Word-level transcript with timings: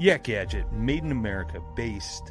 Yak 0.00 0.22
Gadget, 0.22 0.72
made 0.72 1.02
in 1.02 1.10
America, 1.10 1.60
based 1.74 2.30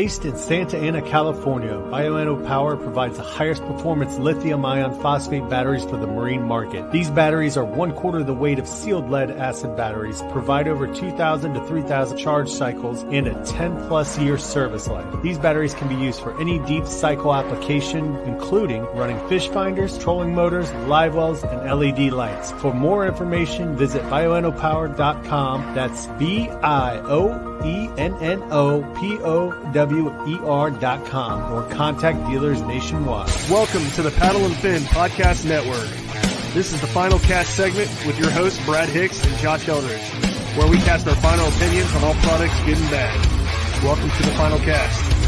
Based 0.01 0.25
in 0.25 0.35
Santa 0.35 0.79
Ana, 0.79 0.99
California, 1.03 1.73
Bioenno 1.73 2.47
Power 2.47 2.75
provides 2.75 3.17
the 3.17 3.23
highest 3.23 3.61
performance 3.65 4.17
lithium 4.17 4.65
ion 4.65 4.99
phosphate 4.99 5.47
batteries 5.47 5.83
for 5.83 5.95
the 5.95 6.07
marine 6.07 6.41
market. 6.41 6.91
These 6.91 7.11
batteries 7.11 7.55
are 7.55 7.63
one 7.63 7.93
quarter 7.93 8.23
the 8.23 8.33
weight 8.33 8.57
of 8.57 8.67
sealed 8.67 9.11
lead 9.11 9.29
acid 9.29 9.77
batteries, 9.77 10.23
provide 10.31 10.67
over 10.67 10.87
2,000 10.87 11.53
to 11.53 11.67
3,000 11.67 12.17
charge 12.17 12.49
cycles, 12.49 13.03
and 13.11 13.27
a 13.27 13.45
10 13.45 13.87
plus 13.87 14.17
year 14.17 14.39
service 14.39 14.87
life. 14.87 15.05
These 15.21 15.37
batteries 15.37 15.75
can 15.75 15.87
be 15.87 16.03
used 16.03 16.19
for 16.19 16.35
any 16.41 16.57
deep 16.65 16.87
cycle 16.87 17.35
application, 17.35 18.15
including 18.25 18.81
running 18.95 19.19
fish 19.29 19.49
finders, 19.49 19.99
trolling 19.99 20.33
motors, 20.33 20.73
live 20.87 21.13
wells, 21.13 21.43
and 21.43 21.79
LED 21.79 22.11
lights. 22.11 22.51
For 22.53 22.73
more 22.73 23.05
information, 23.05 23.77
visit 23.77 24.01
bioennopower.com. 24.05 25.75
That's 25.75 26.07
B 26.17 26.49
I 26.49 26.97
O 27.05 27.50
E 27.65 27.89
N 27.97 28.15
N 28.15 28.43
O 28.51 28.81
P 28.99 29.17
O 29.19 29.51
W 29.71 30.27
E 30.27 30.39
R 30.45 30.71
dot 30.71 31.05
com 31.05 31.53
or 31.53 31.63
contact 31.69 32.25
dealers 32.27 32.61
nationwide. 32.61 33.29
Welcome 33.49 33.89
to 33.91 34.01
the 34.01 34.11
Paddle 34.11 34.45
and 34.45 34.55
Fin 34.55 34.81
Podcast 34.83 35.45
Network. 35.45 35.89
This 36.53 36.73
is 36.73 36.81
the 36.81 36.87
final 36.87 37.19
cast 37.19 37.55
segment 37.55 37.89
with 38.05 38.19
your 38.19 38.29
hosts 38.29 38.63
Brad 38.65 38.89
Hicks 38.89 39.23
and 39.25 39.37
Josh 39.37 39.67
Eldridge, 39.69 40.01
where 40.57 40.67
we 40.67 40.77
cast 40.77 41.07
our 41.07 41.15
final 41.15 41.47
opinions 41.47 41.93
on 41.95 42.03
all 42.03 42.15
products 42.15 42.59
good 42.65 42.77
and 42.77 42.89
bad. 42.89 43.83
Welcome 43.83 44.09
to 44.09 44.23
the 44.23 44.31
final 44.31 44.59
cast. 44.59 45.20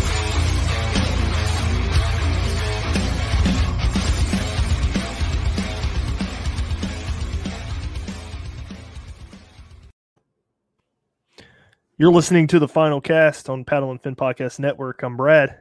You're 11.98 12.12
listening 12.12 12.48
to 12.48 12.60
the 12.60 12.68
final 12.68 13.00
cast 13.00 13.50
on 13.50 13.64
Paddle 13.66 13.92
and 13.92 14.02
Fin 14.02 14.16
Podcast 14.16 14.60
Network. 14.60 15.04
I'm 15.04 15.16
Brad. 15.16 15.58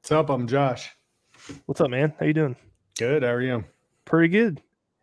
What's 0.00 0.12
up? 0.12 0.30
I'm 0.30 0.46
Josh. 0.46 0.90
What's 1.66 1.80
up, 1.80 1.90
man? 1.90 2.14
How 2.18 2.26
you 2.26 2.32
doing? 2.32 2.56
Good. 2.98 3.22
How 3.22 3.30
are 3.30 3.42
you? 3.42 3.64
Pretty 4.04 4.28
good. 4.28 4.62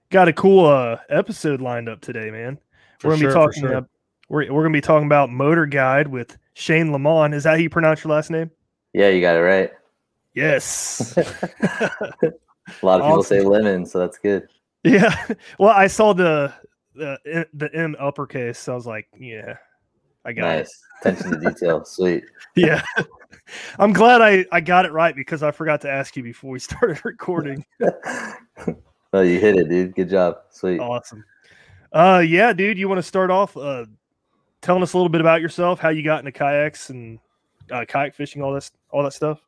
Got 0.09 0.27
a 0.27 0.33
cool 0.33 0.65
uh, 0.65 0.97
episode 1.09 1.61
lined 1.61 1.89
up 1.89 2.01
today, 2.01 2.31
man. 2.31 2.57
For 2.99 3.09
we're 3.09 3.13
gonna 3.15 3.21
sure, 3.21 3.29
be 3.29 3.33
talking. 3.33 3.61
sure. 3.63 3.75
uh, 3.77 3.81
we're 4.29 4.51
we're 4.51 4.63
gonna 4.63 4.73
be 4.73 4.81
talking 4.81 5.05
about 5.05 5.29
Motor 5.29 5.65
Guide 5.65 6.07
with 6.07 6.37
Shane 6.53 6.87
LemMon. 6.87 7.33
Is 7.33 7.43
that 7.43 7.51
how 7.51 7.55
you 7.57 7.69
pronounce 7.69 8.03
your 8.03 8.13
last 8.13 8.31
name? 8.31 8.49
Yeah, 8.93 9.09
you 9.09 9.21
got 9.21 9.35
it 9.35 9.39
right. 9.41 9.71
Yes. 10.33 11.15
A 11.17 12.85
lot 12.85 13.01
of 13.01 13.05
people 13.05 13.19
Awesome. 13.19 13.23
say 13.23 13.41
lemon, 13.41 13.85
so 13.85 13.99
that's 13.99 14.17
good. 14.17 14.47
yeah. 14.83 15.15
Well, 15.59 15.69
I 15.69 15.87
saw 15.87 16.13
the 16.13 16.53
the 16.95 17.47
the 17.53 17.69
M 17.75 17.95
uppercase. 17.99 18.57
So 18.59 18.71
I 18.71 18.75
was 18.75 18.87
like, 18.87 19.07
yeah, 19.19 19.57
I 20.25 20.33
got 20.33 20.55
it. 20.55 20.57
Nice. 20.57 20.81
Attention 21.01 21.31
to 21.31 21.49
detail. 21.49 21.85
Sweet. 21.85 22.23
Yeah. 22.55 22.81
I'm 23.79 23.93
glad 23.93 24.21
I, 24.21 24.45
I 24.51 24.61
got 24.61 24.85
it 24.85 24.91
right 24.91 25.15
because 25.15 25.43
I 25.43 25.51
forgot 25.51 25.81
to 25.81 25.89
ask 25.91 26.15
you 26.15 26.23
before 26.23 26.51
we 26.51 26.59
started 26.59 27.03
recording. 27.03 27.65
oh, 29.13 29.21
you 29.21 29.39
hit 29.39 29.57
it, 29.57 29.69
dude. 29.69 29.95
Good 29.95 30.09
job. 30.09 30.37
Sweet. 30.49 30.79
awesome. 30.79 31.23
Uh 31.91 32.23
yeah, 32.25 32.53
dude, 32.53 32.79
you 32.79 32.89
want 32.89 32.97
to 32.97 33.03
start 33.03 33.29
off 33.29 33.55
uh 33.55 33.85
telling 34.61 34.81
us 34.81 34.93
a 34.93 34.97
little 34.97 35.09
bit 35.09 35.21
about 35.21 35.41
yourself, 35.41 35.79
how 35.79 35.89
you 35.89 36.01
got 36.03 36.19
into 36.19 36.31
kayaks 36.31 36.89
and 36.89 37.19
uh, 37.71 37.85
kayak 37.87 38.15
fishing, 38.15 38.41
all 38.41 38.53
this 38.53 38.71
all 38.89 39.03
that 39.03 39.13
stuff? 39.13 39.39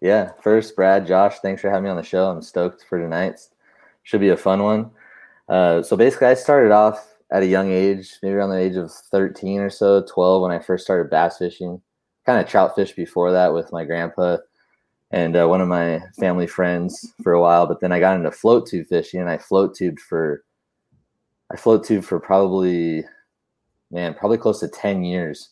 Yeah. 0.00 0.32
First, 0.40 0.74
Brad, 0.74 1.06
Josh, 1.06 1.38
thanks 1.40 1.60
for 1.60 1.68
having 1.68 1.84
me 1.84 1.90
on 1.90 1.96
the 1.96 2.02
show. 2.02 2.30
I'm 2.30 2.42
stoked 2.42 2.84
for 2.88 2.98
tonight. 2.98 3.40
Should 4.04 4.20
be 4.20 4.30
a 4.30 4.36
fun 4.36 4.62
one. 4.62 4.90
Uh, 5.48 5.82
so 5.82 5.96
basically, 5.96 6.28
I 6.28 6.34
started 6.34 6.72
off 6.72 7.11
at 7.32 7.42
a 7.42 7.46
young 7.46 7.70
age, 7.70 8.18
maybe 8.22 8.34
around 8.34 8.50
the 8.50 8.58
age 8.58 8.76
of 8.76 8.92
13 8.92 9.60
or 9.60 9.70
so, 9.70 10.02
12, 10.02 10.42
when 10.42 10.52
I 10.52 10.58
first 10.58 10.84
started 10.84 11.10
bass 11.10 11.38
fishing. 11.38 11.80
Kind 12.26 12.40
of 12.40 12.48
trout 12.48 12.74
fished 12.76 12.94
before 12.94 13.32
that 13.32 13.52
with 13.52 13.72
my 13.72 13.84
grandpa 13.84 14.36
and 15.10 15.36
uh, 15.36 15.46
one 15.48 15.60
of 15.60 15.68
my 15.68 16.00
family 16.18 16.46
friends 16.46 17.12
for 17.22 17.32
a 17.32 17.40
while. 17.40 17.66
But 17.66 17.80
then 17.80 17.90
I 17.90 18.00
got 18.00 18.16
into 18.16 18.30
float 18.30 18.68
tube 18.68 18.86
fishing, 18.86 19.20
and 19.20 19.28
I 19.28 19.38
float 19.38 19.74
tubed 19.74 19.98
for, 19.98 20.44
I 21.50 21.56
float 21.56 21.84
tubed 21.84 22.04
for 22.04 22.20
probably, 22.20 23.04
man, 23.90 24.14
probably 24.14 24.38
close 24.38 24.60
to 24.60 24.68
10 24.68 25.02
years. 25.02 25.50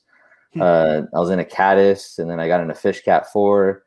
Hmm. 0.53 0.63
Uh, 0.63 1.01
I 1.15 1.19
was 1.19 1.31
in 1.31 1.41
a 1.41 1.45
caddis, 1.45 2.19
and 2.19 2.31
then 2.31 2.39
I 2.39 2.47
got 2.47 2.61
into 2.61 2.75
fish 2.75 3.03
cat 3.03 3.33
four 3.33 3.85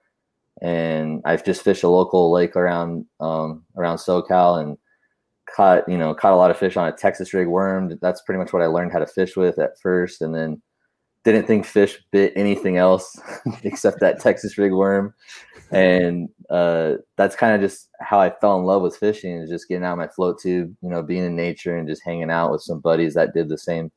and 0.61 1.21
I've 1.25 1.43
just 1.43 1.63
fished 1.63 1.83
a 1.83 1.89
local 1.89 2.31
lake 2.31 2.55
around 2.55 3.05
um, 3.19 3.65
around 3.75 3.97
SoCal 3.97 4.61
and 4.61 4.77
caught 5.55 5.87
you 5.87 5.97
know 5.97 6.13
caught 6.13 6.33
a 6.33 6.37
lot 6.37 6.51
of 6.51 6.57
fish 6.57 6.77
on 6.77 6.87
a 6.87 6.91
Texas 6.91 7.33
rig 7.33 7.47
worm. 7.47 7.97
That's 8.01 8.21
pretty 8.21 8.39
much 8.39 8.53
what 8.53 8.61
I 8.61 8.67
learned 8.67 8.91
how 8.91 8.99
to 8.99 9.07
fish 9.07 9.35
with 9.35 9.59
at 9.59 9.79
first, 9.81 10.21
and 10.21 10.33
then 10.33 10.61
didn't 11.23 11.47
think 11.47 11.65
fish 11.65 11.97
bit 12.11 12.33
anything 12.35 12.77
else 12.77 13.17
except 13.63 13.99
that 14.01 14.19
Texas 14.19 14.57
rig 14.57 14.73
worm. 14.73 15.13
And 15.71 16.29
uh, 16.49 16.95
that's 17.15 17.35
kind 17.35 17.55
of 17.55 17.61
just 17.61 17.89
how 18.01 18.19
I 18.19 18.29
fell 18.29 18.59
in 18.59 18.65
love 18.65 18.81
with 18.81 18.97
fishing 18.97 19.37
is 19.37 19.49
just 19.49 19.67
getting 19.67 19.85
out 19.85 19.97
my 19.97 20.07
float 20.07 20.39
tube, 20.39 20.75
you 20.81 20.89
know, 20.89 21.01
being 21.01 21.23
in 21.23 21.35
nature 21.35 21.77
and 21.77 21.87
just 21.87 22.03
hanging 22.03 22.29
out 22.29 22.51
with 22.51 22.61
some 22.61 22.79
buddies 22.79 23.13
that 23.13 23.33
did 23.33 23.49
the 23.49 23.57
same 23.57 23.91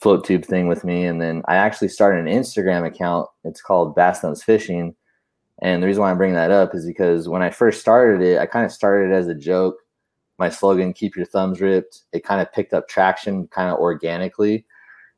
float 0.00 0.24
tube 0.24 0.44
thing 0.44 0.68
with 0.68 0.84
me. 0.84 1.04
And 1.04 1.20
then 1.20 1.42
I 1.46 1.56
actually 1.56 1.88
started 1.88 2.26
an 2.26 2.32
Instagram 2.32 2.86
account. 2.86 3.28
It's 3.42 3.60
called 3.60 3.94
Bass 3.94 4.20
Thumbs 4.20 4.42
Fishing. 4.42 4.94
And 5.62 5.82
the 5.82 5.86
reason 5.86 6.02
why 6.02 6.10
I'm 6.10 6.16
bringing 6.16 6.36
that 6.36 6.50
up 6.50 6.74
is 6.74 6.86
because 6.86 7.28
when 7.28 7.42
I 7.42 7.50
first 7.50 7.80
started 7.80 8.22
it, 8.22 8.38
I 8.38 8.46
kind 8.46 8.64
of 8.64 8.72
started 8.72 9.10
it 9.10 9.14
as 9.14 9.28
a 9.28 9.34
joke. 9.34 9.76
My 10.38 10.48
slogan, 10.48 10.92
keep 10.92 11.16
your 11.16 11.26
thumbs 11.26 11.60
ripped, 11.60 12.02
it 12.12 12.24
kind 12.24 12.40
of 12.40 12.52
picked 12.52 12.72
up 12.72 12.88
traction 12.88 13.46
kind 13.48 13.70
of 13.70 13.78
organically. 13.78 14.64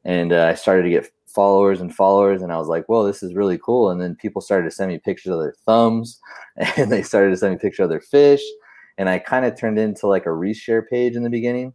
And 0.04 0.32
uh, 0.32 0.46
I 0.46 0.54
started 0.54 0.84
to 0.84 0.90
get 0.90 1.10
followers 1.36 1.82
and 1.82 1.94
followers. 1.94 2.40
And 2.40 2.50
I 2.50 2.56
was 2.56 2.66
like, 2.66 2.88
well, 2.88 3.04
this 3.04 3.22
is 3.22 3.34
really 3.34 3.58
cool. 3.58 3.90
And 3.90 4.00
then 4.00 4.16
people 4.16 4.40
started 4.40 4.64
to 4.64 4.74
send 4.74 4.90
me 4.90 4.98
pictures 4.98 5.32
of 5.32 5.40
their 5.40 5.54
thumbs 5.66 6.18
and 6.76 6.90
they 6.90 7.02
started 7.02 7.30
to 7.30 7.36
send 7.36 7.52
me 7.52 7.58
pictures 7.58 7.84
of 7.84 7.90
their 7.90 8.00
fish. 8.00 8.42
And 8.98 9.08
I 9.10 9.18
kind 9.18 9.44
of 9.44 9.58
turned 9.58 9.78
into 9.78 10.06
like 10.06 10.24
a 10.24 10.30
reshare 10.30 10.82
page 10.88 11.14
in 11.14 11.22
the 11.22 11.30
beginning. 11.30 11.74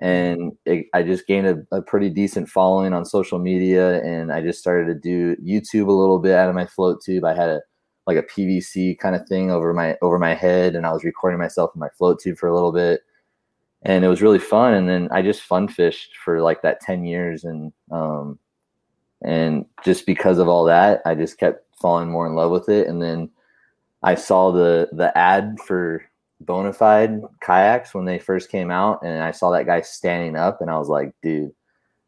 And 0.00 0.52
it, 0.64 0.86
I 0.92 1.02
just 1.02 1.26
gained 1.26 1.46
a, 1.46 1.76
a 1.76 1.80
pretty 1.80 2.10
decent 2.10 2.48
following 2.48 2.92
on 2.92 3.04
social 3.04 3.38
media. 3.38 4.02
And 4.02 4.32
I 4.32 4.42
just 4.42 4.58
started 4.58 4.86
to 4.86 4.94
do 4.94 5.36
YouTube 5.36 5.86
a 5.88 5.92
little 5.92 6.18
bit 6.18 6.34
out 6.34 6.48
of 6.48 6.56
my 6.56 6.66
float 6.66 7.00
tube. 7.04 7.24
I 7.24 7.34
had 7.34 7.50
a 7.50 7.60
like 8.08 8.16
a 8.16 8.22
PVC 8.22 8.98
kind 8.98 9.14
of 9.14 9.28
thing 9.28 9.50
over 9.50 9.74
my 9.74 9.96
over 10.00 10.18
my 10.18 10.34
head, 10.34 10.74
and 10.74 10.86
I 10.86 10.92
was 10.92 11.04
recording 11.04 11.38
myself 11.38 11.72
in 11.74 11.78
my 11.78 11.90
float 11.90 12.18
tube 12.20 12.38
for 12.38 12.48
a 12.48 12.54
little 12.54 12.72
bit, 12.72 13.02
and 13.82 14.02
it 14.02 14.08
was 14.08 14.22
really 14.22 14.38
fun. 14.38 14.72
And 14.72 14.88
then 14.88 15.10
I 15.12 15.20
just 15.20 15.42
fun 15.42 15.68
fished 15.68 16.16
for 16.16 16.40
like 16.40 16.62
that 16.62 16.80
ten 16.80 17.04
years, 17.04 17.44
and 17.44 17.70
um, 17.90 18.38
and 19.22 19.66
just 19.84 20.06
because 20.06 20.38
of 20.38 20.48
all 20.48 20.64
that, 20.64 21.02
I 21.04 21.14
just 21.14 21.38
kept 21.38 21.66
falling 21.78 22.08
more 22.08 22.26
in 22.26 22.34
love 22.34 22.50
with 22.50 22.70
it. 22.70 22.88
And 22.88 23.02
then 23.02 23.28
I 24.02 24.14
saw 24.14 24.52
the 24.52 24.88
the 24.92 25.16
ad 25.16 25.58
for 25.66 26.02
Bonafide 26.42 27.20
kayaks 27.42 27.92
when 27.92 28.06
they 28.06 28.18
first 28.18 28.50
came 28.50 28.70
out, 28.70 29.00
and 29.02 29.22
I 29.22 29.32
saw 29.32 29.50
that 29.50 29.66
guy 29.66 29.82
standing 29.82 30.34
up, 30.34 30.62
and 30.62 30.70
I 30.70 30.78
was 30.78 30.88
like, 30.88 31.12
dude. 31.22 31.52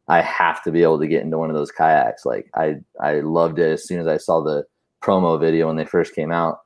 I 0.09 0.23
have 0.23 0.61
to 0.65 0.73
be 0.73 0.83
able 0.83 0.99
to 0.99 1.07
get 1.07 1.23
into 1.23 1.39
one 1.39 1.51
of 1.51 1.55
those 1.57 1.71
kayaks. 1.71 2.27
Like 2.27 2.51
I, 2.57 2.79
I 3.01 3.21
loved 3.21 3.61
it 3.61 3.71
as 3.71 3.87
soon 3.87 4.01
as 4.01 4.09
I 4.09 4.17
saw 4.17 4.43
the 4.43 4.65
promo 5.03 5.39
video 5.41 5.67
when 5.67 5.77
they 5.77 5.85
first 5.85 6.15
came 6.15 6.31
out. 6.31 6.61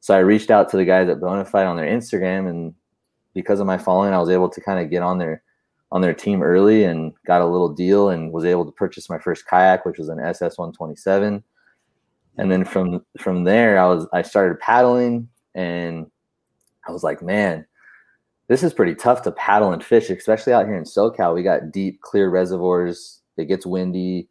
So 0.00 0.14
I 0.14 0.18
reached 0.18 0.50
out 0.50 0.68
to 0.70 0.76
the 0.76 0.84
guys 0.84 1.08
at 1.08 1.20
Bonafide 1.20 1.68
on 1.68 1.76
their 1.76 1.86
Instagram, 1.86 2.48
and 2.48 2.74
because 3.34 3.60
of 3.60 3.66
my 3.66 3.78
following, 3.78 4.14
I 4.14 4.18
was 4.18 4.30
able 4.30 4.48
to 4.48 4.60
kind 4.60 4.80
of 4.80 4.90
get 4.90 5.02
on 5.02 5.18
their 5.18 5.42
on 5.92 6.00
their 6.00 6.14
team 6.14 6.42
early 6.42 6.84
and 6.84 7.12
got 7.26 7.42
a 7.42 7.46
little 7.46 7.68
deal 7.68 8.10
and 8.10 8.32
was 8.32 8.44
able 8.44 8.64
to 8.64 8.72
purchase 8.72 9.10
my 9.10 9.18
first 9.18 9.46
kayak, 9.46 9.84
which 9.84 9.98
was 9.98 10.08
an 10.08 10.20
SS 10.20 10.56
127. 10.56 11.42
And 12.38 12.52
then 12.52 12.64
from 12.64 13.04
from 13.18 13.44
there, 13.44 13.78
I 13.78 13.86
was 13.86 14.06
I 14.12 14.22
started 14.22 14.60
paddling, 14.60 15.28
and 15.54 16.06
I 16.88 16.92
was 16.92 17.02
like, 17.02 17.22
man, 17.22 17.66
this 18.48 18.62
is 18.62 18.72
pretty 18.72 18.94
tough 18.94 19.22
to 19.22 19.32
paddle 19.32 19.72
and 19.72 19.84
fish, 19.84 20.10
especially 20.10 20.52
out 20.52 20.66
here 20.66 20.76
in 20.76 20.84
SoCal. 20.84 21.34
We 21.34 21.42
got 21.42 21.72
deep, 21.72 22.00
clear 22.00 22.30
reservoirs. 22.30 23.20
It 23.36 23.46
gets 23.46 23.66
windy 23.66 24.28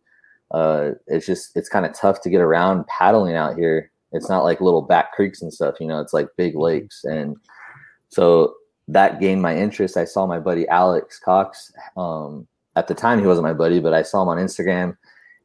uh, 0.52 0.92
it's 1.08 1.26
just 1.26 1.56
it's 1.56 1.70
kind 1.70 1.86
of 1.86 1.94
tough 1.94 2.22
to 2.22 2.30
get 2.30 2.42
around 2.42 2.88
paddling 2.88 3.36
out 3.36 3.58
here. 3.58 3.92
It's 4.12 4.30
not 4.30 4.44
like 4.44 4.62
little 4.62 4.82
back 4.82 5.14
creeks 5.14 5.42
and 5.42 5.54
stuff, 5.54 5.76
you 5.80 5.88
know. 5.88 6.00
It's 6.00 6.14
like 6.14 6.28
big 6.38 6.56
lakes, 6.56 7.04
and 7.04 7.36
so 8.10 8.56
that 8.88 9.20
gained 9.20 9.42
my 9.42 9.56
interest. 9.56 9.98
I 9.98 10.06
saw 10.06 10.26
my 10.26 10.40
buddy 10.40 10.68
Alex 10.68 11.20
Cox. 11.20 11.72
Um, 11.96 12.48
at 12.76 12.88
the 12.88 12.96
time, 12.96 13.20
he 13.20 13.28
wasn't 13.28 13.46
my 13.46 13.54
buddy, 13.54 13.80
but 13.80 13.94
I 13.94 14.02
saw 14.02 14.22
him 14.24 14.30
on 14.30 14.38
Instagram. 14.38 14.98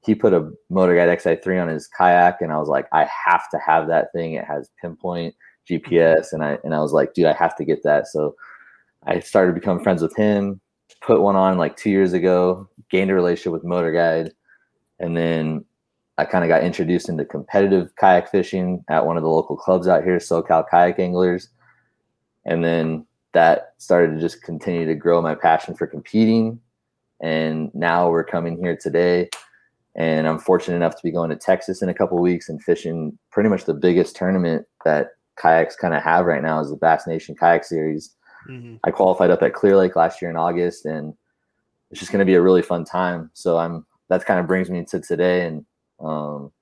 he 0.03 0.15
put 0.15 0.35
a 0.35 0.51
Motor 0.71 0.95
Guide 0.95 1.19
XI3 1.19 1.63
on 1.63 1.69
his 1.69 1.87
kayak, 1.87 2.41
and 2.41 2.53
I 2.53 2.59
was 2.59 2.69
like, 2.69 2.87
I 2.93 3.07
have 3.27 3.49
to 3.51 3.59
have 3.59 3.89
that 3.89 4.13
thing. 4.13 4.35
It 4.35 4.45
has 4.45 4.71
pinpoint 4.81 5.35
GPS, 5.69 6.33
and 6.33 6.43
I 6.43 6.59
and 6.65 6.75
I 6.75 6.81
was 6.81 6.93
like, 6.93 7.13
dude, 7.13 7.27
I 7.27 7.35
have 7.35 7.57
to 7.57 7.65
get 7.65 7.83
that. 7.83 8.09
So 8.09 8.35
I 9.07 9.21
started 9.21 9.53
to 9.55 9.61
become 9.61 9.83
friends 9.83 10.01
with 10.03 10.17
him. 10.17 10.61
Put 11.03 11.21
one 11.21 11.37
on 11.37 11.59
like 11.59 11.77
two 11.77 11.91
years 11.91 12.15
ago. 12.15 12.69
Gained 12.91 13.11
a 13.11 13.15
relationship 13.15 13.53
with 13.53 13.65
Motor 13.65 13.93
Guide, 13.93 14.33
and 15.01 15.17
then 15.17 15.65
I 16.17 16.25
kind 16.25 16.45
of 16.45 16.49
got 16.49 16.63
introduced 16.63 17.09
into 17.09 17.25
competitive 17.25 17.95
kayak 17.97 18.31
fishing 18.31 18.85
at 18.89 19.05
one 19.05 19.17
of 19.17 19.23
the 19.23 19.29
local 19.29 19.57
clubs 19.57 19.89
out 19.89 20.05
here, 20.05 20.19
SoCal 20.19 20.65
Kayak 20.69 21.01
Anglers, 21.01 21.49
and 22.45 22.65
then 22.65 23.07
that 23.33 23.75
started 23.79 24.15
to 24.15 24.21
just 24.21 24.43
continue 24.43 24.87
to 24.87 24.95
grow 24.95 25.21
my 25.21 25.35
passion 25.35 25.75
for 25.75 25.87
competing. 25.87 26.61
And 27.21 27.75
now 27.75 28.09
we're 28.11 28.25
coming 28.25 28.57
here 28.57 28.77
today 28.77 29.29
and 29.97 30.27
I'm 30.27 30.39
fortunate 30.39 30.77
enough 30.77 30.97
to 30.97 31.03
be 31.03 31.11
going 31.11 31.31
to 31.31 31.37
Texas 31.37 31.83
in 31.83 31.89
a 31.89 31.95
couple 31.95 32.19
weeks 32.19 32.49
and 32.49 32.63
fishing 32.63 33.17
pretty 33.31 33.49
much 33.49 33.65
the 33.65 33.75
biggest 33.75 34.17
tournament 34.17 34.67
that 34.85 35.11
kayaks 35.41 35.77
kind 35.77 35.95
of 35.95 36.03
have 36.03 36.27
right 36.27 36.43
now 36.43 36.61
is 36.61 36.71
the 36.71 36.77
Bass 36.77 37.07
Nation 37.07 37.37
Kayak 37.37 37.65
Series. 37.65 38.15
Mm-hmm. 38.49 38.77
I 38.85 38.91
qualified 38.91 39.31
up 39.31 39.43
at 39.43 39.55
Clear 39.55 39.77
Lake 39.77 39.95
last 39.95 40.21
year 40.21 40.31
in 40.31 40.37
August, 40.37 40.85
and 40.85 41.15
it's 41.91 42.01
just 42.01 42.11
going 42.11 42.21
to 42.21 42.25
be 42.27 42.35
a 42.35 42.43
really 42.43 42.63
fun 42.63 42.85
time. 42.85 43.31
So 43.35 43.59
I'm 43.59 43.87
that 44.09 44.25
kind 44.25 44.41
of 44.41 44.47
brings 44.47 44.71
me 44.71 44.85
to 44.85 45.01
today, 45.01 45.47
and 45.47 45.65
um, 46.01 46.53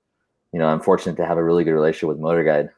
you 0.51 0.59
know 0.59 0.67
I'm 0.67 0.79
fortunate 0.79 1.17
to 1.17 1.25
have 1.25 1.37
a 1.37 1.43
really 1.43 1.63
good 1.63 1.73
relationship 1.73 2.09
with 2.09 2.19
Motor 2.19 2.43
Guide. 2.43 2.69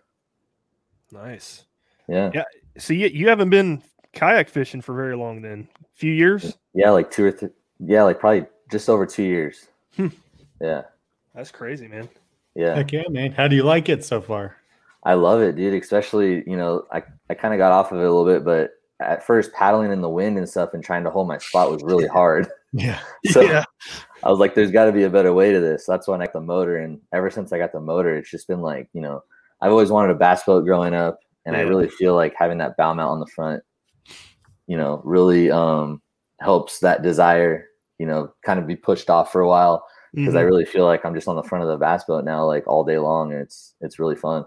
Nice. 1.12 1.63
Yeah. 2.07 2.31
Yeah. 2.33 2.44
So 2.77 2.94
you 2.94 3.07
you 3.07 3.29
haven't 3.29 3.50
been 3.50 3.81
kayak 4.13 4.50
fishing 4.50 4.81
for 4.81 4.94
very 4.95 5.15
long 5.15 5.41
then? 5.41 5.67
A 5.81 5.95
few 5.95 6.12
years? 6.12 6.57
Yeah, 6.73 6.91
like 6.91 7.12
two 7.12 7.25
or 7.25 7.31
three. 7.31 7.50
Yeah, 7.79 8.03
like 8.03 8.19
probably 8.19 8.45
just 8.71 8.89
over 8.89 9.06
two 9.06 9.23
years. 9.23 9.67
Hmm. 9.95 10.07
Yeah. 10.62 10.83
That's 11.33 11.51
crazy, 11.51 11.88
man. 11.88 12.09
Yeah. 12.56 12.75
Heck 12.75 12.91
yeah, 12.91 13.03
man. 13.09 13.31
How 13.31 13.47
do 13.47 13.56
you 13.56 13.63
like 13.63 13.89
it 13.89 14.03
so 14.03 14.21
far? 14.21 14.56
I 15.03 15.13
love 15.13 15.41
it, 15.41 15.56
dude. 15.56 15.81
Especially, 15.81 16.44
you 16.47 16.57
know, 16.57 16.85
I, 16.91 17.03
I 17.29 17.33
kind 17.33 17.53
of 17.53 17.57
got 17.57 17.71
off 17.71 17.91
of 17.91 18.00
it 18.00 18.06
a 18.06 18.12
little 18.12 18.25
bit, 18.25 18.44
but 18.44 18.71
at 19.01 19.25
first 19.25 19.51
paddling 19.53 19.91
in 19.91 20.01
the 20.01 20.09
wind 20.09 20.38
and 20.38 20.47
stuff 20.47 20.73
and 20.73 20.83
trying 20.83 21.03
to 21.03 21.12
hold 21.12 21.27
my 21.27 21.38
spot 21.38 21.71
was 21.71 21.83
really 21.83 22.07
hard. 22.13 22.47
Yeah. 22.71 23.00
so 23.25 23.41
yeah. 23.41 23.65
I 24.25 24.30
was 24.31 24.39
like, 24.39 24.56
there's 24.56 24.72
got 24.72 24.86
to 24.86 24.92
be 24.92 25.04
a 25.04 25.10
better 25.10 25.33
way 25.33 25.51
to 25.51 25.60
this. 25.60 25.86
That's 25.86 26.07
when 26.07 26.19
I 26.19 26.25
got 26.25 26.33
the 26.33 26.42
motor. 26.42 26.77
And 26.77 27.00
ever 27.13 27.30
since 27.30 27.54
I 27.54 27.60
got 27.60 27.72
the 27.72 27.80
motor, 27.80 28.18
it's 28.18 28.31
just 28.31 28.48
been 28.48 28.62
like, 28.62 28.89
you 28.92 29.01
know, 29.01 29.24
I've 29.62 29.72
always 29.72 29.92
wanted 29.92 30.12
a 30.12 30.16
bass 30.16 30.44
boat 30.44 30.66
growing 30.66 30.95
up. 30.95 31.19
And 31.45 31.56
yeah. 31.56 31.62
I 31.62 31.66
really 31.66 31.88
feel 31.88 32.16
like 32.16 32.33
having 32.36 32.57
that 32.57 32.75
bow 32.75 32.95
mount 32.95 33.12
on 33.12 33.19
the 33.19 33.27
front, 33.27 33.63
you 34.66 34.77
know, 34.77 35.00
really 35.06 35.51
um, 35.51 36.01
helps 36.39 36.80
that 36.80 37.04
desire, 37.04 37.68
you 38.00 38.07
know, 38.07 38.33
kind 38.44 38.60
of 38.60 38.66
be 38.66 38.75
pushed 38.75 39.12
off 39.12 39.31
for 39.31 39.42
a 39.42 39.48
while 39.48 39.86
because 40.16 40.30
mm-hmm. 40.30 40.39
I 40.39 40.42
really 40.42 40.66
feel 40.66 40.86
like 40.86 41.06
I'm 41.06 41.13
just 41.13 41.27
on 41.27 41.36
the 41.36 41.44
front 41.44 41.63
of 41.63 41.69
the 41.69 41.77
bass 41.77 42.06
boat 42.06 42.25
now, 42.25 42.45
like 42.45 42.66
all 42.68 42.83
day 42.83 42.98
long, 42.98 43.31
and 43.31 43.42
it's 43.42 43.75
it's 43.81 44.00
really 44.00 44.16
fun. 44.16 44.45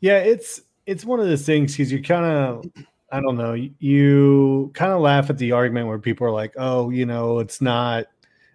Yeah, 0.00 0.18
it's 0.18 0.60
it's 0.84 1.04
one 1.04 1.18
of 1.18 1.26
those 1.26 1.46
things 1.46 1.72
because 1.72 1.90
you 1.90 2.02
kind 2.02 2.26
of 2.26 2.86
I 3.10 3.20
don't 3.20 3.38
know 3.38 3.54
you 3.78 4.70
kind 4.74 4.92
of 4.92 5.00
laugh 5.00 5.30
at 5.30 5.38
the 5.38 5.52
argument 5.52 5.86
where 5.86 5.98
people 5.98 6.26
are 6.26 6.32
like, 6.32 6.52
oh, 6.58 6.90
you 6.90 7.06
know, 7.06 7.38
it's 7.38 7.62
not 7.62 8.06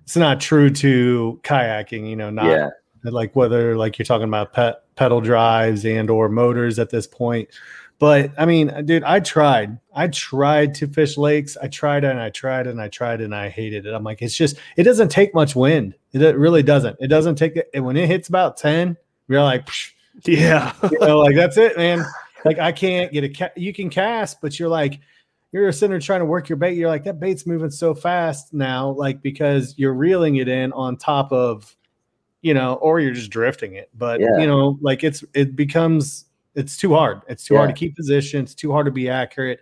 it's 0.04 0.16
not 0.16 0.40
true 0.40 0.70
to 0.70 1.40
kayaking, 1.44 2.10
you 2.10 2.16
know, 2.16 2.30
not 2.30 2.46
yeah. 2.46 2.70
like 3.04 3.36
whether 3.36 3.76
like 3.78 3.98
you're 3.98 4.06
talking 4.06 4.28
about 4.28 4.54
pet 4.54 4.84
pedal 4.96 5.22
drives 5.22 5.86
and 5.86 6.10
or 6.10 6.30
motors 6.30 6.80
at 6.80 6.90
this 6.90 7.08
point. 7.08 7.50
But 8.00 8.32
I 8.38 8.46
mean, 8.46 8.70
uh, 8.70 8.82
dude, 8.82 9.04
I 9.04 9.22
tried. 9.22 9.80
I 9.96 10.08
tried 10.08 10.76
to 10.76 10.88
fish 10.88 11.18
lakes. 11.18 11.56
I 11.62 11.68
tried 11.68 12.04
and 12.04 12.20
I 12.20 12.32
tried 12.32 12.68
and 12.68 12.82
I 12.82 12.90
tried 12.90 13.22
and 13.22 13.34
I 13.34 13.50
hated 13.50 13.86
it. 13.86 13.94
I'm 13.94 14.04
like, 14.04 14.22
it's 14.22 14.36
just, 14.36 14.58
it 14.76 14.84
doesn't 14.84 15.10
take 15.10 15.34
much 15.34 15.56
wind. 15.56 15.96
It 16.12 16.36
really 16.36 16.64
doesn't. 16.64 16.98
It 17.00 17.08
doesn't 17.08 17.36
take 17.36 17.56
it. 17.56 17.80
When 17.80 17.96
it 17.96 18.08
hits 18.08 18.28
about 18.28 18.58
10, 18.58 18.98
you're 19.30 19.42
like, 19.42 19.70
yeah, 20.26 20.74
you 20.92 21.00
know, 21.00 21.20
like 21.20 21.36
that's 21.36 21.58
it, 21.58 21.78
man. 21.78 22.04
Like 22.46 22.60
I 22.60 22.74
can't 22.74 23.14
get 23.14 23.24
a 23.24 23.30
cat. 23.30 23.58
You 23.58 23.74
can 23.74 23.90
cast, 23.90 24.42
but 24.42 24.60
you're 24.60 24.68
like, 24.68 25.00
you're 25.54 25.70
a 25.70 25.72
there 25.72 26.00
trying 26.00 26.20
to 26.20 26.26
work 26.26 26.50
your 26.50 26.56
bait. 26.56 26.76
You're 26.76 26.90
like, 26.90 27.04
that 27.04 27.20
bait's 27.20 27.46
moving 27.46 27.70
so 27.70 27.94
fast 27.94 28.54
now, 28.54 28.90
like 28.90 29.22
because 29.22 29.76
you're 29.78 29.94
reeling 29.94 30.38
it 30.38 30.48
in 30.48 30.74
on 30.74 30.98
top 30.98 31.32
of, 31.32 31.78
you 32.42 32.56
know, 32.56 32.74
or 32.76 33.00
you're 33.00 33.14
just 33.14 33.30
drifting 33.30 33.76
it. 33.76 33.90
But 33.94 34.20
yeah. 34.20 34.40
you 34.40 34.48
know, 34.48 34.80
like 34.82 35.04
it's 35.04 35.24
it 35.36 35.56
becomes 35.56 36.26
it's 36.56 36.76
too 36.76 36.96
hard. 36.96 37.22
It's 37.30 37.46
too 37.46 37.54
yeah. 37.54 37.60
hard 37.60 37.70
to 37.70 37.76
keep 37.76 37.96
position. 37.96 38.42
It's 38.42 38.56
too 38.56 38.72
hard 38.72 38.88
to 38.88 38.92
be 38.92 39.10
accurate. 39.10 39.60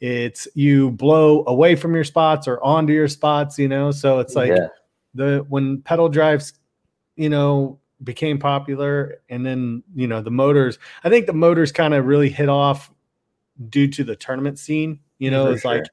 It's 0.00 0.46
you 0.54 0.90
blow 0.90 1.44
away 1.46 1.76
from 1.76 1.94
your 1.94 2.04
spots 2.04 2.46
or 2.46 2.62
onto 2.62 2.92
your 2.92 3.08
spots, 3.08 3.58
you 3.58 3.68
know. 3.68 3.90
So 3.90 4.20
it's 4.20 4.36
like 4.36 4.50
yeah. 4.50 4.68
the 5.14 5.46
when 5.48 5.80
pedal 5.80 6.10
drives, 6.10 6.52
you 7.16 7.30
know, 7.30 7.78
became 8.04 8.38
popular, 8.38 9.20
and 9.30 9.46
then 9.46 9.82
you 9.94 10.06
know 10.06 10.20
the 10.20 10.30
motors. 10.30 10.78
I 11.04 11.08
think 11.08 11.24
the 11.24 11.32
motors 11.32 11.72
kind 11.72 11.94
of 11.94 12.04
really 12.04 12.28
hit 12.28 12.50
off 12.50 12.92
due 13.70 13.88
to 13.88 14.04
the 14.04 14.16
tournament 14.16 14.58
scene. 14.58 15.00
You 15.22 15.30
know, 15.30 15.46
For 15.46 15.52
it's 15.52 15.62
sure. 15.62 15.74
like 15.76 15.84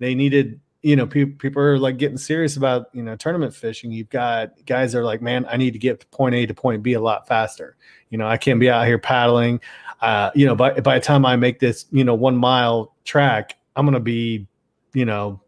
they 0.00 0.14
needed 0.14 0.60
you 0.82 0.96
know, 0.96 1.06
pe- 1.06 1.24
people 1.24 1.62
are 1.62 1.78
like 1.78 1.96
getting 1.96 2.18
serious 2.18 2.56
about, 2.56 2.88
you 2.92 3.02
know, 3.02 3.14
tournament 3.14 3.54
fishing. 3.54 3.92
You've 3.92 4.10
got 4.10 4.50
guys 4.66 4.92
that 4.92 4.98
are 4.98 5.04
like, 5.04 5.22
man, 5.22 5.46
I 5.48 5.56
need 5.56 5.72
to 5.72 5.78
get 5.78 6.10
point 6.10 6.34
A 6.34 6.44
to 6.46 6.54
point 6.54 6.82
B 6.82 6.94
a 6.94 7.00
lot 7.00 7.28
faster. 7.28 7.76
You 8.10 8.18
know, 8.18 8.26
I 8.26 8.36
can't 8.36 8.58
be 8.58 8.68
out 8.68 8.84
here 8.86 8.98
paddling. 8.98 9.60
Uh, 10.00 10.32
you 10.34 10.44
know, 10.44 10.56
by, 10.56 10.80
by 10.80 10.98
the 10.98 11.04
time 11.04 11.24
I 11.24 11.36
make 11.36 11.60
this, 11.60 11.86
you 11.92 12.02
know, 12.02 12.14
one 12.14 12.36
mile 12.36 12.96
track, 13.04 13.56
I'm 13.76 13.86
going 13.86 13.94
to 13.94 14.00
be, 14.00 14.48
you 14.92 15.04
know, 15.04 15.40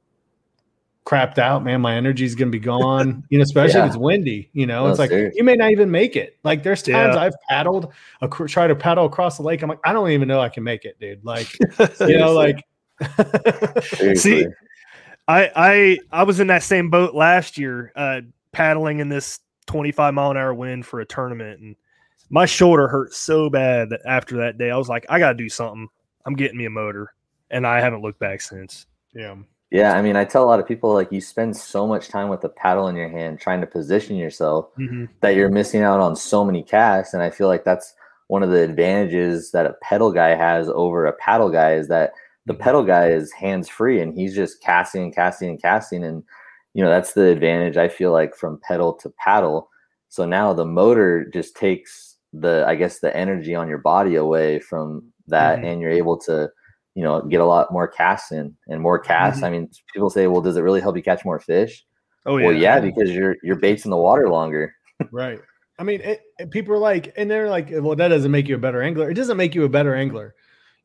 crapped 1.04 1.38
out, 1.38 1.64
man. 1.64 1.81
My 1.81 1.96
energy's 1.96 2.36
going 2.36 2.52
to 2.52 2.56
be 2.56 2.64
gone, 2.64 3.25
you 3.31 3.38
know, 3.38 3.42
especially 3.42 3.81
yeah. 3.81 3.86
if 3.86 3.88
it's 3.88 3.96
windy, 3.96 4.50
you 4.52 4.66
know, 4.66 4.84
no, 4.84 4.90
it's 4.90 5.00
like 5.00 5.10
you 5.10 5.42
may 5.42 5.56
not 5.56 5.72
even 5.72 5.90
make 5.90 6.14
it. 6.14 6.38
Like 6.44 6.62
there's 6.62 6.82
times 6.82 7.16
yeah. 7.16 7.22
I've 7.22 7.34
paddled, 7.48 7.92
a, 8.22 8.28
try 8.28 8.69
to 8.69 8.76
paddle 8.76 9.04
across 9.04 9.36
the 9.36 9.42
lake. 9.42 9.62
I'm 9.62 9.69
like, 9.69 9.81
I 9.84 9.92
don't 9.92 10.10
even 10.10 10.28
know 10.28 10.40
I 10.40 10.48
can 10.48 10.62
make 10.62 10.84
it, 10.84 10.98
dude. 11.00 11.25
Like, 11.25 11.52
you 12.00 12.19
know, 12.19 12.32
like, 12.32 12.64
see, 14.14 14.46
I 15.26 15.50
I 15.56 15.99
I 16.12 16.23
was 16.25 16.41
in 16.41 16.49
that 16.49 16.62
same 16.62 16.91
boat 16.91 17.14
last 17.14 17.58
year, 17.58 17.93
uh, 17.96 18.20
paddling 18.52 19.00
in 19.00 19.08
this 19.08 19.41
25 19.67 20.14
mile 20.14 20.31
an 20.31 20.37
hour 20.37 20.55
wind 20.55 20.87
for 20.87 21.00
a 21.00 21.06
tournament, 21.06 21.61
and 21.61 21.76
my 22.31 22.46
shoulder 22.46 22.88
hurt 22.88 23.12
so 23.12 23.50
bad 23.50 23.91
that 23.91 24.00
after 24.06 24.37
that 24.38 24.58
day, 24.58 24.70
I 24.70 24.76
was 24.76 24.88
like, 24.88 25.06
I 25.08 25.19
got 25.19 25.31
to 25.31 25.35
do 25.35 25.49
something. 25.49 25.88
I'm 26.26 26.35
getting 26.35 26.58
me 26.58 26.67
a 26.67 26.70
motor, 26.70 27.14
and 27.50 27.67
I 27.67 27.81
haven't 27.81 28.02
looked 28.02 28.19
back 28.19 28.41
since. 28.41 28.87
Yeah. 29.14 29.37
Yeah, 29.70 29.96
I 29.96 30.02
mean, 30.02 30.14
I 30.14 30.25
tell 30.25 30.44
a 30.44 30.46
lot 30.46 30.61
of 30.61 30.69
people 30.69 30.94
like 30.94 31.11
you 31.11 31.20
spend 31.20 31.56
so 31.56 31.85
much 31.85 32.06
time 32.06 32.29
with 32.29 32.41
the 32.41 32.49
paddle 32.49 32.87
in 32.87 32.94
your 32.94 33.08
hand 33.08 33.41
trying 33.41 33.61
to 33.61 33.67
position 33.67 34.14
yourself 34.14 34.69
mm-hmm. 34.79 35.06
that 35.20 35.35
you're 35.35 35.50
missing 35.50 35.82
out 35.82 35.99
on 35.99 36.14
so 36.14 36.44
many 36.44 36.63
casts, 36.63 37.13
and 37.13 37.22
I 37.22 37.31
feel 37.31 37.48
like 37.48 37.65
that's 37.65 37.94
one 38.29 38.44
of 38.44 38.51
the 38.51 38.63
advantages 38.63 39.51
that 39.51 39.67
a 39.67 39.74
pedal 39.82 40.13
guy 40.13 40.36
has 40.36 40.69
over 40.69 41.06
a 41.06 41.13
paddle 41.15 41.51
guy 41.51 41.74
is 41.74 41.89
that 41.89 42.13
the 42.46 42.55
pedal 42.55 42.82
guy 42.82 43.08
is 43.08 43.32
hands 43.32 43.69
free 43.69 44.01
and 44.01 44.15
he's 44.15 44.34
just 44.34 44.63
casting 44.63 45.05
and 45.05 45.15
casting 45.15 45.51
and 45.51 45.63
casting. 45.63 46.05
And 46.05 46.22
you 46.74 46.82
know 46.82 46.91
that's 46.91 47.13
the 47.13 47.27
advantage 47.27 47.77
i 47.77 47.89
feel 47.89 48.13
like 48.13 48.36
from 48.36 48.60
pedal 48.67 48.93
to 48.94 49.13
paddle. 49.19 49.70
So 50.08 50.24
now 50.27 50.53
the 50.53 50.67
motor 50.67 51.24
just 51.24 51.56
takes 51.56 52.17
the 52.32 52.65
i 52.67 52.74
guess 52.74 52.98
the 52.98 53.17
energy 53.17 53.55
on 53.55 53.69
your 53.69 53.79
body 53.79 54.17
away 54.17 54.58
from 54.58 55.05
that 55.29 55.58
mm-hmm. 55.58 55.67
and 55.67 55.81
you're 55.81 55.91
able 55.91 56.19
to 56.19 56.51
you 56.94 57.03
know 57.03 57.22
get 57.22 57.41
a 57.41 57.44
lot 57.44 57.72
more 57.72 57.86
casts 57.86 58.32
in 58.32 58.55
and 58.67 58.81
more 58.81 58.98
casts 58.98 59.39
mm-hmm. 59.39 59.46
i 59.46 59.51
mean 59.51 59.70
people 59.93 60.10
say 60.10 60.27
well 60.27 60.41
does 60.41 60.56
it 60.56 60.63
really 60.63 60.81
help 60.81 60.96
you 60.96 61.03
catch 61.03 61.24
more 61.24 61.41
fish? 61.41 61.84
Oh 62.27 62.36
yeah 62.36 62.46
well 62.46 62.55
yeah. 62.55 62.81
because 62.81 63.10
your 63.10 63.36
your 63.43 63.56
bait's 63.56 63.84
in 63.84 63.91
the 63.91 63.96
water 63.96 64.29
longer. 64.29 64.74
Right. 65.10 65.41
I 65.79 65.82
mean 65.82 66.01
it, 66.03 66.22
it, 66.39 66.51
people 66.53 66.72
are 66.72 66.79
like 66.79 67.13
and 67.17 67.29
they're 67.29 67.51
like 67.51 67.69
well 67.70 67.96
that 67.96 68.08
doesn't 68.08 68.31
make 68.31 68.48
you 68.48 68.55
a 68.55 68.58
better 68.58 68.81
angler. 68.81 69.10
It 69.10 69.15
doesn't 69.15 69.36
make 69.36 69.55
you 69.55 69.65
a 69.65 69.69
better 69.69 69.94
angler 69.94 70.34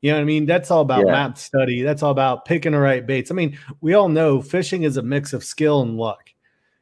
you 0.02 0.12
know 0.12 0.18
what 0.18 0.22
I 0.22 0.26
mean? 0.26 0.46
That's 0.46 0.72
all 0.72 0.82
about 0.82 1.06
yeah. 1.06 1.12
map 1.12 1.38
study. 1.38 1.82
That's 1.82 2.04
all 2.04 2.12
about 2.12 2.46
picking 2.46 2.72
the 2.72 2.80
right 2.80 3.06
baits. 3.06 3.32
I 3.32 3.34
mean, 3.34 3.58
we 3.82 3.94
all 3.94 4.10
know 4.10 4.42
fishing 4.42 4.84
is 4.84 4.98
a 4.98 5.02
mix 5.02 5.34
of 5.34 5.44
skill 5.44 5.82
and 5.82 5.98
luck. 5.98 6.30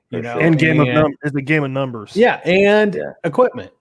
You 0.10 0.22
know, 0.22 0.40
and 0.40 0.58
game 0.58 0.80
and, 0.80 0.90
of 0.90 0.96
numbers 0.96 1.18
is 1.24 1.36
a 1.36 1.42
game 1.42 1.64
of 1.64 1.72
numbers. 1.72 2.16
Yeah, 2.16 2.40
and 2.46 2.96
yeah. 2.96 3.12
equipment. 3.26 3.72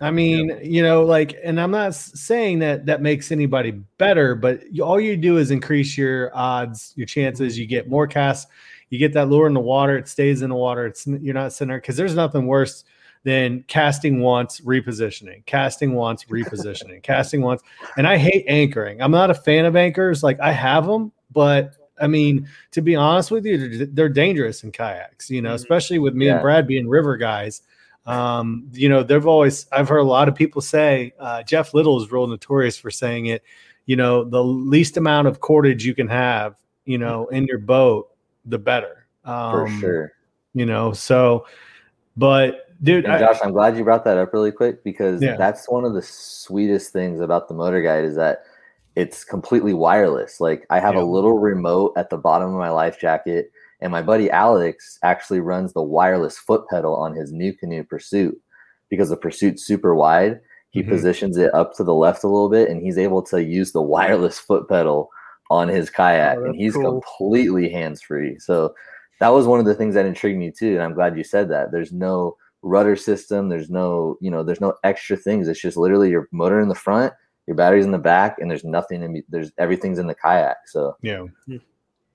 I 0.00 0.10
mean, 0.10 0.48
yeah. 0.48 0.60
you 0.62 0.82
know, 0.82 1.04
like, 1.04 1.36
and 1.44 1.60
I'm 1.60 1.70
not 1.70 1.94
saying 1.94 2.58
that 2.58 2.86
that 2.86 3.00
makes 3.00 3.30
anybody 3.30 3.70
better, 3.96 4.34
but 4.34 4.62
all 4.82 4.98
you 4.98 5.16
do 5.16 5.38
is 5.38 5.50
increase 5.50 5.96
your 5.96 6.36
odds, 6.36 6.92
your 6.96 7.06
chances. 7.06 7.58
You 7.58 7.66
get 7.66 7.88
more 7.88 8.06
casts. 8.06 8.50
You 8.90 8.98
get 8.98 9.12
that 9.14 9.28
lure 9.28 9.46
in 9.46 9.54
the 9.54 9.60
water. 9.60 9.96
It 9.96 10.08
stays 10.08 10.42
in 10.42 10.50
the 10.50 10.56
water. 10.56 10.86
It's 10.86 11.06
you're 11.06 11.34
not 11.34 11.52
sitting 11.52 11.68
there 11.68 11.80
because 11.80 11.96
there's 11.96 12.14
nothing 12.14 12.46
worse 12.46 12.84
then 13.26 13.64
casting 13.66 14.20
wants 14.20 14.60
repositioning, 14.60 15.44
casting 15.46 15.94
wants 15.94 16.24
repositioning, 16.30 17.02
casting 17.02 17.42
wants. 17.42 17.64
And 17.96 18.06
I 18.06 18.18
hate 18.18 18.44
anchoring. 18.46 19.02
I'm 19.02 19.10
not 19.10 19.32
a 19.32 19.34
fan 19.34 19.64
of 19.64 19.74
anchors. 19.74 20.22
Like 20.22 20.38
I 20.38 20.52
have 20.52 20.86
them, 20.86 21.10
but 21.32 21.74
I 22.00 22.06
mean, 22.06 22.48
to 22.70 22.80
be 22.80 22.94
honest 22.94 23.32
with 23.32 23.44
you, 23.44 23.86
they're 23.86 24.08
dangerous 24.08 24.62
in 24.62 24.70
kayaks, 24.70 25.28
you 25.28 25.42
know, 25.42 25.48
mm-hmm. 25.48 25.56
especially 25.56 25.98
with 25.98 26.14
me 26.14 26.26
yeah. 26.26 26.34
and 26.34 26.40
Brad 26.40 26.68
being 26.68 26.88
river 26.88 27.16
guys. 27.16 27.62
Um, 28.06 28.70
you 28.72 28.88
know, 28.88 29.02
they've 29.02 29.26
always, 29.26 29.66
I've 29.72 29.88
heard 29.88 29.98
a 29.98 30.04
lot 30.04 30.28
of 30.28 30.36
people 30.36 30.62
say, 30.62 31.12
uh, 31.18 31.42
Jeff 31.42 31.74
Little 31.74 32.00
is 32.00 32.12
real 32.12 32.28
notorious 32.28 32.76
for 32.76 32.92
saying 32.92 33.26
it, 33.26 33.42
you 33.86 33.96
know, 33.96 34.22
the 34.22 34.44
least 34.44 34.96
amount 34.98 35.26
of 35.26 35.40
cordage 35.40 35.84
you 35.84 35.96
can 35.96 36.06
have, 36.06 36.54
you 36.84 36.98
know, 36.98 37.26
in 37.26 37.46
your 37.46 37.58
boat, 37.58 38.08
the 38.44 38.58
better. 38.58 39.08
Um, 39.24 39.50
for 39.50 39.80
sure. 39.80 40.12
You 40.54 40.66
know, 40.66 40.92
so, 40.92 41.46
but 42.16 42.65
dude. 42.82 43.04
And 43.04 43.18
Josh, 43.18 43.38
I'm 43.42 43.52
glad 43.52 43.76
you 43.76 43.84
brought 43.84 44.04
that 44.04 44.18
up 44.18 44.32
really 44.32 44.52
quick 44.52 44.82
because 44.84 45.22
Yeah. 45.22 45.36
that's 45.36 45.68
one 45.68 45.84
of 45.84 45.94
the 45.94 46.02
sweetest 46.02 46.92
things 46.92 47.20
about 47.20 47.48
the 47.48 47.54
Motor 47.54 47.82
Guide 47.82 48.04
is 48.04 48.16
that 48.16 48.42
it's 48.94 49.24
completely 49.24 49.74
wireless. 49.74 50.40
Like 50.40 50.66
I 50.70 50.80
have 50.80 50.94
Yeah. 50.94 51.02
a 51.02 51.04
little 51.04 51.38
remote 51.38 51.92
at 51.96 52.10
the 52.10 52.16
bottom 52.16 52.48
of 52.48 52.58
my 52.58 52.70
life 52.70 52.98
jacket, 52.98 53.50
and 53.80 53.92
my 53.92 54.02
buddy 54.02 54.30
Alex 54.30 54.98
actually 55.02 55.40
runs 55.40 55.72
the 55.72 55.82
wireless 55.82 56.38
foot 56.38 56.66
pedal 56.68 56.94
on 56.96 57.14
his 57.14 57.32
NuCanoe 57.32 57.88
Pursuit 57.88 58.38
because 58.88 59.10
the 59.10 59.16
Pursuit's 59.16 59.64
super 59.66 59.94
wide. 59.94 60.40
He 60.70 60.82
Mhm. 60.82 60.88
positions 60.88 61.36
it 61.36 61.52
up 61.54 61.74
to 61.74 61.84
the 61.84 61.94
left 61.94 62.24
a 62.24 62.28
little 62.28 62.48
bit, 62.48 62.68
and 62.70 62.80
he's 62.80 62.98
able 62.98 63.22
to 63.24 63.42
use 63.42 63.72
the 63.72 63.82
wireless 63.82 64.38
foot 64.38 64.68
pedal 64.68 65.10
on 65.50 65.68
his 65.68 65.90
kayak, 65.90 66.38
Oh, 66.38 66.44
and 66.44 66.56
he's 66.56 66.74
cool. 66.74 66.82
completely 67.00 67.68
hands 67.68 68.02
free. 68.02 68.38
So 68.38 68.74
that 69.20 69.28
was 69.28 69.46
one 69.46 69.60
of 69.60 69.66
the 69.66 69.74
things 69.74 69.94
that 69.94 70.06
intrigued 70.06 70.38
me 70.38 70.50
too, 70.50 70.74
and 70.74 70.82
I'm 70.82 70.94
glad 70.94 71.16
you 71.16 71.24
said 71.24 71.48
that. 71.50 71.70
There's 71.70 71.92
no 71.92 72.36
rudder 72.62 72.96
system. 72.96 73.48
There's 73.48 73.70
no, 73.70 74.16
you 74.20 74.30
know, 74.30 74.42
there's 74.42 74.60
no 74.60 74.74
extra 74.84 75.16
things. 75.16 75.48
It's 75.48 75.60
just 75.60 75.76
literally 75.76 76.10
your 76.10 76.28
motor 76.32 76.60
in 76.60 76.68
the 76.68 76.74
front, 76.74 77.12
your 77.46 77.56
batteries 77.56 77.84
in 77.84 77.92
the 77.92 77.98
back, 77.98 78.38
and 78.38 78.50
there's 78.50 78.64
nothing 78.64 79.02
in. 79.02 79.22
There's 79.28 79.52
everything's 79.58 79.98
in 79.98 80.06
the 80.06 80.14
kayak. 80.14 80.56
So 80.66 80.96
yeah. 81.02 81.24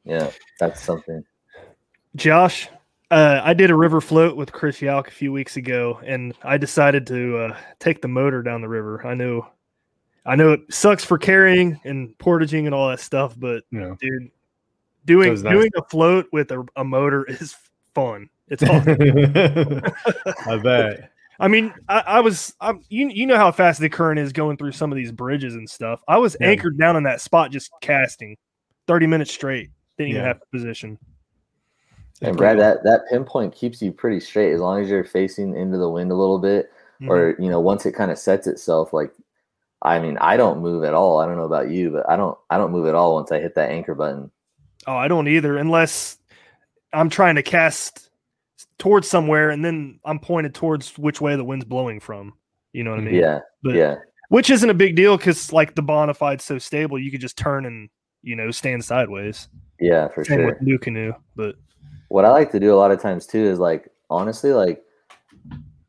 yeah, 0.03 0.31
that's 0.59 0.81
something. 0.81 1.23
Josh, 2.15 2.67
uh, 3.11 3.41
I 3.43 3.53
did 3.53 3.69
a 3.71 3.75
river 3.75 4.01
float 4.01 4.35
with 4.35 4.51
Chris 4.51 4.79
Yalk 4.79 5.07
a 5.07 5.11
few 5.11 5.31
weeks 5.31 5.57
ago, 5.57 5.99
and 6.05 6.33
I 6.43 6.57
decided 6.57 7.05
to 7.07 7.37
uh, 7.37 7.57
take 7.79 8.01
the 8.01 8.07
motor 8.07 8.41
down 8.41 8.61
the 8.61 8.69
river. 8.69 9.05
I 9.05 9.13
know, 9.13 9.47
I 10.25 10.35
know 10.35 10.53
it 10.53 10.61
sucks 10.69 11.03
for 11.05 11.17
carrying 11.17 11.79
and 11.83 12.17
portaging 12.17 12.65
and 12.65 12.75
all 12.75 12.89
that 12.89 12.99
stuff, 12.99 13.35
but 13.37 13.63
Yeah. 13.71 13.95
dude, 13.99 14.31
doing 15.05 15.33
nice. 15.33 15.41
doing 15.41 15.69
a 15.77 15.83
float 15.83 16.27
with 16.31 16.51
a, 16.51 16.65
a 16.75 16.83
motor 16.83 17.25
is 17.29 17.55
fun. 17.95 18.29
It's 18.47 18.63
awesome. 18.67 19.81
I 20.47 20.57
bet. 20.57 21.11
I 21.39 21.47
mean, 21.47 21.73
I, 21.89 21.99
I 22.05 22.19
was, 22.19 22.53
I'm, 22.61 22.83
you, 22.89 23.09
you 23.09 23.25
know 23.25 23.37
how 23.37 23.51
fast 23.51 23.79
the 23.79 23.89
current 23.89 24.19
is 24.19 24.31
going 24.31 24.57
through 24.57 24.73
some 24.73 24.91
of 24.91 24.95
these 24.95 25.11
bridges 25.11 25.55
and 25.55 25.67
stuff. 25.69 26.01
I 26.07 26.17
was 26.17 26.35
Yeah. 26.39 26.49
anchored 26.49 26.77
down 26.77 26.95
in 26.97 27.03
that 27.03 27.21
spot, 27.21 27.51
just 27.51 27.71
casting, 27.81 28.37
thirty 28.87 29.07
minutes 29.07 29.31
straight. 29.33 29.69
Didn't 29.97 30.11
even 30.11 30.23
have 30.23 30.39
to 30.39 30.45
position. 30.51 30.97
And 32.21 32.37
Brad, 32.37 32.59
that 32.59 32.83
that 32.83 33.01
pinpoint 33.09 33.55
keeps 33.55 33.81
you 33.81 33.91
pretty 33.91 34.19
straight 34.19 34.53
as 34.53 34.61
long 34.61 34.81
as 34.83 34.89
you're 34.89 35.03
facing 35.03 35.55
into 35.55 35.77
the 35.79 35.89
wind 35.89 36.11
a 36.11 36.15
little 36.15 36.37
bit, 36.37 36.71
Mhm. 37.01 37.09
or 37.09 37.35
you 37.41 37.49
know, 37.49 37.59
once 37.59 37.85
it 37.87 37.93
kind 37.93 38.11
of 38.11 38.19
sets 38.19 38.45
itself. 38.45 38.93
Like, 38.93 39.11
I 39.81 39.97
mean, 39.97 40.19
I 40.19 40.37
don't 40.37 40.61
move 40.61 40.83
at 40.83 40.93
all. 40.93 41.17
I 41.19 41.25
don't 41.25 41.37
know 41.37 41.45
about 41.45 41.71
you, 41.71 41.89
but 41.89 42.07
I 42.07 42.15
don't 42.17 42.37
I 42.51 42.57
don't 42.59 42.71
move 42.71 42.85
at 42.85 42.93
all 42.93 43.15
once 43.15 43.31
I 43.31 43.39
hit 43.39 43.55
that 43.55 43.71
anchor 43.71 43.95
button. 43.95 44.29
Oh, 44.85 44.95
I 44.95 45.07
don't 45.07 45.27
either, 45.27 45.57
unless 45.57 46.19
I'm 46.93 47.09
trying 47.09 47.35
to 47.35 47.43
cast 47.43 48.09
towards 48.77 49.07
somewhere 49.07 49.49
and 49.49 49.63
then 49.63 49.99
I'm 50.05 50.19
pointed 50.19 50.53
towards 50.55 50.97
which 50.97 51.21
way 51.21 51.35
the 51.35 51.43
wind's 51.43 51.65
blowing 51.65 51.99
from. 51.99 52.33
You 52.73 52.83
know 52.83 52.91
what 52.91 52.99
I 52.99 53.03
mean? 53.03 53.15
Yeah, 53.15 53.39
But, 53.63 53.75
yeah, 53.75 53.95
Which 54.29 54.49
isn't 54.49 54.69
a 54.69 54.73
big 54.73 54.95
deal 54.95 55.17
because 55.17 55.51
like 55.51 55.75
the 55.75 55.83
Bonafide's 55.83 56.43
so 56.45 56.57
stable, 56.57 56.97
you 56.97 57.11
could 57.11 57.21
just 57.21 57.37
turn 57.37 57.65
and 57.65 57.89
you 58.23 58.35
know 58.35 58.51
stand 58.51 58.83
sideways. 58.85 59.47
yeah, 59.79 60.07
for 60.07 60.23
Same 60.23 60.39
sure. 60.39 60.45
with 60.47 60.61
NuCanoe, 60.61 61.15
but 61.35 61.55
what 62.09 62.25
I 62.25 62.29
like 62.29 62.51
to 62.51 62.59
do 62.59 62.73
a 62.73 62.75
lot 62.77 62.91
of 62.91 63.01
times 63.01 63.25
too 63.25 63.43
is 63.43 63.57
like 63.59 63.89
honestly 64.09 64.51
like 64.53 64.83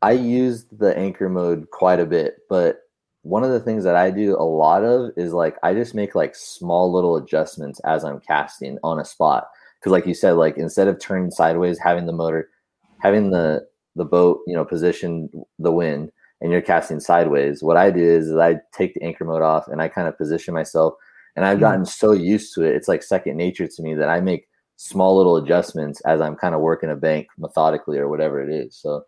I 0.02 0.12
use 0.12 0.66
the 0.72 0.96
anchor 0.96 1.28
mode 1.28 1.70
quite 1.70 2.00
a 2.00 2.06
bit, 2.06 2.38
but 2.48 2.80
one 3.22 3.44
of 3.44 3.50
the 3.50 3.60
things 3.60 3.84
that 3.84 3.94
I 3.94 4.10
do 4.10 4.34
a 4.36 4.42
lot 4.42 4.82
of 4.84 5.12
is 5.16 5.32
like 5.32 5.56
I 5.62 5.74
just 5.74 5.94
make 5.94 6.14
like 6.16 6.34
small 6.34 6.92
little 6.92 7.16
adjustments 7.16 7.80
as 7.80 8.04
I'm 8.04 8.18
casting 8.20 8.78
on 8.82 8.98
a 8.98 9.04
spot. 9.04 9.48
Cause 9.82 9.90
like 9.92 10.06
you 10.06 10.14
said, 10.14 10.32
like 10.32 10.56
instead 10.58 10.88
of 10.88 10.98
turning 11.00 11.30
sideways, 11.30 11.78
having 11.78 12.06
the 12.06 12.12
motor, 12.12 12.50
having 12.98 13.30
the 13.30 13.66
the 13.96 14.04
boat, 14.04 14.40
you 14.46 14.54
know, 14.54 14.64
position 14.64 15.28
the 15.58 15.72
wind 15.72 16.10
and 16.40 16.50
you're 16.50 16.62
casting 16.62 17.00
sideways, 17.00 17.62
what 17.62 17.76
I 17.76 17.90
do 17.90 18.02
is, 18.02 18.28
is 18.28 18.36
I 18.36 18.60
take 18.72 18.94
the 18.94 19.02
anchor 19.02 19.24
mode 19.24 19.42
off 19.42 19.68
and 19.68 19.82
I 19.82 19.88
kind 19.88 20.08
of 20.08 20.16
position 20.18 20.54
myself 20.54 20.94
and 21.36 21.44
I've 21.44 21.58
Mhm. 21.58 21.60
gotten 21.60 21.84
so 21.86 22.12
used 22.12 22.54
to 22.54 22.62
it. 22.62 22.74
It's 22.74 22.88
like 22.88 23.02
second 23.02 23.36
nature 23.36 23.66
to 23.68 23.82
me 23.82 23.94
that 23.94 24.08
I 24.08 24.20
make 24.20 24.48
small 24.76 25.16
little 25.16 25.36
adjustments 25.36 26.00
as 26.02 26.20
I'm 26.20 26.36
kind 26.36 26.54
of 26.54 26.60
working 26.60 26.90
a 26.90 26.96
bank 26.96 27.28
methodically 27.38 27.98
or 27.98 28.08
whatever 28.08 28.42
it 28.42 28.50
is. 28.50 28.76
So 28.76 29.04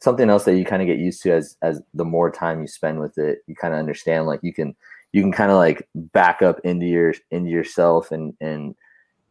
something 0.00 0.30
else 0.30 0.44
that 0.44 0.56
you 0.56 0.64
kind 0.64 0.82
of 0.82 0.86
get 0.86 0.98
used 0.98 1.22
to 1.22 1.32
as 1.32 1.56
as 1.62 1.80
the 1.94 2.04
more 2.04 2.30
time 2.30 2.60
you 2.60 2.66
spend 2.68 3.00
with 3.00 3.18
it, 3.18 3.40
you 3.46 3.54
kind 3.54 3.74
of 3.74 3.80
understand 3.80 4.26
like 4.26 4.40
you 4.42 4.52
can 4.52 4.74
you 5.12 5.22
can 5.22 5.32
kind 5.32 5.50
of 5.50 5.56
like 5.56 5.88
back 5.94 6.42
up 6.42 6.60
into 6.64 6.86
your 6.86 7.14
into 7.30 7.50
yourself 7.50 8.12
and 8.12 8.34
and 8.40 8.74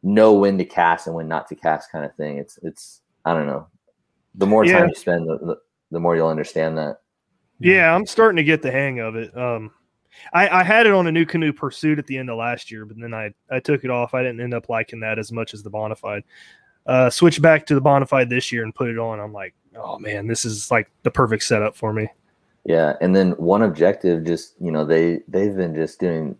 know 0.08 0.34
when 0.34 0.58
to 0.58 0.66
cast 0.66 1.08
and 1.08 1.16
when 1.16 1.28
not 1.28 1.48
to 1.50 1.56
cast 1.56 1.92
kind 1.92 2.06
of 2.06 2.16
thing. 2.16 2.38
It's 2.38 2.58
it's 2.64 3.02
I 3.26 3.34
don't 3.34 3.48
know. 3.48 3.68
The 4.36 4.46
more 4.46 4.66
Yeah. 4.66 4.80
time 4.80 4.90
you 4.90 4.96
spend, 4.96 5.28
the, 5.28 5.38
the, 5.38 5.58
the 5.92 6.00
more 6.00 6.16
you'll 6.16 6.30
understand 6.30 6.78
that. 6.78 7.02
yeah, 7.60 7.94
I'm 7.94 8.06
starting 8.06 8.38
to 8.38 8.44
get 8.44 8.62
the 8.62 8.72
hang 8.72 9.00
of 9.00 9.16
it. 9.16 9.36
Um, 9.38 9.72
I, 10.34 10.48
I 10.50 10.64
had 10.64 10.86
it 10.86 10.94
on 10.94 11.08
a 11.08 11.12
NuCanoe 11.12 11.56
pursuit 11.56 12.00
at 12.00 12.08
the 12.08 12.18
end 12.18 12.30
of 12.30 12.38
last 12.38 12.72
year, 12.72 12.86
but 12.86 12.98
then 13.00 13.14
I 13.14 13.34
I 13.52 13.60
took 13.60 13.84
it 13.84 13.90
off. 13.90 14.14
I 14.14 14.24
didn't 14.24 14.42
end 14.42 14.54
up 14.54 14.70
liking 14.70 15.00
that 15.02 15.20
as 15.20 15.32
much 15.32 15.54
as 15.54 15.62
the 15.62 15.70
Bonafide. 15.72 16.24
Uh, 16.86 17.10
switched 17.10 17.42
back 17.42 17.66
to 17.66 17.76
the 17.76 17.82
Bonafide 17.82 18.30
this 18.30 18.52
year 18.52 18.64
and 18.64 18.74
put 18.74 18.88
it 18.90 18.98
on. 18.98 19.20
I'm 19.20 19.34
like, 19.34 19.54
oh 19.76 20.00
man, 20.00 20.26
this 20.26 20.46
is 20.46 20.72
like 20.72 20.90
the 21.04 21.12
perfect 21.12 21.44
setup 21.44 21.76
for 21.76 21.92
me. 21.92 22.08
Yeah, 22.64 22.94
and 23.02 23.16
then 23.16 23.32
one 23.32 23.64
objective, 23.64 24.24
just 24.24 24.54
you 24.62 24.72
know, 24.72 24.86
they 24.86 25.22
they've 25.28 25.56
been 25.56 25.76
just 25.76 26.00
doing 26.00 26.38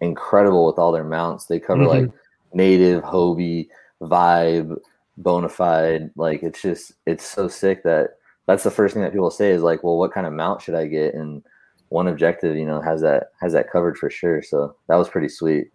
incredible 0.00 0.66
with 0.66 0.78
all 0.78 0.92
their 0.92 1.04
mounts. 1.04 1.44
They 1.46 1.60
cover 1.60 1.84
like 1.86 2.10
native, 2.54 3.02
Hobie, 3.02 3.68
Vibe, 4.00 4.76
Bonafide. 5.20 6.10
Like 6.16 6.42
it's 6.42 6.62
just 6.62 6.92
it's 7.06 7.24
so 7.24 7.48
sick 7.48 7.82
that 7.84 8.10
that's 8.46 8.64
the 8.64 8.70
first 8.70 8.94
thing 8.94 9.02
that 9.02 9.12
people 9.12 9.30
say 9.30 9.50
is 9.50 9.62
like, 9.62 9.84
well, 9.84 9.98
what 9.98 10.12
kind 10.12 10.26
of 10.26 10.32
mount 10.32 10.62
should 10.62 10.74
I 10.74 10.86
get? 10.86 11.14
And 11.14 11.42
one 11.90 12.08
objective, 12.08 12.56
you 12.56 12.66
know, 12.66 12.80
has 12.80 13.00
that 13.02 13.32
has 13.40 13.52
that 13.52 13.70
covered 13.70 13.98
for 13.98 14.10
sure. 14.10 14.42
So 14.42 14.74
that 14.88 14.96
was 14.96 15.08
pretty 15.08 15.28
sweet. 15.28 15.68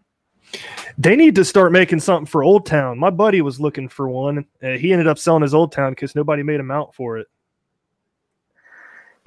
They 0.97 1.15
need 1.15 1.35
to 1.35 1.45
start 1.45 1.71
making 1.71 1.99
something 1.99 2.25
for 2.25 2.43
Old 2.43 2.65
Town. 2.65 2.97
My 2.97 3.09
buddy 3.09 3.41
was 3.41 3.59
looking 3.59 3.89
for 3.89 4.07
one. 4.07 4.45
He 4.61 4.93
ended 4.93 5.07
up 5.07 5.19
selling 5.19 5.41
his 5.41 5.53
Old 5.53 5.71
Town 5.71 5.91
because 5.91 6.15
nobody 6.15 6.41
made 6.41 6.59
a 6.59 6.63
mount 6.63 6.95
for 6.95 7.17
it. 7.17 7.27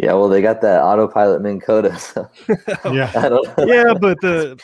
Yeah, 0.02 0.14
well, 0.14 0.28
they 0.28 0.40
got 0.40 0.60
that 0.62 0.80
autopilot 0.82 1.42
Minn 1.42 1.60
Kota. 1.60 1.96
So 1.98 2.28
Yeah. 2.92 3.10
Yeah, 3.58 3.92
but 3.94 4.20
the 4.20 4.56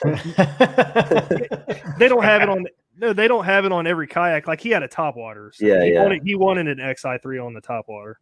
they 1.98 2.08
don't 2.08 2.22
have 2.24 2.42
it 2.42 2.48
on. 2.48 2.66
No, 2.98 3.12
they 3.12 3.28
don't 3.28 3.44
have 3.44 3.64
it 3.66 3.72
on 3.72 3.86
every 3.86 4.06
kayak. 4.06 4.46
Like 4.46 4.60
he 4.60 4.70
had 4.70 4.82
a 4.82 4.88
Topwater. 4.88 5.54
So 5.54 5.66
Yeah, 5.66 5.84
he 5.84 5.92
yeah. 5.92 6.02
Wanted, 6.02 6.22
he 6.22 6.34
wanted 6.34 6.68
an 6.78 6.94
XI 6.96 7.18
three 7.22 7.38
on 7.38 7.52
the 7.52 7.60
Topwater. 7.60 8.14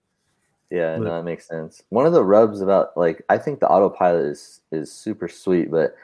Yeah, 0.71 0.97
But- 0.99 1.04
no, 1.04 1.14
that 1.16 1.23
makes 1.25 1.47
sense. 1.47 1.83
One 1.90 2.06
of 2.06 2.12
the 2.12 2.25
rubs 2.25 2.61
about 2.61 2.97
like 2.97 3.23
I 3.28 3.38
think 3.38 3.61
the 3.61 3.68
autopilot 3.68 4.26
is 4.26 4.61
is 4.73 4.90
super 4.90 5.28
sweet, 5.28 5.71
but 5.71 5.94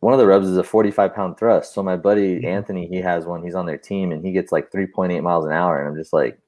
one 0.00 0.12
of 0.12 0.18
the 0.18 0.26
rubs 0.26 0.48
is 0.48 0.56
a 0.58 0.64
45 0.64 1.14
pound 1.14 1.38
thrust. 1.38 1.72
So 1.72 1.82
my 1.82 1.96
buddy 1.96 2.40
Mhm. 2.40 2.44
Anthony, 2.44 2.86
he 2.88 2.96
has 2.96 3.24
one. 3.24 3.42
He's 3.42 3.54
on 3.54 3.64
their 3.66 3.78
team, 3.78 4.12
and 4.12 4.22
he 4.24 4.32
gets 4.32 4.52
like 4.52 4.70
3.8 4.72 5.22
miles 5.22 5.46
an 5.46 5.52
hour, 5.52 5.78
and 5.78 5.88
I'm 5.88 5.96
just 5.96 6.12
like, 6.12 6.38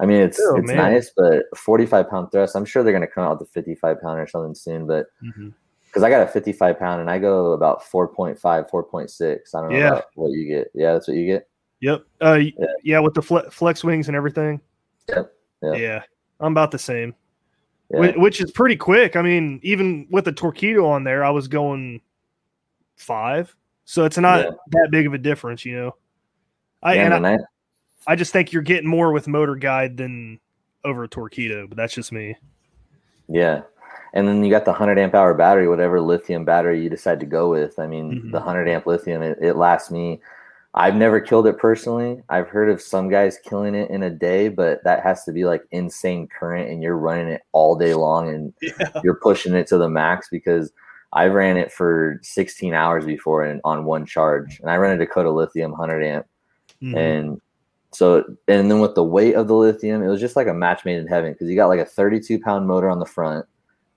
I 0.00 0.06
mean, 0.06 0.20
it's 0.22 0.40
Oh, 0.40 0.56
it's 0.56 0.66
man. 0.68 0.76
nice, 0.76 1.12
but 1.16 1.44
45 1.56 2.08
pound 2.08 2.32
thrust. 2.32 2.56
I'm 2.56 2.64
sure 2.64 2.82
they're 2.82 2.92
gonna 2.92 3.06
come 3.06 3.24
out 3.24 3.38
with 3.38 3.48
a 3.48 3.52
55 3.52 4.00
pound 4.00 4.18
or 4.18 4.26
something 4.26 4.54
soon, 4.54 4.86
but 4.86 5.06
Mm-hmm. 5.22 5.48
because 5.86 6.02
I 6.02 6.08
got 6.10 6.22
a 6.22 6.26
55 6.26 6.78
pound 6.78 7.00
and 7.00 7.10
I 7.10 7.18
go 7.18 7.52
about 7.52 7.82
4.5, 7.82 8.70
4.6. 8.70 9.54
I 9.54 9.60
don't 9.60 9.70
know 9.72 9.76
Yeah. 9.78 10.00
what 10.14 10.30
you 10.30 10.46
get. 10.46 10.70
Yeah, 10.74 10.92
that's 10.94 11.06
what 11.08 11.16
you 11.16 11.26
get. 11.26 11.48
Yep. 11.80 12.04
Uh, 12.22 12.34
Yeah. 12.34 12.66
yeah. 12.82 12.98
with 13.00 13.14
the 13.14 13.22
fle- 13.22 13.50
flex 13.50 13.82
wings 13.84 14.08
and 14.08 14.16
everything. 14.16 14.60
Yep. 15.08 15.32
Yep. 15.62 15.78
Yeah, 15.78 16.02
I'm 16.40 16.52
about 16.52 16.70
the 16.70 16.78
same. 16.78 17.14
Yeah. 17.90 17.98
Whi- 18.00 18.16
which 18.16 18.40
is 18.40 18.50
pretty 18.52 18.76
quick. 18.76 19.16
I 19.16 19.22
mean, 19.22 19.60
even 19.62 20.06
with 20.10 20.24
the 20.26 20.32
Torqeedo 20.32 20.86
on 20.86 21.04
there, 21.04 21.24
I 21.24 21.30
was 21.30 21.48
going 21.48 22.00
five, 22.96 23.54
so 23.84 24.04
it's 24.04 24.18
not 24.18 24.54
that 24.70 24.88
big 24.90 25.06
of 25.06 25.14
a 25.14 25.18
difference, 25.18 25.64
you 25.64 25.74
know. 25.76 25.96
I 26.82 26.94
Yeah, 26.94 27.14
and 27.16 27.26
I, 27.26 27.38
I- 28.06 28.16
just 28.16 28.32
think 28.32 28.52
you're 28.52 28.62
getting 28.62 28.88
more 28.88 29.12
with 29.12 29.28
motor 29.28 29.56
guide 29.56 29.96
than 29.96 30.40
over 30.84 31.04
a 31.04 31.08
Torqeedo, 31.08 31.68
but 31.68 31.76
that's 31.76 31.94
just 31.94 32.12
me. 32.12 32.36
Yeah. 33.28 33.62
And 34.12 34.26
then 34.26 34.42
you 34.42 34.50
got 34.50 34.64
the 34.64 34.72
100 34.72 34.98
amp 34.98 35.14
hour 35.14 35.34
battery, 35.34 35.68
whatever 35.68 36.00
lithium 36.00 36.44
battery 36.44 36.82
you 36.82 36.90
decide 36.90 37.20
to 37.20 37.26
go 37.26 37.50
with. 37.50 37.78
I 37.78 37.86
mean, 37.86 38.22
Mhm. 38.22 38.32
the 38.32 38.38
100 38.40 38.68
amp 38.68 38.86
lithium, 38.86 39.22
it, 39.22 39.38
it 39.40 39.54
lasts 39.56 39.90
me. 39.90 40.20
I've 40.74 40.94
never 40.96 41.20
killed 41.20 41.46
it 41.46 41.58
personally. 41.58 42.22
I've 42.28 42.48
heard 42.48 42.70
of 42.70 42.80
some 42.80 43.08
guys 43.08 43.38
killing 43.44 43.74
it 43.74 43.90
in 43.90 44.02
a 44.04 44.10
day, 44.10 44.48
but 44.48 44.82
that 44.84 45.02
has 45.02 45.24
to 45.24 45.32
be 45.32 45.44
like 45.44 45.62
insane 45.72 46.26
current 46.28 46.70
and 46.70 46.82
you're 46.82 46.96
running 46.96 47.28
it 47.28 47.42
all 47.52 47.76
day 47.76 47.92
long 47.94 48.28
and 48.30 48.52
you're 49.04 49.16
pushing 49.20 49.54
it 49.54 49.66
to 49.68 49.78
the 49.78 49.88
max 49.88 50.28
because 50.28 50.72
I 51.12 51.26
ran 51.26 51.56
it 51.56 51.72
for 51.72 52.18
16 52.22 52.72
hours 52.72 53.04
before 53.04 53.44
and 53.44 53.60
on 53.64 53.84
one 53.84 54.06
charge. 54.06 54.60
And 54.60 54.70
I 54.70 54.76
ran 54.76 54.92
a 54.94 54.98
Dakota 54.98 55.30
lithium 55.30 55.72
100 55.72 56.02
amp. 56.04 56.26
Mhm. 56.82 56.96
And 56.96 57.40
so, 57.92 58.24
and 58.46 58.70
then 58.70 58.80
with 58.80 58.94
the 58.94 59.04
weight 59.04 59.34
of 59.34 59.48
the 59.48 59.54
lithium, 59.54 60.02
it 60.02 60.08
was 60.08 60.20
just 60.20 60.36
like 60.36 60.46
a 60.46 60.54
match 60.54 60.84
made 60.84 60.98
in 60.98 61.06
heaven 61.06 61.32
because 61.32 61.48
you 61.48 61.56
got 61.56 61.68
like 61.68 61.80
a 61.80 61.84
32 61.84 62.38
pound 62.40 62.66
motor 62.66 62.88
on 62.88 63.00
the 63.00 63.06
front. 63.06 63.46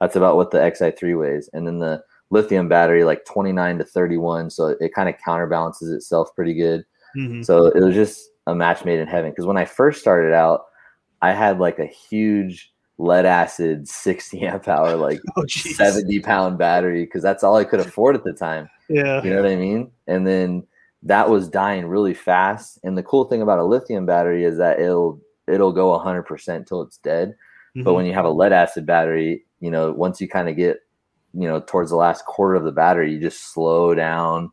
That's 0.01 0.15
about 0.15 0.35
what 0.35 0.51
the 0.51 0.57
XI3 0.59 1.17
weighs. 1.19 1.49
And 1.53 1.67
then 1.67 1.79
the 1.79 2.03
lithium 2.29 2.67
battery, 2.67 3.03
like 3.03 3.23
29 3.25 3.77
to 3.77 3.83
31. 3.83 4.49
So 4.49 4.75
it 4.79 4.93
kind 4.93 5.09
of 5.09 5.15
counterbalances 5.23 5.91
itself 5.91 6.35
pretty 6.35 6.55
good. 6.55 6.83
Mhm. 7.15 7.45
So 7.45 7.67
it 7.67 7.81
was 7.81 7.93
just 7.93 8.29
a 8.47 8.55
match 8.55 8.83
made 8.83 8.99
in 8.99 9.07
heaven. 9.07 9.31
Because 9.31 9.45
when 9.45 9.57
I 9.57 9.65
first 9.65 10.01
started 10.01 10.33
out, 10.33 10.65
I 11.21 11.31
had 11.31 11.59
like 11.59 11.79
a 11.79 11.85
huge 11.85 12.73
lead 12.97 13.25
acid 13.25 13.87
60 13.87 14.41
amp 14.47 14.67
hour, 14.67 14.95
like 14.95 15.21
Oh, 15.37 15.45
70 15.47 16.19
pound 16.21 16.57
battery 16.57 17.05
because 17.05 17.21
that's 17.21 17.43
all 17.43 17.55
I 17.55 17.63
could 17.63 17.79
afford 17.79 18.15
at 18.15 18.23
the 18.23 18.33
time. 18.33 18.69
Yeah. 18.89 19.23
You 19.23 19.29
know 19.29 19.41
what 19.41 19.51
I 19.51 19.55
mean? 19.55 19.91
And 20.07 20.25
then 20.25 20.65
that 21.03 21.29
was 21.29 21.49
dying 21.49 21.85
really 21.87 22.13
fast. 22.13 22.79
And 22.83 22.97
the 22.97 23.03
cool 23.03 23.25
thing 23.25 23.41
about 23.41 23.59
a 23.59 23.63
lithium 23.63 24.05
battery 24.05 24.43
is 24.45 24.57
that 24.57 24.79
it'll 24.79 25.19
it'll 25.47 25.73
go 25.73 25.91
100% 25.91 26.65
till 26.65 26.81
it's 26.81 26.97
dead. 26.97 27.35
But 27.75 27.91
Mhm. 27.91 27.95
when 27.95 28.05
you 28.05 28.13
have 28.13 28.23
a 28.25 28.29
lead 28.29 28.53
acid 28.53 28.85
battery, 28.85 29.43
you 29.59 29.69
know, 29.71 29.91
once 29.91 30.21
you 30.21 30.27
kind 30.29 30.47
of 30.47 30.55
get, 30.55 30.77
you 31.33 31.47
know, 31.47 31.59
towards 31.59 31.89
the 31.89 31.97
last 31.97 32.25
quarter 32.25 32.55
of 32.55 32.63
the 32.63 32.71
battery, 32.71 33.11
you 33.11 33.19
just 33.19 33.51
slow 33.53 33.93
down 33.93 34.51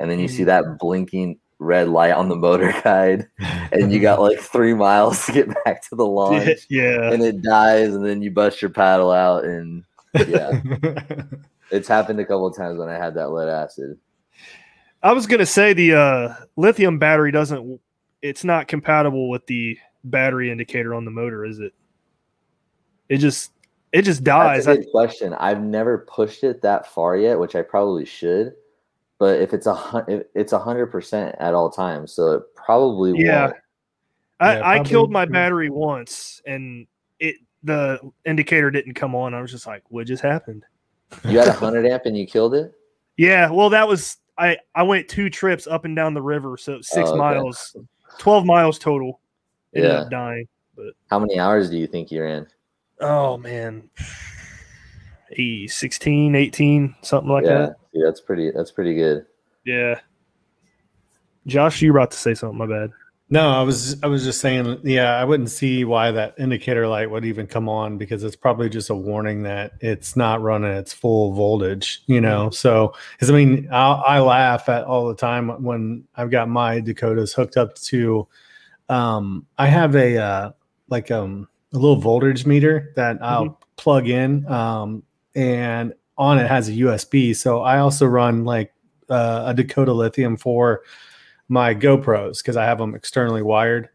and 0.00 0.10
then 0.10 0.18
you 0.18 0.26
see 0.26 0.42
that 0.44 0.64
blinking 0.80 1.38
red 1.60 1.88
light 1.88 2.10
on 2.12 2.28
the 2.28 2.34
motor 2.34 2.74
guide 2.84 3.28
and 3.70 3.92
you 3.92 4.00
got 4.00 4.20
like 4.20 4.40
3 4.40 4.74
miles 4.74 5.24
to 5.26 5.32
get 5.32 5.48
back 5.64 5.80
to 5.88 5.94
the 5.94 6.04
launch 6.20 6.66
yeah. 6.68 7.12
and 7.12 7.22
it 7.22 7.40
dies 7.42 7.94
and 7.94 8.04
then 8.04 8.20
you 8.20 8.30
bust 8.32 8.60
your 8.60 8.70
paddle 8.72 9.12
out 9.12 9.44
and 9.44 9.84
yeah, 10.26 10.60
it's 11.70 11.86
happened 11.88 12.18
a 12.20 12.24
couple 12.24 12.46
of 12.46 12.56
times 12.56 12.78
when 12.78 12.88
I 12.88 12.94
had 12.96 13.14
that 13.14 13.30
lead 13.30 13.48
acid. 13.48 13.98
I 15.04 15.12
was 15.12 15.26
gonna 15.26 15.44
say 15.46 15.74
the 15.74 15.94
uh, 15.94 16.34
lithium 16.56 16.98
battery 16.98 17.30
doesn't. 17.30 17.78
It's 18.22 18.42
not 18.42 18.68
compatible 18.68 19.28
with 19.28 19.46
the 19.46 19.78
battery 20.02 20.50
indicator 20.50 20.94
on 20.94 21.04
the 21.04 21.10
motor, 21.10 21.44
is 21.44 21.60
it? 21.60 21.74
It 23.10 23.18
just 23.18 23.52
it 23.92 24.02
just 24.02 24.24
dies. 24.24 24.64
That's 24.64 24.78
a 24.78 24.80
I, 24.80 24.82
good 24.82 24.90
question. 24.90 25.34
I've 25.34 25.62
never 25.62 25.98
pushed 25.98 26.42
it 26.42 26.62
that 26.62 26.86
far 26.86 27.18
yet, 27.18 27.38
which 27.38 27.54
I 27.54 27.60
probably 27.60 28.06
should. 28.06 28.54
But 29.18 29.40
if 29.42 29.52
it's 29.52 29.66
a 29.66 29.74
hun- 29.74 30.06
if 30.08 30.22
it's 30.34 30.54
a 30.54 30.58
hundred 30.58 30.86
percent 30.86 31.36
at 31.38 31.52
all 31.52 31.70
times, 31.70 32.12
so 32.12 32.32
it 32.32 32.42
probably 32.54 33.12
Yeah. 33.16 33.42
won't. 33.44 33.56
I, 34.40 34.56
Yeah, 34.56 34.68
I 34.68 34.82
killed 34.82 35.12
my 35.12 35.26
battery 35.26 35.68
once, 35.70 36.40
and 36.46 36.86
it 37.20 37.36
the 37.62 38.00
indicator 38.24 38.70
didn't 38.70 38.94
come 38.94 39.14
on. 39.14 39.34
I 39.34 39.42
was 39.42 39.50
just 39.50 39.66
like, 39.66 39.82
"What 39.90 40.06
just 40.06 40.22
happened?" 40.22 40.64
You 41.28 41.38
had 41.38 41.48
a 41.48 41.52
hundred 41.64 41.86
amp 41.86 42.06
and 42.06 42.16
you 42.16 42.26
killed 42.26 42.54
it. 42.54 42.72
Yeah, 43.16 43.50
well, 43.50 43.70
that 43.70 43.86
was 43.86 44.16
I. 44.38 44.56
I 44.74 44.82
went 44.82 45.08
two 45.08 45.30
trips 45.30 45.66
up 45.66 45.84
and 45.84 45.94
down 45.94 46.14
the 46.14 46.22
river, 46.22 46.56
so 46.56 46.80
six 46.80 47.08
Oh, 47.08 47.12
okay. 47.12 47.18
miles, 47.18 47.76
twelve 48.18 48.44
miles 48.44 48.78
total. 48.78 49.20
Ended 49.74 49.90
Yeah. 49.92 49.98
up 49.98 50.10
dying. 50.10 50.46
How 51.10 51.18
many 51.18 51.38
hours 51.38 51.70
do 51.70 51.76
you 51.78 51.86
think 51.86 52.10
you're 52.10 52.26
in? 52.26 52.46
Oh 53.00 53.36
man, 53.36 53.88
E 55.36 55.66
16, 55.68 56.34
18, 56.34 56.94
something 57.02 57.30
like 57.30 57.44
yeah, 57.44 57.58
that. 57.58 57.76
yeah 57.92 58.06
that's 58.06 58.20
pretty. 58.20 58.50
That's 58.50 58.70
pretty 58.72 58.94
good. 58.94 59.26
Yeah. 59.64 60.00
Josh, 61.46 61.82
you 61.82 61.92
were 61.92 61.98
about 61.98 62.10
to 62.12 62.18
say 62.18 62.34
something. 62.34 62.56
My 62.58 62.66
bad. 62.66 62.90
No, 63.34 63.50
I 63.50 63.62
was 63.62 64.00
I 64.04 64.06
was 64.06 64.22
just 64.22 64.40
saying, 64.40 64.78
yeah, 64.84 65.16
I 65.16 65.24
wouldn't 65.24 65.50
see 65.50 65.84
why 65.84 66.12
that 66.12 66.36
indicator 66.38 66.86
light 66.86 67.10
would 67.10 67.24
even 67.24 67.48
come 67.48 67.68
on 67.68 67.98
because 67.98 68.22
it's 68.22 68.36
probably 68.36 68.68
just 68.68 68.90
a 68.90 68.94
warning 68.94 69.42
that 69.42 69.72
it's 69.80 70.14
not 70.14 70.40
running 70.40 70.70
its 70.70 70.92
full 70.92 71.32
voltage, 71.32 72.04
you 72.06 72.20
know. 72.20 72.50
So, 72.50 72.94
because 73.10 73.30
I 73.30 73.34
mean, 73.34 73.68
I, 73.72 73.90
I 73.90 74.20
laugh 74.20 74.68
at 74.68 74.84
all 74.84 75.08
the 75.08 75.16
time 75.16 75.48
when 75.64 76.04
I've 76.14 76.30
got 76.30 76.48
my 76.48 76.78
Dakotas 76.78 77.32
hooked 77.32 77.56
up 77.56 77.74
to. 77.74 78.28
Um, 78.88 79.46
I 79.58 79.66
have 79.66 79.96
a 79.96 80.16
uh, 80.16 80.52
like 80.88 81.10
um 81.10 81.48
a 81.72 81.76
little 81.78 81.96
voltage 81.96 82.46
meter 82.46 82.92
that 82.94 83.18
I'll 83.20 83.58
plug 83.74 84.08
in, 84.08 84.46
um, 84.46 85.02
and 85.34 85.92
on 86.16 86.38
it 86.38 86.46
has 86.46 86.68
a 86.68 86.72
USB. 86.72 87.34
So 87.34 87.62
I 87.62 87.80
also 87.80 88.06
run 88.06 88.44
like 88.44 88.72
uh, 89.10 89.42
a 89.46 89.54
Dakota 89.54 89.92
Lithium 89.92 90.36
for 90.36 90.82
my 91.48 91.74
GoPros 91.74 92.38
because 92.38 92.56
I 92.56 92.64
have 92.64 92.78
them 92.78 92.94
externally 92.94 93.42
wired. 93.42 93.88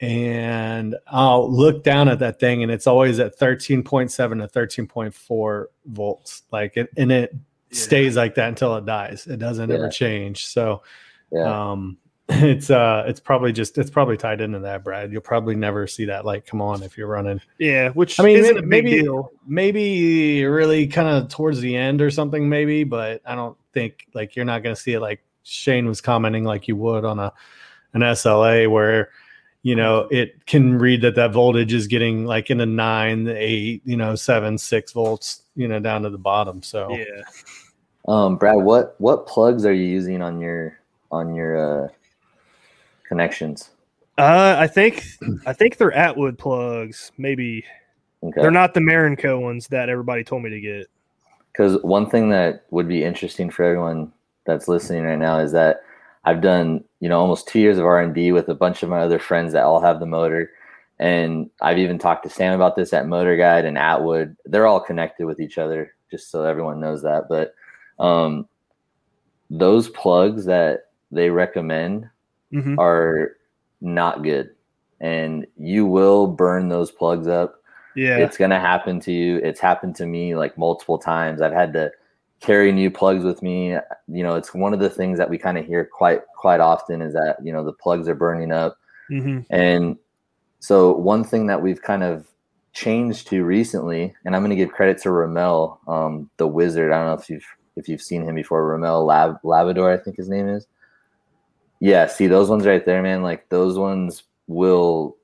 And 0.00 0.96
I'll 1.06 1.50
look 1.50 1.84
down 1.84 2.08
at 2.08 2.18
that 2.18 2.40
thing 2.40 2.62
and 2.64 2.72
it's 2.72 2.88
always 2.88 3.20
at 3.20 3.38
13.7 3.38 4.10
to 4.10 4.48
13.4 4.48 5.64
volts. 5.86 6.42
Like 6.50 6.76
it, 6.76 6.90
and 6.96 7.12
it 7.12 7.34
stays 7.70 8.16
like 8.16 8.34
that 8.34 8.48
until 8.48 8.76
it 8.76 8.84
dies. 8.84 9.26
It 9.28 9.38
doesn't 9.38 9.70
Yeah. 9.70 9.76
ever 9.76 9.88
change. 9.90 10.46
So, 10.46 10.82
Yeah, 11.30 11.70
um, 11.70 11.98
it's, 12.28 12.68
uh, 12.68 13.04
it's 13.06 13.20
probably 13.20 13.52
just, 13.52 13.78
it's 13.78 13.90
probably 13.90 14.16
tied 14.16 14.40
into 14.40 14.58
that, 14.60 14.82
Brad. 14.84 15.12
You'll 15.12 15.20
probably 15.22 15.54
never 15.54 15.86
see 15.86 16.04
that 16.06 16.24
light 16.24 16.46
come 16.46 16.60
on 16.60 16.82
if 16.82 16.98
you're 16.98 17.06
running. 17.06 17.40
Yeah, 17.58 17.90
which 17.90 18.18
I 18.18 18.24
mean, 18.24 18.38
isn't 18.38 18.54
maybe- 18.56 18.58
a 18.58 18.62
big 18.62 18.84
maybe- 18.84 19.02
deal. 19.02 19.30
Maybe 19.46 20.44
really 20.46 20.86
kind 20.88 21.08
of 21.08 21.28
towards 21.28 21.60
the 21.60 21.76
end 21.76 22.02
or 22.02 22.10
something, 22.10 22.48
maybe, 22.48 22.82
but 22.84 23.22
I 23.24 23.34
don't 23.36 23.56
think 23.72 24.06
like 24.14 24.34
you're 24.36 24.44
not 24.44 24.62
going 24.64 24.74
to 24.74 24.80
see 24.80 24.94
it 24.94 25.00
like 25.00 25.22
Shane 25.42 25.86
was 25.86 26.00
commenting 26.00 26.44
like 26.44 26.68
you 26.68 26.76
would 26.76 27.04
on 27.04 27.18
a 27.18 27.32
an 27.94 28.00
SLA 28.00 28.70
where 28.70 29.10
you 29.62 29.76
know 29.76 30.08
it 30.10 30.46
can 30.46 30.78
read 30.78 31.02
that 31.02 31.14
that 31.16 31.32
voltage 31.32 31.72
is 31.72 31.86
getting 31.86 32.24
like 32.24 32.50
in 32.50 32.58
the 32.58 32.66
nine, 32.66 33.24
the 33.24 33.36
eight, 33.36 33.82
you 33.84 33.96
know, 33.96 34.14
seven, 34.14 34.58
six 34.58 34.92
volts, 34.92 35.42
you 35.56 35.68
know, 35.68 35.78
down 35.80 36.02
to 36.02 36.10
the 36.10 36.18
bottom. 36.18 36.62
So 36.62 36.96
Yeah. 36.96 37.22
um, 38.08 38.36
Brad, 38.36 38.56
what 38.56 38.94
what 38.98 39.26
plugs 39.26 39.64
are 39.64 39.72
you 39.72 39.84
using 39.84 40.22
on 40.22 40.40
your 40.40 40.78
on 41.10 41.34
your 41.34 41.84
uh, 41.84 41.88
connections? 43.06 43.70
Uh, 44.18 44.56
I 44.58 44.66
think 44.66 45.04
I 45.46 45.52
think 45.52 45.76
they're 45.76 45.92
Atwood 45.92 46.38
plugs. 46.38 47.12
Maybe 47.18 47.64
Okay, 48.22 48.40
they're 48.40 48.50
not 48.50 48.74
the 48.74 48.80
Marinco 48.80 49.40
ones 49.40 49.68
that 49.68 49.88
everybody 49.88 50.24
told 50.24 50.42
me 50.42 50.50
to 50.50 50.60
get. 50.60 50.86
because 51.52 51.80
one 51.82 52.08
thing 52.08 52.30
that 52.30 52.64
would 52.70 52.88
be 52.88 53.04
interesting 53.04 53.50
for 53.50 53.64
everyone 53.64 54.12
that's 54.44 54.68
listening 54.68 55.04
right 55.04 55.18
now 55.18 55.38
is 55.38 55.52
that 55.52 55.82
I've 56.24 56.40
done 56.40 56.84
you 57.00 57.08
know 57.08 57.18
almost 57.20 57.48
two 57.48 57.60
years 57.60 57.78
of 57.78 57.84
R 57.84 58.00
and 58.00 58.14
D 58.14 58.32
with 58.32 58.48
a 58.48 58.54
bunch 58.54 58.82
of 58.82 58.88
my 58.88 59.00
other 59.00 59.18
friends 59.18 59.52
that 59.52 59.64
all 59.64 59.80
have 59.80 60.00
the 60.00 60.06
motor, 60.06 60.50
and 60.98 61.50
I've 61.60 61.78
even 61.78 61.98
talked 61.98 62.24
to 62.24 62.30
Sam 62.30 62.54
about 62.54 62.76
this 62.76 62.92
at 62.92 63.06
Motor 63.08 63.36
Guide 63.36 63.64
and 63.64 63.76
Atwood. 63.78 64.36
They're 64.44 64.66
all 64.66 64.80
connected 64.80 65.26
with 65.26 65.40
each 65.40 65.58
other, 65.58 65.94
just 66.10 66.30
so 66.30 66.44
everyone 66.44 66.80
knows 66.80 67.02
that. 67.02 67.24
But 67.28 67.54
um, 67.98 68.46
those 69.50 69.88
plugs 69.90 70.44
that 70.46 70.86
they 71.10 71.28
recommend 71.30 72.08
Mhm. 72.52 72.78
are 72.78 73.36
not 73.80 74.22
good, 74.22 74.50
and 75.00 75.46
you 75.58 75.86
will 75.86 76.26
burn 76.26 76.68
those 76.68 76.90
plugs 76.90 77.26
up 77.26 77.56
Yeah. 77.94 78.18
it's 78.18 78.38
gonna 78.38 78.60
happen 78.60 79.00
to 79.00 79.12
you. 79.12 79.38
It's 79.38 79.60
happened 79.60 79.96
to 79.96 80.06
me 80.06 80.34
like 80.36 80.56
multiple 80.56 80.98
times. 80.98 81.42
I've 81.42 81.52
had 81.52 81.72
to 81.74 81.90
carry 82.42 82.72
new 82.72 82.90
plugs 82.90 83.24
with 83.24 83.42
me. 83.42 83.70
You 84.08 84.22
know, 84.22 84.34
it's 84.34 84.52
one 84.52 84.74
of 84.74 84.80
the 84.80 84.90
things 84.90 85.16
that 85.18 85.30
we 85.30 85.38
kind 85.38 85.56
of 85.56 85.64
hear 85.64 85.84
quite 85.84 86.20
quite 86.36 86.60
often 86.60 87.00
is 87.00 87.14
that 87.14 87.36
you 87.42 87.52
know 87.52 87.64
the 87.64 87.72
plugs 87.72 88.08
are 88.08 88.14
burning 88.14 88.52
up. 88.52 88.76
hmm 89.08 89.40
And 89.48 89.96
so 90.58 90.92
one 90.92 91.24
thing 91.24 91.46
that 91.46 91.62
we've 91.62 91.82
kind 91.82 92.02
of 92.02 92.26
changed 92.72 93.28
to 93.28 93.44
recently, 93.44 94.14
and 94.24 94.34
I'm 94.34 94.42
going 94.42 94.50
to 94.50 94.56
give 94.56 94.72
credit 94.72 94.98
to 95.02 95.10
Ramel, 95.10 95.80
um, 95.88 96.30
the 96.36 96.46
wizard. 96.46 96.92
I 96.92 96.98
don't 96.98 97.06
know 97.06 97.22
if 97.22 97.30
you've 97.30 97.46
if 97.76 97.88
you've 97.88 98.02
seen 98.02 98.22
him 98.22 98.34
before. 98.34 98.66
Ramel 98.66 99.04
Lab, 99.06 99.38
Labrador, 99.44 99.92
I 99.92 99.96
think 99.96 100.16
his 100.16 100.28
name 100.28 100.48
is. 100.48 100.66
Yeah, 101.80 102.06
see 102.06 102.26
those 102.26 102.48
ones 102.48 102.66
right 102.66 102.84
there, 102.84 103.02
man. 103.02 103.22
Like 103.22 103.48
those 103.48 103.78
ones 103.78 104.24
will 104.46 105.16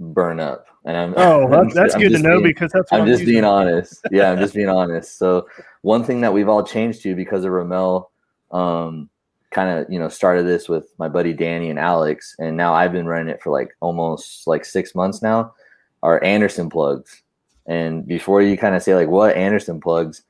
burn 0.00 0.40
up. 0.40 0.66
And 0.84 0.96
I'm 0.96 1.14
Oh, 1.16 1.50
I'm 1.52 1.68
that's, 1.70 1.94
I'm 1.94 2.00
good 2.02 2.12
to 2.12 2.18
know 2.18 2.38
being- 2.40 2.42
because 2.44 2.72
that's 2.72 2.92
I'm 2.92 3.06
just 3.06 3.24
being 3.24 3.44
honest. 3.44 4.06
Yeah, 4.10 4.30
I'm 4.30 4.38
just 4.38 4.54
being 4.54 4.68
honest. 4.80 5.18
So 5.18 5.48
one 5.82 6.04
thing 6.04 6.20
that 6.22 6.32
we've 6.32 6.48
all 6.48 6.62
changed 6.62 7.02
to 7.02 7.14
because 7.14 7.44
of 7.44 7.52
Ramel, 7.52 8.10
um, 8.50 9.08
kind 9.50 9.78
of 9.78 9.90
you 9.90 9.98
know 9.98 10.08
started 10.08 10.46
this 10.46 10.68
with 10.68 10.92
my 10.98 11.08
buddy 11.08 11.32
Danny 11.32 11.70
and 11.70 11.78
Alex, 11.78 12.34
and 12.38 12.56
now 12.56 12.74
I've 12.74 12.92
been 12.92 13.06
running 13.06 13.28
it 13.28 13.40
for 13.42 13.50
like 13.50 13.74
almost 13.80 14.46
like 14.46 14.64
six 14.64 14.94
months 14.94 15.22
now. 15.22 15.54
Are 16.02 16.22
Anderson 16.22 16.68
plugs, 16.68 17.22
and 17.66 18.06
before 18.06 18.42
you 18.42 18.58
kind 18.58 18.74
of 18.74 18.82
say 18.82 18.94
like 18.94 19.08
what 19.08 19.36
Anderson 19.36 19.80
plugs, 19.80 20.22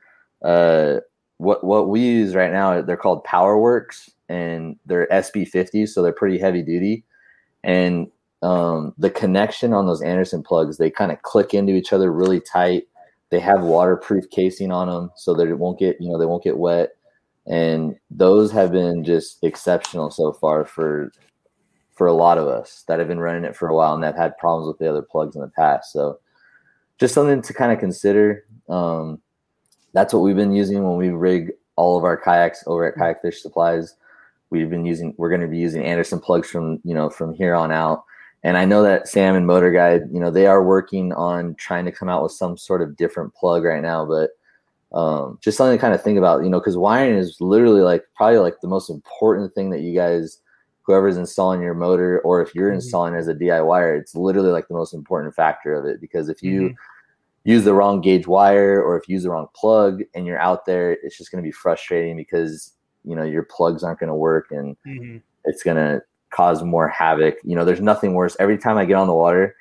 uh, 0.45 1.01
what 1.39 1.65
what 1.65 1.89
we 1.89 2.01
use 2.01 2.35
right 2.37 2.53
now 2.53 2.81
they're 2.81 2.97
called 2.97 3.25
Powerwerx, 3.25 4.09
and 4.29 4.77
they're 4.87 5.09
SB50s, 5.09 5.89
so 5.89 6.01
they're 6.03 6.13
pretty 6.13 6.39
heavy 6.39 6.63
duty, 6.63 7.03
and 7.65 8.07
um, 8.45 8.93
the 8.99 9.11
connection 9.11 9.73
on 9.73 9.87
those 9.87 10.03
Anderson 10.03 10.43
plugs, 10.43 10.77
they 10.77 10.91
kind 10.91 11.11
of 11.11 11.23
click 11.23 11.55
into 11.55 11.73
each 11.73 11.95
other 11.95 12.13
really 12.13 12.41
tight. 12.41 12.85
They 13.31 13.41
have 13.41 13.63
waterproof 13.63 14.29
casing 14.31 14.71
on 14.71 14.89
them 14.89 15.11
so 15.17 15.33
that 15.35 15.49
it 15.49 15.59
won't 15.59 15.79
get, 15.79 15.97
you 15.99 16.11
know, 16.11 16.19
they 16.19 16.27
won't 16.27 16.45
get 16.45 16.59
wet. 16.59 16.91
And 17.47 17.97
those 18.11 18.53
have 18.53 18.71
been 18.71 19.03
just 19.03 19.43
exceptional 19.43 20.11
so 20.11 20.33
far 20.33 20.65
for 20.67 21.11
for 21.95 22.07
a 22.07 22.13
lot 22.13 22.39
of 22.39 22.47
us 22.47 22.85
that 22.89 22.99
have 22.99 23.09
been 23.09 23.21
running 23.21 23.45
it 23.45 23.57
for 23.57 23.69
a 23.69 23.75
while 23.75 23.95
and 23.95 24.03
that 24.03 24.17
had 24.17 24.37
problems 24.37 24.67
with 24.67 24.79
the 24.79 24.91
other 24.91 25.03
plugs 25.03 25.37
in 25.37 25.43
the 25.43 25.49
past. 25.49 25.93
So 25.93 26.19
just 26.99 27.15
something 27.15 27.41
to 27.41 27.55
kind 27.55 27.73
of 27.73 27.79
consider. 27.79 28.45
Um, 28.69 29.21
that's 29.93 30.13
what 30.13 30.21
we've 30.21 30.37
been 30.37 30.53
using 30.53 30.83
when 30.83 30.97
we 30.97 31.11
rig 31.11 31.53
all 31.77 31.97
of 31.97 32.05
our 32.05 32.17
kayaks 32.17 32.65
over 32.67 32.85
at 32.85 32.97
Kayak 32.97 33.23
Fish 33.23 33.41
Supplies. 33.41 33.95
We've 34.51 34.69
been 34.69 34.85
using, 34.85 35.15
we're 35.17 35.29
going 35.29 35.41
to 35.41 35.47
be 35.47 35.59
using 35.59 35.85
Anderson 35.85 36.19
plugs 36.19 36.51
from, 36.51 36.81
you 36.83 36.95
know, 36.95 37.09
from 37.09 37.33
here 37.33 37.55
on 37.55 37.71
out. 37.71 38.05
And 38.45 38.59
I 38.59 38.67
know 38.67 38.83
that 38.83 39.09
Sam 39.09 39.35
and 39.35 39.47
Motor 39.47 39.73
Guide, 39.73 40.03
you 40.13 40.21
know, 40.21 40.31
they 40.31 40.47
are 40.47 40.63
working 40.63 41.13
on 41.15 41.55
trying 41.55 41.87
to 41.87 41.93
come 41.93 42.11
out 42.11 42.23
with 42.23 42.33
some 42.33 42.59
sort 42.59 42.83
of 42.83 42.97
different 42.97 43.35
plug 43.35 43.65
right 43.65 43.83
now, 43.83 44.05
but 44.05 44.31
um, 44.97 45.39
just 45.43 45.57
something 45.57 45.77
to 45.77 45.81
kind 45.81 45.95
of 45.95 46.03
think 46.03 46.19
about, 46.19 46.45
you 46.45 46.51
know, 46.51 46.61
because 46.61 46.77
wiring 46.77 47.17
is 47.17 47.39
literally 47.41 47.81
like 47.81 48.05
probably 48.15 48.39
like 48.39 48.61
the 48.61 48.69
most 48.69 48.91
important 48.91 49.53
thing 49.55 49.71
that 49.71 49.81
you 49.81 49.95
guys 49.95 50.41
whoever's 50.83 51.17
installing 51.17 51.63
your 51.63 51.75
motor 51.75 52.21
or 52.21 52.43
if 52.43 52.55
you're 52.55 52.71
Mhm. 52.71 52.75
installing 52.75 53.15
as 53.15 53.27
a 53.27 53.35
DIYer, 53.35 53.99
it's 53.99 54.15
literally 54.15 54.51
like 54.51 54.69
the 54.69 54.75
most 54.75 54.93
important 54.93 55.35
factor 55.35 55.75
of 55.75 55.87
it 55.87 55.99
because 56.01 56.29
if 56.29 56.43
you 56.43 56.69
Mhm. 56.69 56.75
use 57.45 57.65
the 57.65 57.73
wrong 57.75 58.03
gauge 58.03 58.27
wire 58.27 58.83
or 58.83 58.97
if 58.99 59.09
you 59.09 59.15
use 59.15 59.23
the 59.23 59.31
wrong 59.31 59.49
plug 59.57 60.03
and 60.15 60.27
you're 60.27 60.39
out 60.39 60.67
there, 60.67 60.93
it's 61.03 61.17
just 61.17 61.31
going 61.33 61.43
to 61.43 61.49
be 61.49 61.53
frustrating 61.53 62.17
because 62.17 62.75
you 63.05 63.17
know 63.17 63.25
your 63.25 63.43
plugs 63.45 63.83
aren't 63.83 64.01
going 64.01 64.09
to 64.09 64.15
work 64.15 64.49
and 64.51 64.77
Mhm. 64.87 65.23
it's 65.45 65.63
going 65.63 65.77
to 65.79 66.03
cause 66.35 66.63
more 66.63 66.89
havoc. 66.89 67.37
You 67.45 67.55
know, 67.57 67.65
there's 67.65 67.81
nothing 67.81 68.15
worse. 68.15 68.37
Every 68.41 68.59
time 68.59 68.77
I 68.77 68.85
get 68.85 68.95
on 68.95 69.07
the 69.07 69.15
water, 69.15 69.57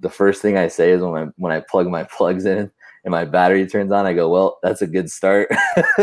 the 0.00 0.10
first 0.10 0.42
thing 0.42 0.56
I 0.56 0.68
say 0.68 0.90
is 0.90 1.02
when 1.02 1.28
I 1.28 1.30
when 1.36 1.52
I 1.52 1.60
plug 1.60 1.88
my 1.88 2.04
plugs 2.16 2.44
in 2.44 2.70
and 3.04 3.12
my 3.12 3.24
battery 3.24 3.66
turns 3.66 3.92
on, 3.92 4.06
I 4.06 4.12
go, 4.12 4.28
"Well, 4.28 4.58
that's 4.62 4.82
a 4.82 4.86
good 4.86 5.10
start." 5.10 5.48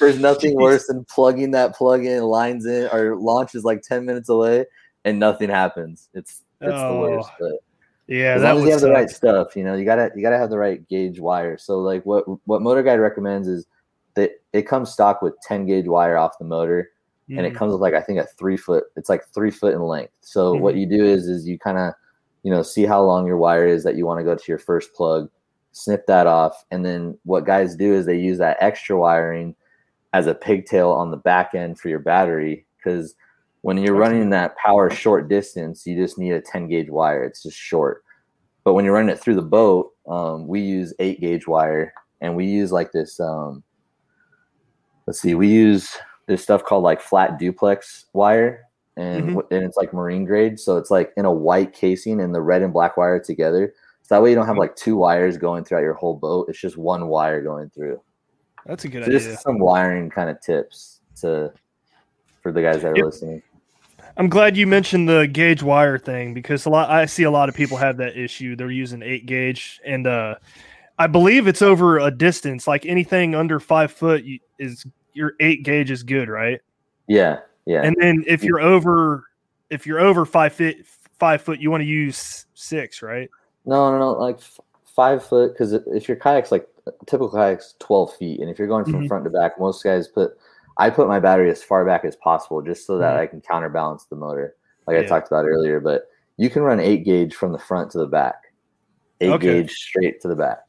There's 0.00 0.18
nothing 0.18 0.54
worse 0.56 0.86
than 0.86 1.04
plugging 1.04 1.52
that 1.52 1.74
plug 1.74 2.04
in, 2.04 2.22
lines 2.24 2.66
in, 2.66 2.88
or 2.92 3.16
launch 3.16 3.54
is 3.54 3.64
like 3.64 3.82
10 3.82 4.04
minutes 4.04 4.28
away 4.28 4.66
and 5.04 5.18
nothing 5.18 5.48
happens. 5.48 6.08
It's 6.14 6.42
it's 6.60 6.82
the 6.82 6.94
worst. 6.94 7.30
Oh, 7.32 7.36
But 7.40 8.14
Yeah, 8.14 8.34
as 8.34 8.42
that 8.42 8.54
long 8.54 8.62
as 8.62 8.66
you 8.66 8.72
have 8.72 8.80
the 8.80 8.90
right 8.90 9.10
stuff, 9.10 9.56
you 9.56 9.64
know, 9.64 9.74
you 9.74 9.84
gotta 9.84 10.10
you 10.14 10.22
gotta 10.22 10.38
have 10.38 10.50
the 10.50 10.58
right 10.58 10.86
gauge 10.88 11.18
wire. 11.18 11.58
So 11.58 11.78
like 11.78 12.04
what 12.04 12.24
what 12.46 12.62
Motor 12.62 12.82
Guide 12.82 13.00
recommends 13.00 13.48
is 13.48 13.66
that 14.14 14.32
it 14.52 14.62
comes 14.62 14.90
stock 14.90 15.22
with 15.22 15.34
10 15.42 15.66
gauge 15.66 15.86
wire 15.86 16.16
off 16.16 16.38
the 16.38 16.44
motor 16.44 16.90
and 17.28 17.46
it 17.46 17.52
Mhm. 17.52 17.56
comes 17.56 17.72
with 17.72 17.80
like 17.80 17.94
I 17.94 18.00
think 18.00 18.18
a 18.18 18.26
three 18.26 18.56
foot. 18.56 18.84
It's 18.96 19.08
like 19.08 19.24
three 19.34 19.50
foot 19.50 19.74
in 19.74 19.82
length. 19.82 20.12
So 20.20 20.54
what 20.54 20.74
Mhm. 20.74 20.80
you 20.80 20.86
do 20.86 21.04
is 21.04 21.26
is 21.28 21.46
you 21.46 21.58
kind 21.58 21.78
of 21.78 21.94
you 22.42 22.50
know 22.50 22.62
see 22.62 22.84
how 22.84 23.02
long 23.02 23.26
your 23.26 23.36
wire 23.36 23.66
is 23.66 23.84
that 23.84 23.96
you 23.96 24.06
want 24.06 24.20
to 24.20 24.24
go 24.24 24.34
to 24.34 24.44
your 24.48 24.58
first 24.58 24.92
plug, 24.94 25.30
snip 25.72 26.06
that 26.06 26.26
off, 26.26 26.64
and 26.70 26.84
then 26.84 27.18
what 27.24 27.46
guys 27.46 27.76
do 27.76 27.94
is 27.94 28.06
they 28.06 28.18
use 28.18 28.38
that 28.38 28.56
extra 28.60 28.98
wiring 28.98 29.54
as 30.12 30.26
a 30.26 30.34
pigtail 30.34 30.90
on 30.90 31.10
the 31.10 31.16
back 31.16 31.54
end 31.54 31.78
for 31.78 31.88
your 31.88 31.98
battery 32.00 32.66
because 32.76 33.14
when 33.62 33.78
you're 33.78 33.94
running 33.94 34.28
that 34.30 34.56
power 34.56 34.90
short 34.90 35.28
distance, 35.28 35.86
you 35.86 35.96
just 35.96 36.18
need 36.18 36.32
a 36.32 36.40
10 36.40 36.66
gauge 36.68 36.90
wire. 36.90 37.22
It's 37.22 37.42
just 37.44 37.56
short. 37.56 38.02
But 38.64 38.74
when 38.74 38.84
you're 38.84 38.94
running 38.94 39.14
it 39.14 39.20
through 39.20 39.36
the 39.36 39.42
boat, 39.42 39.92
um, 40.08 40.48
we 40.48 40.60
use 40.60 40.92
eight 40.98 41.20
gauge 41.20 41.46
wire 41.46 41.94
and 42.20 42.34
we 42.34 42.44
use 42.44 42.72
like 42.72 42.90
this. 42.92 43.20
Um, 43.20 43.62
let's 45.06 45.20
see, 45.20 45.34
we 45.34 45.48
use 45.48 45.96
this 46.26 46.42
stuff 46.42 46.64
called 46.64 46.82
like 46.84 47.00
flat 47.00 47.38
duplex 47.38 48.06
wire, 48.12 48.64
and 48.96 49.30
Mhm. 49.36 49.42
and 49.50 49.64
it's 49.64 49.76
like 49.76 49.92
marine 49.92 50.24
grade, 50.24 50.58
so 50.60 50.76
it's 50.76 50.90
like 50.90 51.12
in 51.16 51.24
a 51.24 51.32
white 51.32 51.72
casing 51.72 52.20
and 52.20 52.34
the 52.34 52.40
red 52.42 52.62
and 52.62 52.72
black 52.72 52.96
wire 52.96 53.18
together. 53.18 53.74
So 54.02 54.14
that 54.14 54.22
way 54.22 54.30
you 54.30 54.36
don't 54.36 54.46
have 54.46 54.58
like 54.58 54.76
two 54.76 54.96
wires 54.96 55.36
going 55.36 55.64
throughout 55.64 55.82
your 55.82 55.94
whole 55.94 56.14
boat. 56.16 56.48
It's 56.48 56.60
just 56.60 56.76
one 56.76 57.06
wire 57.08 57.40
going 57.42 57.70
through. 57.70 58.00
That's 58.66 58.84
a 58.84 58.88
good 58.88 59.04
So 59.04 59.08
idea. 59.08 59.18
just 59.20 59.42
some 59.42 59.58
wiring 59.58 60.10
kind 60.10 60.28
of 60.30 60.40
tips 60.40 61.00
to 61.20 61.52
for 62.42 62.52
the 62.52 62.62
guys 62.62 62.82
that 62.82 62.92
are 62.92 62.96
Yep. 62.96 63.04
listening. 63.06 63.42
I'm 64.16 64.28
glad 64.28 64.56
you 64.56 64.66
mentioned 64.66 65.08
the 65.08 65.26
gauge 65.26 65.62
wire 65.62 65.96
thing 65.98 66.34
because 66.34 66.66
a 66.66 66.70
lot 66.70 66.90
I 66.90 67.06
see 67.06 67.22
a 67.22 67.30
lot 67.30 67.48
of 67.48 67.54
people 67.54 67.76
have 67.78 67.96
that 67.96 68.16
issue. 68.16 68.56
They're 68.56 68.70
using 68.70 69.02
eight 69.02 69.24
gauge, 69.26 69.80
and 69.86 70.06
uh, 70.06 70.34
I 70.98 71.06
believe 71.06 71.46
it's 71.46 71.62
over 71.62 71.98
a 71.98 72.10
distance. 72.10 72.66
Like 72.66 72.84
anything 72.84 73.34
under 73.34 73.58
five 73.58 73.90
foot 73.90 74.24
is 74.58 74.84
your 75.14 75.34
eight 75.40 75.62
gauge 75.62 75.90
is 75.90 76.02
good, 76.02 76.28
right? 76.28 76.60
Yeah, 77.06 77.40
yeah, 77.66 77.82
And 77.82 77.96
then 77.98 78.24
if 78.26 78.42
you're 78.42 78.60
over, 78.60 79.24
if 79.70 79.86
you're 79.86 80.00
over 80.00 80.24
five 80.24 80.52
foot, 80.52 80.76
five 81.18 81.42
foot, 81.42 81.60
you 81.60 81.70
want 81.70 81.82
to 81.82 81.86
use 81.88 82.46
six, 82.54 83.02
right? 83.02 83.28
No, 83.64 83.90
no, 83.90 83.98
no. 83.98 84.12
Like 84.12 84.38
f- 84.38 84.60
five 84.84 85.24
foot, 85.24 85.52
because 85.52 85.72
if 85.72 86.08
your 86.08 86.16
kayak's 86.16 86.50
like 86.50 86.66
typical 87.06 87.30
kayak's 87.30 87.74
twelve 87.78 88.14
feet, 88.16 88.40
and 88.40 88.50
if 88.50 88.58
you're 88.58 88.68
going 88.68 88.84
from 88.84 89.02
Mhm. 89.02 89.08
front 89.08 89.24
to 89.24 89.30
back, 89.30 89.58
most 89.58 89.82
guys 89.84 90.08
put. 90.08 90.36
I 90.78 90.88
put 90.88 91.06
my 91.06 91.20
battery 91.20 91.50
as 91.50 91.62
far 91.62 91.84
back 91.84 92.02
as 92.04 92.16
possible, 92.16 92.62
just 92.62 92.86
so 92.86 92.96
that 92.98 93.14
Mhm. 93.14 93.20
I 93.20 93.26
can 93.26 93.40
counterbalance 93.42 94.04
the 94.06 94.16
motor, 94.16 94.56
like 94.86 94.96
I 94.96 95.02
talked 95.04 95.26
about 95.26 95.44
earlier. 95.44 95.80
But 95.80 96.08
you 96.38 96.48
can 96.48 96.62
run 96.62 96.80
eight 96.80 97.04
gauge 97.04 97.34
from 97.34 97.52
the 97.52 97.58
front 97.58 97.90
to 97.90 97.98
the 97.98 98.06
back, 98.06 98.52
eight 99.20 99.30
Okay. 99.32 99.60
gauge 99.60 99.70
straight 99.70 100.20
to 100.22 100.28
the 100.28 100.34
back, 100.34 100.60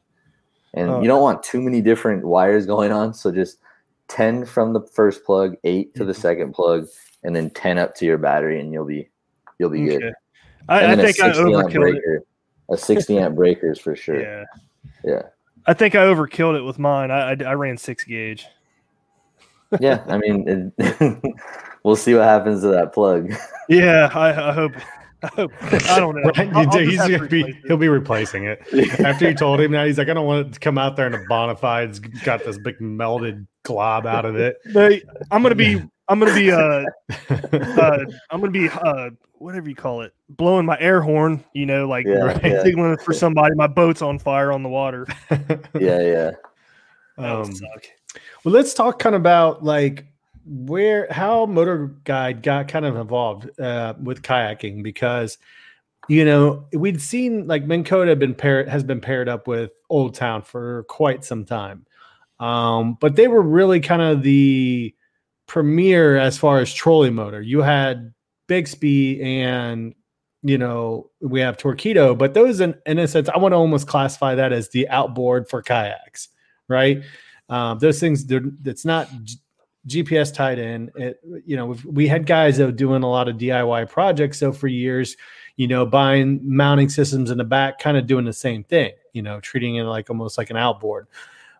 and 0.74 0.90
Oh. 0.90 1.00
you 1.00 1.08
don't 1.08 1.22
want 1.22 1.42
too 1.42 1.62
many 1.62 1.80
different 1.80 2.22
wires 2.24 2.66
going 2.74 2.92
on. 2.92 3.14
So 3.14 3.32
just 3.32 3.58
ten 4.08 4.44
from 4.44 4.72
the 4.72 4.80
first 4.94 5.24
plug, 5.24 5.56
eight 5.64 5.94
to 5.96 6.04
the 6.04 6.12
Mhm. 6.12 6.16
second 6.20 6.52
plug, 6.52 6.86
and 7.22 7.34
then 7.34 7.50
ten 7.50 7.78
up 7.78 7.94
to 7.96 8.04
your 8.06 8.18
battery, 8.18 8.60
and 8.60 8.72
you'll 8.72 8.84
be 8.86 9.08
you'll 9.58 9.70
be 9.70 9.84
good. 9.84 10.12
I, 10.68 10.78
I 10.78 10.80
And 10.82 10.92
then 10.92 11.00
a 11.00 11.12
think 11.12 11.20
I 11.22 11.32
60 11.32 11.42
amp 11.54 11.66
overkilled 11.72 11.96
it. 11.96 12.22
a 12.70 12.76
sixty 12.76 13.18
amp 13.18 13.36
breakers 13.36 13.78
for 13.78 13.94
sure. 13.96 14.20
Yeah, 14.20 14.44
yeah. 15.04 15.22
I 15.66 15.72
think 15.74 15.94
I 15.94 16.00
overkilled 16.04 16.56
it 16.58 16.62
with 16.62 16.78
mine. 16.78 17.10
I, 17.10 17.32
I, 17.32 17.36
I 17.46 17.54
ran 17.54 17.76
six 17.78 18.04
gauge. 18.04 18.46
yeah, 19.80 20.04
I 20.08 20.18
mean, 20.18 20.72
it, 20.78 21.34
we'll 21.82 21.96
see 21.96 22.14
what 22.14 22.24
happens 22.24 22.60
to 22.62 22.68
that 22.68 22.92
plug. 22.92 23.32
Yeah, 23.68 24.10
I, 24.14 24.50
I 24.50 24.52
hope. 24.52 24.72
I 25.22 25.26
hope. 25.28 25.52
I 25.88 25.98
don't 25.98 26.16
know. 26.16 26.30
Right? 26.36 26.48
I'll- 26.54 26.68
I'll 26.70 26.78
he's 26.78 26.96
just 26.98 26.98
have 26.98 27.08
to 27.10 27.16
gonna 27.16 27.28
be, 27.30 27.40
it. 27.42 27.56
he'll 27.66 27.78
be 27.78 27.88
replacing 27.88 28.44
it. 28.44 28.60
After 29.00 29.26
you 29.28 29.34
told 29.34 29.58
him 29.60 29.72
that, 29.72 29.86
he's 29.86 29.96
like, 29.96 30.08
I 30.10 30.12
don't 30.14 30.26
want 30.26 30.48
it 30.48 30.52
to 30.52 30.60
come 30.60 30.76
out 30.76 30.96
there 30.96 31.06
in 31.06 31.14
a 31.14 31.24
bonafide. 31.30 31.88
It's 31.88 31.98
got 31.98 32.44
this 32.44 32.58
big 32.58 32.78
melted 32.80 33.46
glob 33.64 34.06
out 34.06 34.24
of 34.24 34.36
it. 34.36 34.58
They- 34.64 35.02
I'm 35.30 35.42
gonna 35.42 35.54
be. 35.54 35.82
I'm 36.08 36.20
gonna 36.20 36.34
be. 36.34 36.50
Uh, 36.52 36.84
uh, 37.30 37.98
I'm 38.30 38.40
gonna 38.40 38.50
be. 38.50 38.68
Uh, 38.68 39.10
whatever 39.34 39.68
you 39.68 39.74
call 39.74 40.02
it, 40.02 40.14
blowing 40.28 40.64
my 40.66 40.78
air 40.78 41.00
horn. 41.00 41.42
You 41.54 41.66
know, 41.66 41.88
like 41.88 42.06
Yeah, 42.06 42.14
Right. 42.18 42.44
yeah, 42.44 42.62
signaling 42.62 42.98
for 42.98 43.12
somebody. 43.12 43.54
My 43.54 43.66
boat's 43.66 44.02
on 44.02 44.18
fire 44.18 44.52
on 44.52 44.62
the 44.62 44.68
water. 44.68 45.06
yeah, 45.78 46.00
yeah. 46.00 46.30
Um. 47.18 47.52
Well, 48.44 48.54
let's 48.54 48.74
talk 48.74 48.98
kind 48.98 49.14
of 49.14 49.22
about 49.22 49.64
like 49.64 50.06
where 50.46 51.08
how 51.10 51.46
Motor 51.46 51.86
Guide 52.04 52.42
got 52.42 52.68
kind 52.68 52.84
of 52.84 52.96
involved 52.96 53.58
uh, 53.58 53.94
with 54.02 54.22
kayaking 54.22 54.82
because 54.82 55.38
you 56.08 56.24
know 56.26 56.66
we'd 56.74 57.00
seen 57.00 57.46
like 57.46 57.64
Minn 57.64 57.82
Kota 57.82 58.14
been 58.14 58.34
paired 58.34 58.68
has 58.68 58.84
been 58.84 59.00
paired 59.00 59.28
up 59.28 59.48
with 59.48 59.70
Old 59.88 60.14
Town 60.14 60.42
for 60.42 60.82
quite 60.84 61.24
some 61.24 61.44
time, 61.46 61.86
um, 62.40 62.96
but 63.00 63.16
they 63.16 63.28
were 63.28 63.42
really 63.42 63.80
kind 63.80 64.02
of 64.02 64.22
the 64.22 64.94
premier 65.46 66.16
as 66.16 66.38
far 66.38 66.60
as 66.60 66.72
trolling 66.72 67.14
motor. 67.14 67.40
You 67.40 67.62
had 67.62 68.12
Bixpy 68.48 69.22
and 69.22 69.94
you 70.42 70.58
know 70.58 71.10
we 71.20 71.40
have 71.40 71.56
Torqeedo, 71.56 72.16
but 72.16 72.34
those 72.34 72.60
in, 72.60 72.74
in 72.86 72.98
a 72.98 73.08
sense 73.08 73.28
I 73.28 73.38
want 73.38 73.52
to 73.52 73.56
almost 73.56 73.86
classify 73.86 74.34
that 74.34 74.52
as 74.52 74.68
the 74.70 74.88
outboard 74.88 75.48
for 75.48 75.62
kayaks, 75.62 76.28
right? 76.68 77.02
Um, 77.48 77.78
those 77.78 78.00
things, 78.00 78.26
they're, 78.26 78.42
it's 78.64 78.84
not 78.84 79.08
G- 79.22 79.38
GPS 79.86 80.32
tied 80.32 80.58
in. 80.58 80.90
It, 80.96 81.20
you 81.44 81.56
know, 81.56 81.66
we've, 81.66 81.84
we 81.84 82.08
had 82.08 82.26
guys 82.26 82.56
that 82.56 82.66
were 82.66 82.72
doing 82.72 83.02
a 83.02 83.10
lot 83.10 83.28
of 83.28 83.36
DIY 83.36 83.88
projects. 83.90 84.38
So 84.38 84.52
for 84.52 84.66
years, 84.66 85.16
you 85.56 85.68
know, 85.68 85.84
buying 85.84 86.40
mounting 86.42 86.88
systems 86.88 87.30
in 87.30 87.38
the 87.38 87.44
back, 87.44 87.78
kind 87.78 87.96
of 87.96 88.06
doing 88.06 88.24
the 88.24 88.32
same 88.32 88.64
thing, 88.64 88.92
you 89.12 89.22
know, 89.22 89.40
treating 89.40 89.76
it 89.76 89.82
like 89.84 90.08
almost 90.10 90.38
like 90.38 90.50
an 90.50 90.56
outboard. 90.56 91.06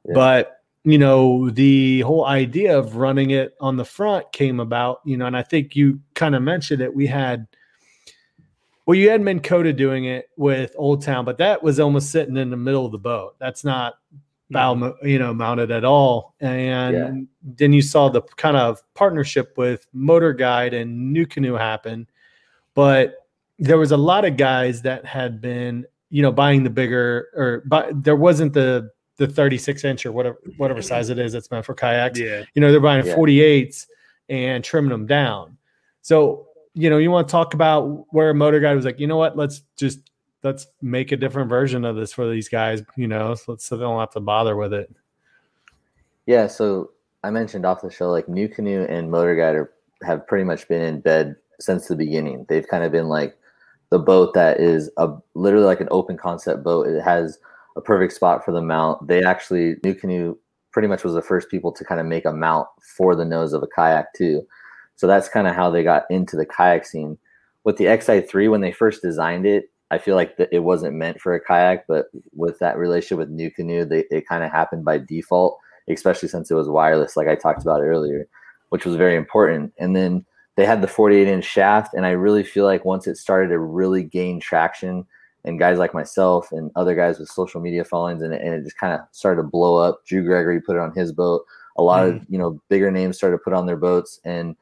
Yeah. 0.07 0.15
But, 0.15 0.64
you 0.85 0.99
know, 0.99 1.49
the 1.49 2.01
whole 2.01 2.27
idea 2.27 2.79
of 2.79 2.97
running 2.97 3.31
it 3.31 3.55
on 3.59 3.77
the 3.77 3.85
front 3.85 4.31
came 4.33 4.61
about, 4.61 5.01
you 5.05 5.17
know, 5.17 5.27
and 5.27 5.37
I 5.37 5.43
think 5.43 5.75
you 5.75 5.99
kind 6.13 6.35
of 6.35 6.43
mentioned 6.43 6.83
it. 6.83 6.95
We 6.95 7.07
had, 7.07 7.47
well, 8.85 8.95
you 8.95 9.09
had 9.09 9.23
Minn 9.23 9.41
Kota 9.41 9.73
doing 9.73 10.05
it 10.05 10.29
with 10.37 10.73
Old 10.77 11.03
Town, 11.03 11.25
but 11.25 11.39
that 11.39 11.63
was 11.63 11.81
almost 11.81 12.11
sitting 12.11 12.37
in 12.37 12.51
the 12.51 12.57
middle 12.59 12.85
of 12.85 12.93
the 12.93 12.99
boat. 12.99 13.35
That's 13.39 13.65
not 13.65 13.95
mm-hmm. 14.53 14.81
bow, 14.81 14.95
you 15.03 15.19
know, 15.19 15.33
mounted 15.33 15.71
at 15.71 15.87
all. 15.87 16.35
And 16.41 16.95
Yeah. 16.95 17.55
then 17.57 17.73
you 17.73 17.81
saw 17.81 18.11
the 18.11 18.21
kind 18.37 18.59
of 18.59 18.83
partnership 18.93 19.57
with 19.57 19.87
Motor 19.95 20.35
Guide 20.35 20.75
and 20.75 21.17
NuCanoe 21.17 21.59
happen. 21.59 22.07
But 22.75 23.15
there 23.59 23.79
was 23.79 23.93
a 23.93 23.97
lot 23.97 24.27
of 24.27 24.37
guys 24.37 24.83
that 24.83 25.07
had 25.07 25.41
been, 25.41 25.87
you 26.11 26.21
know, 26.21 26.33
buying 26.33 26.63
the 26.63 26.71
bigger 26.71 27.29
or 27.35 27.63
but 27.67 28.05
there 28.05 28.17
wasn't 28.17 28.53
the 28.53 28.91
the 29.17 29.27
36 29.27 29.85
inch 29.85 30.07
or 30.07 30.13
whatever 30.13 30.39
whatever 30.57 30.83
size 30.83 31.09
it 31.09 31.19
is 31.19 31.33
that's 31.33 31.51
meant 31.51 31.65
for 31.65 31.75
kayaks. 31.75 32.19
Yeah. 32.19 32.45
You 32.55 32.61
know, 32.61 32.71
they're 32.71 32.81
buying 32.81 33.07
Yeah. 33.07 33.15
48s 33.15 33.87
and 34.29 34.65
trimming 34.65 34.91
them 34.91 35.07
down. 35.07 35.57
So, 36.03 36.49
you 36.75 36.91
know, 36.91 36.99
you 36.99 37.11
want 37.11 37.29
to 37.29 37.33
talk 37.33 37.55
about 37.55 38.07
where 38.13 38.35
Motor 38.35 38.61
Guide 38.61 38.75
was 38.75 38.85
like, 38.85 38.99
you 38.99 39.07
know 39.07 39.17
what, 39.17 39.37
let's 39.37 39.63
just 39.77 40.11
let's 40.43 40.67
make 40.83 41.13
a 41.13 41.17
different 41.17 41.49
version 41.49 41.85
of 41.85 41.97
this 41.97 42.13
for 42.13 42.29
these 42.29 42.49
guys, 42.49 42.83
you 42.97 43.09
know, 43.09 43.35
so, 43.35 43.57
so 43.57 43.77
they 43.77 43.83
don't 43.83 43.99
have 43.99 44.11
to 44.11 44.21
bother 44.21 44.57
with 44.57 44.75
it. 44.75 44.95
Yeah, 46.27 46.47
so 46.47 46.91
I 47.23 47.31
mentioned 47.31 47.65
off 47.65 47.81
the 47.81 47.91
show, 47.91 48.11
like 48.11 48.27
NuCanoe 48.27 48.91
and 48.91 49.11
Motor 49.11 49.37
Guide 49.37 49.55
are, 49.55 49.73
have 50.03 50.27
pretty 50.27 50.45
much 50.45 50.69
been 50.69 50.83
in 50.83 51.01
bed 51.01 51.37
since 51.61 51.87
the 51.87 51.97
beginning. 51.97 52.45
They've 52.49 52.67
kind 52.67 52.85
of 52.85 52.93
been 52.93 53.09
like 53.09 53.39
the 53.91 53.99
boat 53.99 54.35
that 54.35 54.61
is 54.61 54.91
a 54.99 55.15
literally 55.35 55.67
like 55.67 55.81
an 55.81 55.89
open 55.91 56.17
concept 56.19 56.63
boat. 56.63 56.87
It 56.87 57.01
has 57.03 57.39
a 57.77 57.81
perfect 57.81 58.13
spot 58.13 58.45
for 58.45 58.53
the 58.53 58.63
mount. 58.63 59.07
They 59.07 59.23
actually 59.23 59.77
NuCanoe 59.77 60.37
pretty 60.73 60.89
much 60.89 61.05
was 61.05 61.15
the 61.15 61.23
first 61.23 61.51
people 61.51 61.73
to 61.73 61.85
kind 61.85 62.01
of 62.01 62.07
make 62.07 62.25
a 62.25 62.33
mount 62.33 62.67
for 62.97 63.15
the 63.15 63.25
nose 63.25 63.53
of 63.53 63.63
a 63.63 63.67
kayak 63.67 64.13
too. 64.15 64.47
So 64.97 65.07
that's 65.07 65.29
kind 65.29 65.47
of 65.47 65.55
how 65.55 65.71
they 65.71 65.83
got 65.83 66.05
into 66.11 66.37
the 66.37 66.47
kayak 66.47 66.87
scene. 66.87 67.19
With 67.65 67.77
the 67.77 67.87
XI3, 67.87 68.51
when 68.51 68.61
they 68.61 68.73
first 68.73 69.03
designed 69.03 69.47
it, 69.47 69.71
I 69.91 69.99
feel 69.99 70.17
like 70.17 70.37
that 70.37 70.49
it 70.53 70.61
wasn't 70.61 70.97
meant 70.97 71.21
for 71.21 71.35
a 71.35 71.41
kayak, 71.41 71.87
but 71.87 72.07
with 72.35 72.59
that 72.59 72.77
relationship 72.77 73.19
with 73.19 73.37
NuCanoe, 73.37 73.89
they, 73.89 74.05
it 74.11 74.29
kind 74.29 74.45
of 74.45 74.51
happened 74.51 74.85
by 74.85 74.99
default 74.99 75.59
especially 75.89 76.29
since 76.29 76.51
it 76.51 76.55
was 76.55 76.69
wireless, 76.69 77.17
like 77.17 77.29
I 77.29 77.35
talked 77.35 77.63
about 77.63 77.83
earlier, 77.83 78.27
which 78.71 78.85
was 78.85 78.97
very 78.97 79.17
important. 79.17 79.73
And 79.79 79.95
then 79.95 80.25
they 80.57 80.65
had 80.65 80.83
the 80.83 80.89
48 80.89 81.29
inch 81.29 81.45
shaft, 81.45 81.95
and 81.95 82.07
I 82.07 82.11
really 82.11 82.43
feel 82.43 82.65
like 82.65 82.85
once 82.85 83.07
it 83.07 83.17
started 83.17 83.49
to 83.49 83.59
really 83.59 84.03
gain 84.03 84.41
traction, 84.41 85.07
and 85.45 85.59
guys 85.59 85.79
like 85.79 85.95
myself 85.95 86.53
and 86.53 86.71
other 86.75 86.95
guys 86.95 87.19
with 87.19 87.29
social 87.29 87.61
media 87.61 87.85
followings, 87.85 88.23
and 88.23 88.33
it, 88.33 88.43
and 88.43 88.55
it 88.55 88.65
just 88.65 88.79
kind 88.79 88.93
of 88.93 89.01
started 89.13 89.43
to 89.43 89.49
blow 89.49 89.77
up. 89.77 90.05
Drew 90.07 90.25
Gregory 90.25 90.61
put 90.61 90.77
it 90.77 90.81
on 90.81 90.95
his 90.95 91.13
boat. 91.13 91.45
A 91.77 91.83
lot 91.83 92.05
mm. 92.05 92.17
of 92.17 92.27
you 92.29 92.39
know 92.39 92.61
bigger 92.69 92.91
names 92.91 93.17
started 93.17 93.37
to 93.37 93.43
put 93.43 93.53
on 93.53 93.67
their 93.67 93.77
boats, 93.77 94.21
and 94.25 94.57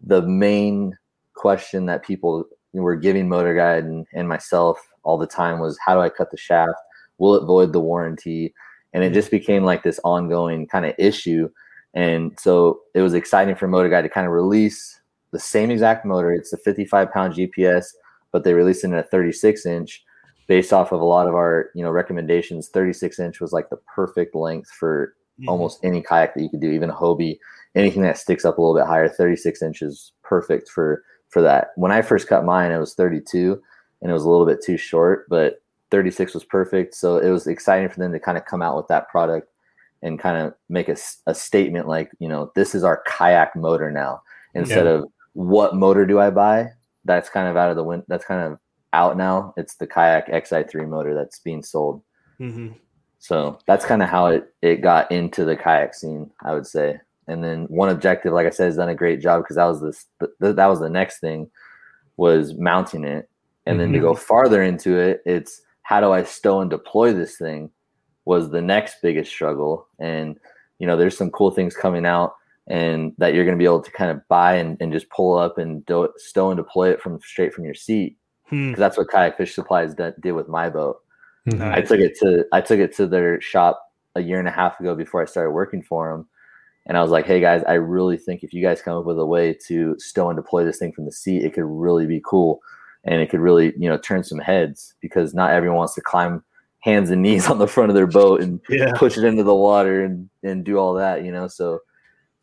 the 0.00 0.22
main 0.22 0.96
question 1.34 1.86
that 1.86 2.04
people 2.04 2.44
were 2.72 2.96
giving 2.96 3.28
Motor 3.28 3.54
Guide 3.54 3.84
and, 3.84 4.06
and 4.12 4.28
myself 4.28 4.80
all 5.02 5.18
the 5.18 5.26
time 5.26 5.58
was, 5.58 5.78
how 5.84 5.94
do 5.94 6.00
I 6.00 6.08
cut 6.08 6.30
the 6.30 6.36
shaft? 6.36 6.78
Will 7.18 7.34
it 7.34 7.44
void 7.44 7.72
the 7.72 7.80
warranty? 7.80 8.54
And 8.92 9.04
it 9.04 9.12
mm. 9.12 9.14
just 9.14 9.30
became 9.30 9.64
like 9.64 9.82
this 9.82 10.00
ongoing 10.04 10.66
kind 10.66 10.86
of 10.86 10.94
issue. 10.98 11.48
And 11.94 12.38
so 12.38 12.80
it 12.94 13.02
was 13.02 13.14
exciting 13.14 13.54
for 13.54 13.68
Motor 13.68 13.88
Guide 13.88 14.02
to 14.02 14.08
kind 14.08 14.26
of 14.26 14.32
release 14.32 15.00
the 15.30 15.38
same 15.38 15.70
exact 15.70 16.04
motor. 16.04 16.32
It's 16.32 16.52
a 16.52 16.58
55 16.58 17.12
pound 17.12 17.34
GPS, 17.34 17.86
but 18.30 18.44
they 18.44 18.54
released 18.54 18.84
it 18.84 18.88
in 18.88 18.94
a 18.94 19.02
36 19.02 19.66
inch 19.66 20.04
based 20.52 20.70
off 20.70 20.92
of 20.92 21.00
a 21.00 21.04
lot 21.04 21.26
of 21.26 21.34
our 21.34 21.70
you 21.74 21.82
know 21.82 21.90
recommendations 21.90 22.68
36 22.68 23.18
inch 23.18 23.40
was 23.40 23.54
like 23.54 23.70
the 23.70 23.78
perfect 23.96 24.34
length 24.34 24.68
for 24.68 25.14
mm-hmm. 25.40 25.48
almost 25.48 25.82
any 25.82 26.02
kayak 26.02 26.34
that 26.34 26.42
you 26.42 26.50
could 26.50 26.60
do 26.60 26.70
even 26.70 26.90
a 26.90 26.94
hobie. 26.94 27.38
Anything 27.74 28.02
that 28.02 28.18
sticks 28.18 28.44
up 28.44 28.58
a 28.58 28.60
little 28.60 28.76
bit 28.76 28.86
higher 28.86 29.08
36 29.08 29.62
inches 29.62 30.12
perfect 30.22 30.68
for 30.68 31.02
for 31.30 31.40
that. 31.40 31.68
When 31.76 31.90
i 31.90 32.02
first 32.02 32.28
cut 32.28 32.44
mine 32.44 32.70
it 32.70 32.76
was 32.76 32.92
32 32.94 33.58
and 34.02 34.10
it 34.10 34.12
was 34.12 34.24
a 34.24 34.28
little 34.28 34.44
bit 34.44 34.62
too 34.62 34.76
short 34.76 35.26
but 35.30 35.62
36 35.90 36.34
was 36.34 36.44
perfect. 36.44 36.94
So 36.94 37.16
it 37.16 37.30
was 37.30 37.46
exciting 37.46 37.88
for 37.88 38.00
them 38.00 38.12
to 38.12 38.20
kind 38.20 38.36
of 38.36 38.44
come 38.44 38.60
out 38.60 38.76
with 38.76 38.88
that 38.88 39.08
product 39.08 39.48
and 40.02 40.18
kind 40.18 40.36
of 40.36 40.52
make 40.68 40.90
a, 40.90 40.96
a 41.26 41.34
statement 41.34 41.88
like 41.88 42.10
you 42.18 42.28
know 42.28 42.52
this 42.54 42.74
is 42.74 42.84
our 42.84 43.02
kayak 43.06 43.56
motor 43.56 43.90
now. 43.90 44.20
Instead 44.54 44.84
yeah. 44.84 44.96
of 44.96 45.06
what 45.32 45.74
motor 45.74 46.04
do 46.04 46.20
i 46.20 46.28
buy? 46.28 46.68
That's 47.06 47.30
kind 47.30 47.48
of 47.48 47.56
out 47.56 47.70
of 47.70 47.76
the 47.76 47.84
wind 47.84 48.02
that's 48.06 48.26
kind 48.26 48.42
of 48.42 48.58
out 48.92 49.16
now. 49.16 49.54
It's 49.56 49.76
the 49.76 49.86
Kayak 49.86 50.28
XI3 50.28 50.88
motor 50.88 51.14
that's 51.14 51.38
being 51.40 51.62
sold. 51.62 52.02
Mm-hmm. 52.40 52.72
So 53.22 53.56
that's 53.68 53.84
kind 53.84 54.02
of 54.02 54.08
how 54.08 54.26
it, 54.26 54.52
it 54.62 54.82
got 54.82 55.12
into 55.12 55.44
the 55.44 55.56
kayak 55.56 55.94
scene, 55.94 56.28
I 56.44 56.54
would 56.54 56.66
say. 56.66 56.98
And 57.28 57.42
then 57.42 57.66
one 57.66 57.88
objective, 57.88 58.32
like 58.32 58.48
I 58.48 58.50
said, 58.50 58.64
has 58.64 58.76
done 58.76 58.88
a 58.88 58.96
great 58.96 59.20
job 59.20 59.42
because 59.42 59.54
that 59.54 59.66
was 59.66 59.80
this 59.80 60.06
th- 60.18 60.56
that 60.56 60.66
was 60.66 60.80
the 60.80 60.90
next 60.90 61.20
thing 61.20 61.48
was 62.16 62.54
mounting 62.54 63.04
it. 63.04 63.30
And 63.64 63.74
mm-hmm. 63.74 63.78
then 63.78 63.92
to 63.92 64.00
go 64.00 64.14
mm-hmm. 64.14 64.24
farther 64.24 64.64
into 64.64 64.98
it, 64.98 65.22
it's 65.24 65.62
how 65.82 66.00
do 66.00 66.10
I 66.10 66.24
stow 66.24 66.62
and 66.62 66.68
deploy 66.68 67.12
this 67.12 67.36
thing 67.36 67.70
was 68.24 68.50
the 68.50 68.60
next 68.60 68.96
biggest 69.02 69.30
struggle. 69.30 69.86
And 70.00 70.36
you 70.80 70.88
know, 70.88 70.96
there's 70.96 71.16
some 71.16 71.30
cool 71.30 71.52
things 71.52 71.76
coming 71.76 72.04
out 72.04 72.34
and 72.66 73.12
that 73.18 73.34
you're 73.34 73.44
going 73.44 73.56
to 73.56 73.62
be 73.62 73.66
able 73.66 73.82
to 73.82 73.90
kind 73.92 74.10
of 74.10 74.26
buy 74.26 74.54
and, 74.54 74.76
and 74.80 74.92
just 74.92 75.08
pull 75.10 75.38
up 75.38 75.58
and 75.58 75.86
do, 75.86 76.08
stow 76.16 76.50
and 76.50 76.56
deploy 76.56 76.90
it 76.90 77.00
from 77.00 77.20
straight 77.20 77.54
from 77.54 77.64
your 77.64 77.74
seat 77.74 78.16
hmm. 78.52 78.72
that's 78.74 78.96
what 78.96 79.08
kayak 79.08 79.36
fish 79.36 79.54
supplies 79.54 79.94
did, 79.94 80.14
did 80.20 80.32
with 80.32 80.48
my 80.48 80.68
boat 80.68 80.98
nice. 81.46 81.78
i 81.78 81.80
took 81.80 82.00
it 82.00 82.16
to 82.18 82.44
i 82.52 82.60
took 82.60 82.78
it 82.78 82.94
to 82.94 83.06
their 83.06 83.40
shop 83.40 83.82
a 84.14 84.20
year 84.20 84.38
and 84.38 84.48
a 84.48 84.52
half 84.52 84.78
ago 84.78 84.94
before 84.94 85.22
i 85.22 85.24
started 85.24 85.50
working 85.50 85.82
for 85.82 86.10
them 86.10 86.28
and 86.86 86.96
i 86.96 87.02
was 87.02 87.10
like 87.10 87.26
hey 87.26 87.40
guys 87.40 87.62
i 87.66 87.74
really 87.74 88.16
think 88.16 88.42
if 88.42 88.52
you 88.52 88.62
guys 88.62 88.82
come 88.82 88.96
up 88.96 89.04
with 89.04 89.18
a 89.18 89.26
way 89.26 89.52
to 89.52 89.96
stow 89.98 90.28
and 90.28 90.36
deploy 90.36 90.64
this 90.64 90.78
thing 90.78 90.92
from 90.92 91.04
the 91.04 91.12
seat 91.12 91.42
it 91.42 91.54
could 91.54 91.64
really 91.64 92.06
be 92.06 92.22
cool 92.24 92.60
and 93.04 93.20
it 93.20 93.30
could 93.30 93.40
really 93.40 93.72
you 93.76 93.88
know 93.88 93.98
turn 93.98 94.22
some 94.22 94.38
heads 94.38 94.94
because 95.00 95.34
not 95.34 95.50
everyone 95.50 95.78
wants 95.78 95.94
to 95.94 96.00
climb 96.00 96.42
hands 96.80 97.10
and 97.10 97.22
knees 97.22 97.46
on 97.50 97.58
the 97.58 97.66
front 97.66 97.90
of 97.90 97.94
their 97.94 98.06
boat 98.06 98.40
and 98.40 98.60
yeah. 98.68 98.92
push 98.94 99.16
it 99.16 99.24
into 99.24 99.42
the 99.42 99.54
water 99.54 100.04
and 100.04 100.28
and 100.42 100.64
do 100.64 100.76
all 100.76 100.94
that 100.94 101.24
you 101.24 101.32
know 101.32 101.48
so 101.48 101.80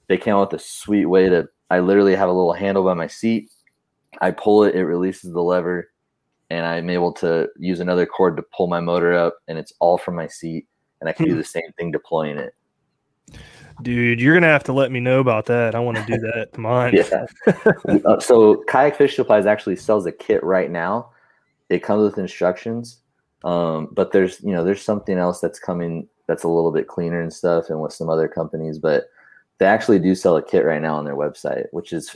they 0.08 0.18
came 0.18 0.36
up 0.36 0.52
with 0.52 0.62
a 0.62 0.64
sweet 0.64 1.06
way 1.06 1.30
to 1.30 1.48
i 1.70 1.80
literally 1.80 2.16
have 2.16 2.30
a 2.30 2.34
little 2.34 2.54
handle 2.54 2.84
by 2.84 2.94
my 2.94 3.08
seat 3.08 3.50
i 4.22 4.32
pull 4.32 4.64
it 4.64 4.76
it 4.76 4.86
releases 4.86 5.32
the 5.32 5.42
lever 5.42 5.90
and 6.50 6.66
I'm 6.66 6.90
able 6.90 7.14
to 7.14 7.48
use 7.58 7.80
another 7.80 8.06
cord 8.06 8.38
to 8.38 8.44
pull 8.56 8.68
my 8.68 8.80
motor 8.80 9.14
up, 9.14 9.38
and 9.48 9.58
it's 9.58 9.74
all 9.80 9.98
from 9.98 10.16
my 10.16 10.28
seat, 10.28 10.68
and 11.00 11.10
I 11.10 11.14
can 11.14 11.26
do 11.26 11.34
hmm. 11.34 11.38
the 11.38 11.44
same 11.44 11.72
thing 11.78 11.92
deploying 11.92 12.38
it. 12.38 12.54
Dude, 13.82 14.20
you're 14.20 14.34
gonna 14.34 14.48
have 14.48 14.64
to 14.66 14.74
let 14.74 14.92
me 14.92 15.00
know 15.00 15.20
about 15.20 15.46
that. 15.46 15.76
I 15.76 15.80
want 15.80 15.98
to 15.98 16.04
do 16.06 16.18
that 16.34 16.54
to 16.54 16.60
mine. 16.60 16.96
yeah. 16.96 17.26
uh, 18.06 18.20
so 18.20 18.64
Kayak 18.68 18.96
Fish 18.96 19.16
Supplies 19.16 19.46
actually 19.46 19.76
sells 19.76 20.06
a 20.06 20.12
kit 20.12 20.44
right 20.44 20.70
now. 20.70 21.12
It 21.70 21.84
comes 21.84 22.04
with 22.04 22.18
instructions, 22.18 23.02
um, 23.44 23.90
but 23.92 24.12
there's 24.12 24.42
you 24.42 24.52
know 24.52 24.64
there's 24.64 24.82
something 24.82 25.18
else 25.18 25.40
that's 25.40 25.60
coming 25.60 26.08
that's 26.28 26.44
a 26.44 26.50
little 26.50 26.72
bit 26.72 26.88
cleaner 26.88 27.22
and 27.22 27.32
stuff, 27.32 27.70
and 27.70 27.80
with 27.82 27.94
some 27.94 28.10
other 28.10 28.28
companies, 28.28 28.80
but 28.80 29.06
they 29.60 29.66
actually 29.66 30.00
do 30.00 30.16
sell 30.16 30.36
a 30.38 30.44
kit 30.44 30.66
right 30.66 30.82
now 30.82 30.96
on 30.96 31.06
their 31.06 31.16
website, 31.16 31.66
which 31.72 31.94
is 31.94 32.16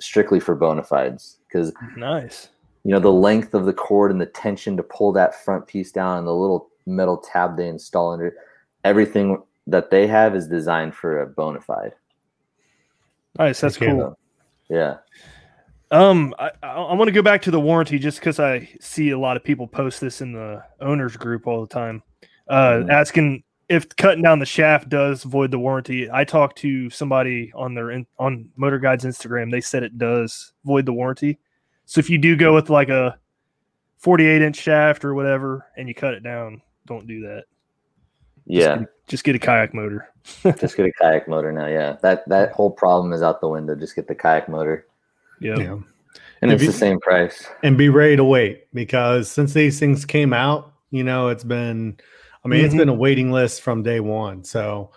strictly 0.00 0.40
for 0.40 0.56
Bonafides 0.56 1.36
because 1.48 1.72
nice 1.96 2.48
you 2.84 2.90
know 2.90 3.00
the 3.00 3.12
length 3.12 3.54
of 3.54 3.64
the 3.64 3.72
cord 3.72 4.10
and 4.10 4.20
the 4.20 4.26
tension 4.26 4.76
to 4.76 4.82
pull 4.82 5.12
that 5.12 5.44
front 5.44 5.66
piece 5.66 5.92
down 5.92 6.18
and 6.18 6.26
the 6.26 6.34
little 6.34 6.70
metal 6.86 7.16
tab 7.16 7.56
they 7.56 7.68
install 7.68 8.12
under 8.12 8.34
everything 8.84 9.40
that 9.66 9.90
they 9.90 10.06
have 10.06 10.34
is 10.34 10.48
designed 10.48 10.94
for 10.94 11.22
a 11.22 11.26
Bonafide. 11.26 11.92
Nice 13.38 13.60
that's 13.60 13.76
cool. 13.76 14.18
Yeah. 14.68 14.98
Um 15.90 16.34
i, 16.38 16.50
I 16.62 16.94
want 16.94 17.08
to 17.08 17.12
go 17.12 17.22
back 17.22 17.42
to 17.42 17.50
the 17.50 17.60
warranty 17.60 17.98
just 17.98 18.18
because 18.18 18.40
i 18.40 18.68
see 18.80 19.10
a 19.10 19.18
lot 19.18 19.36
of 19.36 19.44
people 19.44 19.66
post 19.66 20.00
this 20.00 20.20
in 20.20 20.32
the 20.32 20.64
owners 20.80 21.16
group 21.16 21.46
all 21.46 21.60
the 21.60 21.72
time. 21.72 22.02
Uh 22.48 22.54
mm-hmm. 22.54 22.90
asking 22.90 23.44
if 23.68 23.88
cutting 23.96 24.22
down 24.22 24.38
the 24.38 24.46
shaft 24.46 24.88
does 24.88 25.22
void 25.22 25.50
the 25.50 25.58
warranty. 25.58 26.10
I 26.10 26.24
talked 26.24 26.58
to 26.58 26.90
somebody 26.90 27.52
on 27.54 27.74
their 27.74 27.92
in, 27.92 28.06
on 28.18 28.50
motor 28.56 28.78
guide's 28.78 29.04
instagram. 29.04 29.50
They 29.50 29.60
said 29.60 29.84
it 29.84 29.98
does 29.98 30.52
void 30.64 30.84
the 30.84 30.92
warranty 30.92 31.38
so 31.92 31.98
if 31.98 32.08
you 32.08 32.16
do 32.16 32.36
go 32.36 32.54
with 32.54 32.70
like 32.70 32.88
a 32.88 33.18
48 33.98 34.40
inch 34.40 34.56
shaft 34.56 35.04
or 35.04 35.12
whatever 35.12 35.66
and 35.76 35.88
you 35.88 35.94
cut 35.94 36.14
it 36.14 36.22
down, 36.22 36.62
don't 36.86 37.06
do 37.06 37.20
that. 37.20 37.44
Yeah. 38.46 38.60
Just 38.60 38.78
get, 38.78 39.08
just 39.08 39.24
get 39.24 39.34
a 39.34 39.38
kayak 39.38 39.74
motor. 39.74 40.08
just 40.58 40.74
get 40.74 40.86
a 40.86 40.92
kayak 40.92 41.28
motor 41.28 41.52
now. 41.52 41.66
Yeah. 41.66 41.98
That 42.00 42.26
that 42.30 42.52
whole 42.52 42.70
problem 42.70 43.12
is 43.12 43.20
out 43.20 43.42
the 43.42 43.48
window. 43.48 43.74
Just 43.74 43.94
get 43.94 44.08
the 44.08 44.14
kayak 44.14 44.48
motor. 44.48 44.86
Yep. 45.40 45.58
Yeah. 45.58 45.72
And, 45.72 45.84
and 46.40 46.52
it's 46.52 46.62
be, 46.62 46.68
the 46.68 46.72
same 46.72 46.98
price. 46.98 47.46
And 47.62 47.76
be 47.76 47.90
ready 47.90 48.16
to 48.16 48.24
wait 48.24 48.72
because 48.72 49.30
since 49.30 49.52
these 49.52 49.78
things 49.78 50.06
came 50.06 50.32
out, 50.32 50.72
you 50.92 51.04
know, 51.04 51.28
it's 51.28 51.44
been 51.44 51.98
I 52.42 52.48
mean, 52.48 52.60
mm-hmm. 52.60 52.66
it's 52.68 52.74
been 52.74 52.88
a 52.88 52.94
waiting 52.94 53.32
list 53.32 53.60
from 53.60 53.82
day 53.82 54.00
one. 54.00 54.44
So 54.44 54.92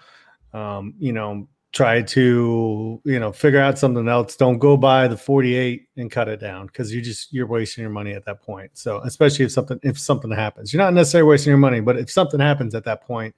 um, 0.53 0.93
you 0.97 1.12
know, 1.12 1.49
try 1.76 2.02
to 2.02 3.02
you 3.04 3.20
know 3.20 3.34
figure 3.34 3.60
out 3.60 3.78
something 3.78 4.08
else. 4.08 4.38
Don't 4.38 4.60
go 4.60 4.78
buy 4.78 5.08
the 5.10 5.18
48 5.18 5.90
and 5.98 6.10
cut 6.10 6.30
it 6.30 6.40
down 6.40 6.68
because 6.68 6.94
you 6.94 7.02
just 7.02 7.34
you're 7.34 7.46
wasting 7.46 7.82
your 7.82 7.92
money 7.92 8.14
at 8.14 8.26
that 8.26 8.42
point. 8.42 8.72
So 8.74 9.02
especially 9.02 9.46
if 9.46 9.52
something 9.52 9.80
if 9.84 10.00
something 10.00 10.32
happens. 10.32 10.74
You're 10.74 10.82
not 10.82 10.94
necessarily 10.94 11.30
wasting 11.30 11.52
your 11.52 11.58
money 11.58 11.82
but 11.82 12.00
if 12.00 12.10
something 12.10 12.40
happens 12.40 12.74
at 12.74 12.86
that 12.86 13.04
point 13.04 13.36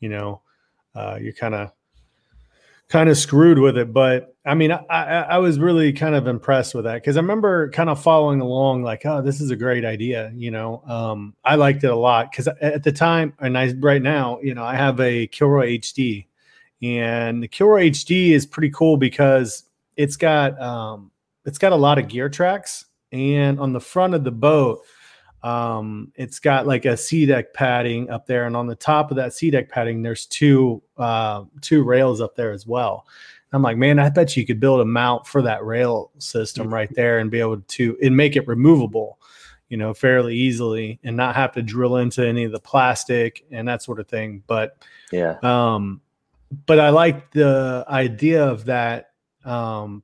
you 0.00 0.08
know 0.08 0.40
uh, 0.94 1.18
you're 1.20 1.32
kind 1.32 1.54
of 1.54 1.72
kind 2.88 3.08
of 3.08 3.18
screwed 3.18 3.58
with 3.58 3.76
it. 3.76 3.92
But 3.92 4.32
i 4.44 4.54
mean 4.54 4.72
i 4.72 5.02
i 5.28 5.38
was 5.38 5.58
really 5.58 5.92
kind 5.92 6.14
of 6.14 6.26
impressed 6.26 6.74
with 6.74 6.84
that 6.84 6.94
because 6.94 7.16
i 7.16 7.20
remember 7.20 7.70
kind 7.70 7.88
of 7.88 8.02
following 8.02 8.40
along 8.40 8.82
like 8.82 9.06
oh 9.06 9.22
this 9.22 9.40
is 9.40 9.52
a 9.52 9.56
great 9.56 9.84
idea 9.84 10.32
you 10.34 10.50
know? 10.50 10.82
Um, 10.88 11.36
i 11.44 11.54
liked 11.54 11.84
it 11.84 11.92
a 11.92 11.96
lot 11.96 12.30
because 12.30 12.48
at 12.60 12.82
the 12.82 12.90
time 12.90 13.34
and 13.38 13.56
i 13.56 13.72
right 13.78 14.02
now 14.02 14.40
you 14.42 14.52
know 14.52 14.64
i 14.64 14.74
have 14.74 14.98
a 14.98 15.28
kilroy 15.28 15.78
hd 15.78 16.26
and 16.82 17.42
the 17.42 17.48
Kilroy 17.48 17.90
HD 17.90 18.30
is 18.30 18.44
pretty 18.44 18.70
cool 18.70 18.96
because 18.96 19.64
it's 19.96 20.16
got 20.16 20.60
um, 20.60 21.10
it's 21.44 21.58
got 21.58 21.72
a 21.72 21.76
lot 21.76 21.98
of 21.98 22.08
gear 22.08 22.28
tracks, 22.28 22.86
and 23.12 23.60
on 23.60 23.72
the 23.72 23.80
front 23.80 24.14
of 24.14 24.24
the 24.24 24.32
boat, 24.32 24.82
um, 25.42 26.12
it's 26.16 26.38
got 26.38 26.66
like 26.66 26.84
a 26.84 26.94
SeaDek 26.94 27.52
padding 27.54 28.10
up 28.10 28.26
there, 28.26 28.46
and 28.46 28.56
on 28.56 28.66
the 28.66 28.74
top 28.74 29.10
of 29.10 29.16
that 29.16 29.32
SeaDek 29.32 29.68
padding, 29.68 30.02
there's 30.02 30.26
two 30.26 30.82
uh, 30.96 31.44
two 31.60 31.82
rails 31.84 32.20
up 32.20 32.34
there 32.34 32.52
as 32.52 32.66
well. 32.66 33.06
I'm 33.52 33.62
like, 33.62 33.76
man, 33.76 33.98
I 33.98 34.08
bet 34.08 34.36
you 34.36 34.46
could 34.46 34.60
build 34.60 34.80
a 34.80 34.84
mount 34.84 35.26
for 35.26 35.42
that 35.42 35.64
rail 35.64 36.10
system 36.18 36.72
right 36.72 36.92
there 36.94 37.18
and 37.18 37.30
be 37.30 37.40
able 37.40 37.60
to 37.60 37.98
and 38.02 38.16
make 38.16 38.34
it 38.34 38.48
removable, 38.48 39.18
you 39.68 39.76
know, 39.76 39.92
fairly 39.92 40.34
easily 40.34 40.98
and 41.04 41.16
not 41.16 41.36
have 41.36 41.52
to 41.52 41.62
drill 41.62 41.98
into 41.98 42.26
any 42.26 42.44
of 42.44 42.52
the 42.52 42.60
plastic 42.60 43.44
and 43.50 43.68
that 43.68 43.82
sort 43.82 44.00
of 44.00 44.08
thing. 44.08 44.42
But 44.46 44.78
yeah, 45.10 45.36
um, 45.42 46.00
but 46.66 46.78
I 46.78 46.90
like 46.90 47.30
the 47.30 47.84
idea 47.88 48.44
of 48.44 48.66
that 48.66 49.10
um, 49.44 50.02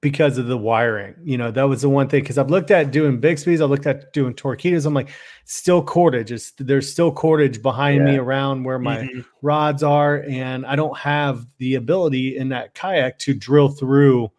because 0.00 0.38
of 0.38 0.46
the 0.46 0.56
wiring. 0.56 1.16
You 1.22 1.36
know, 1.36 1.50
that 1.50 1.68
was 1.68 1.82
the 1.82 1.88
one 1.88 2.08
thing 2.08 2.22
because 2.22 2.38
I've 2.38 2.50
looked 2.50 2.70
at 2.70 2.90
doing 2.90 3.20
Bixpy's, 3.20 3.60
I 3.60 3.66
looked 3.66 3.86
at 3.86 4.12
doing 4.12 4.34
Torqeedos. 4.34 4.86
I'm 4.86 4.94
like, 4.94 5.10
still 5.44 5.82
cordage. 5.82 6.32
It's, 6.32 6.52
there's 6.52 6.90
still 6.90 7.12
cordage 7.12 7.60
behind 7.60 7.98
yeah. 7.98 8.12
me 8.12 8.16
around 8.18 8.64
where 8.64 8.78
my 8.78 8.98
mm-hmm. 8.98 9.20
rods 9.42 9.82
are, 9.82 10.24
and 10.28 10.64
I 10.64 10.76
don't 10.76 10.96
have 10.96 11.46
the 11.58 11.74
ability 11.74 12.36
in 12.36 12.48
that 12.50 12.74
kayak 12.74 13.18
to 13.20 13.34
drill 13.34 13.68
through, 13.68 14.30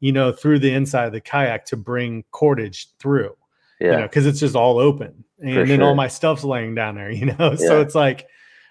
you 0.00 0.12
know, 0.12 0.32
through 0.32 0.58
the 0.58 0.72
inside 0.72 1.06
of 1.06 1.12
the 1.12 1.20
kayak 1.20 1.64
to 1.66 1.76
bring 1.76 2.24
cordage 2.30 2.88
through. 2.98 3.36
Yeah, 3.80 3.90
you 3.90 3.96
know, 3.98 4.02
because 4.02 4.26
it's 4.26 4.40
just 4.40 4.56
all 4.56 4.78
open, 4.78 5.24
and 5.38 5.54
For 5.54 5.66
then 5.66 5.80
sure. 5.80 5.88
all 5.88 5.94
my 5.94 6.08
stuff's 6.08 6.44
laying 6.44 6.74
down 6.74 6.94
there. 6.94 7.10
You 7.16 7.26
know, 7.26 7.50
yeah. 7.50 7.56
so 7.56 7.80
it's 7.80 7.94
like 7.94 8.26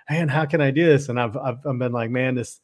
man, 0.10 0.28
how 0.28 0.46
can 0.46 0.62
I 0.62 0.72
do 0.72 0.86
this? 0.86 1.10
And 1.10 1.20
I've, 1.20 1.36
I've, 1.38 1.58
I've 1.66 1.80
been 1.80 1.92
like, 1.92 2.10
man, 2.10 2.36
this, 2.36 2.60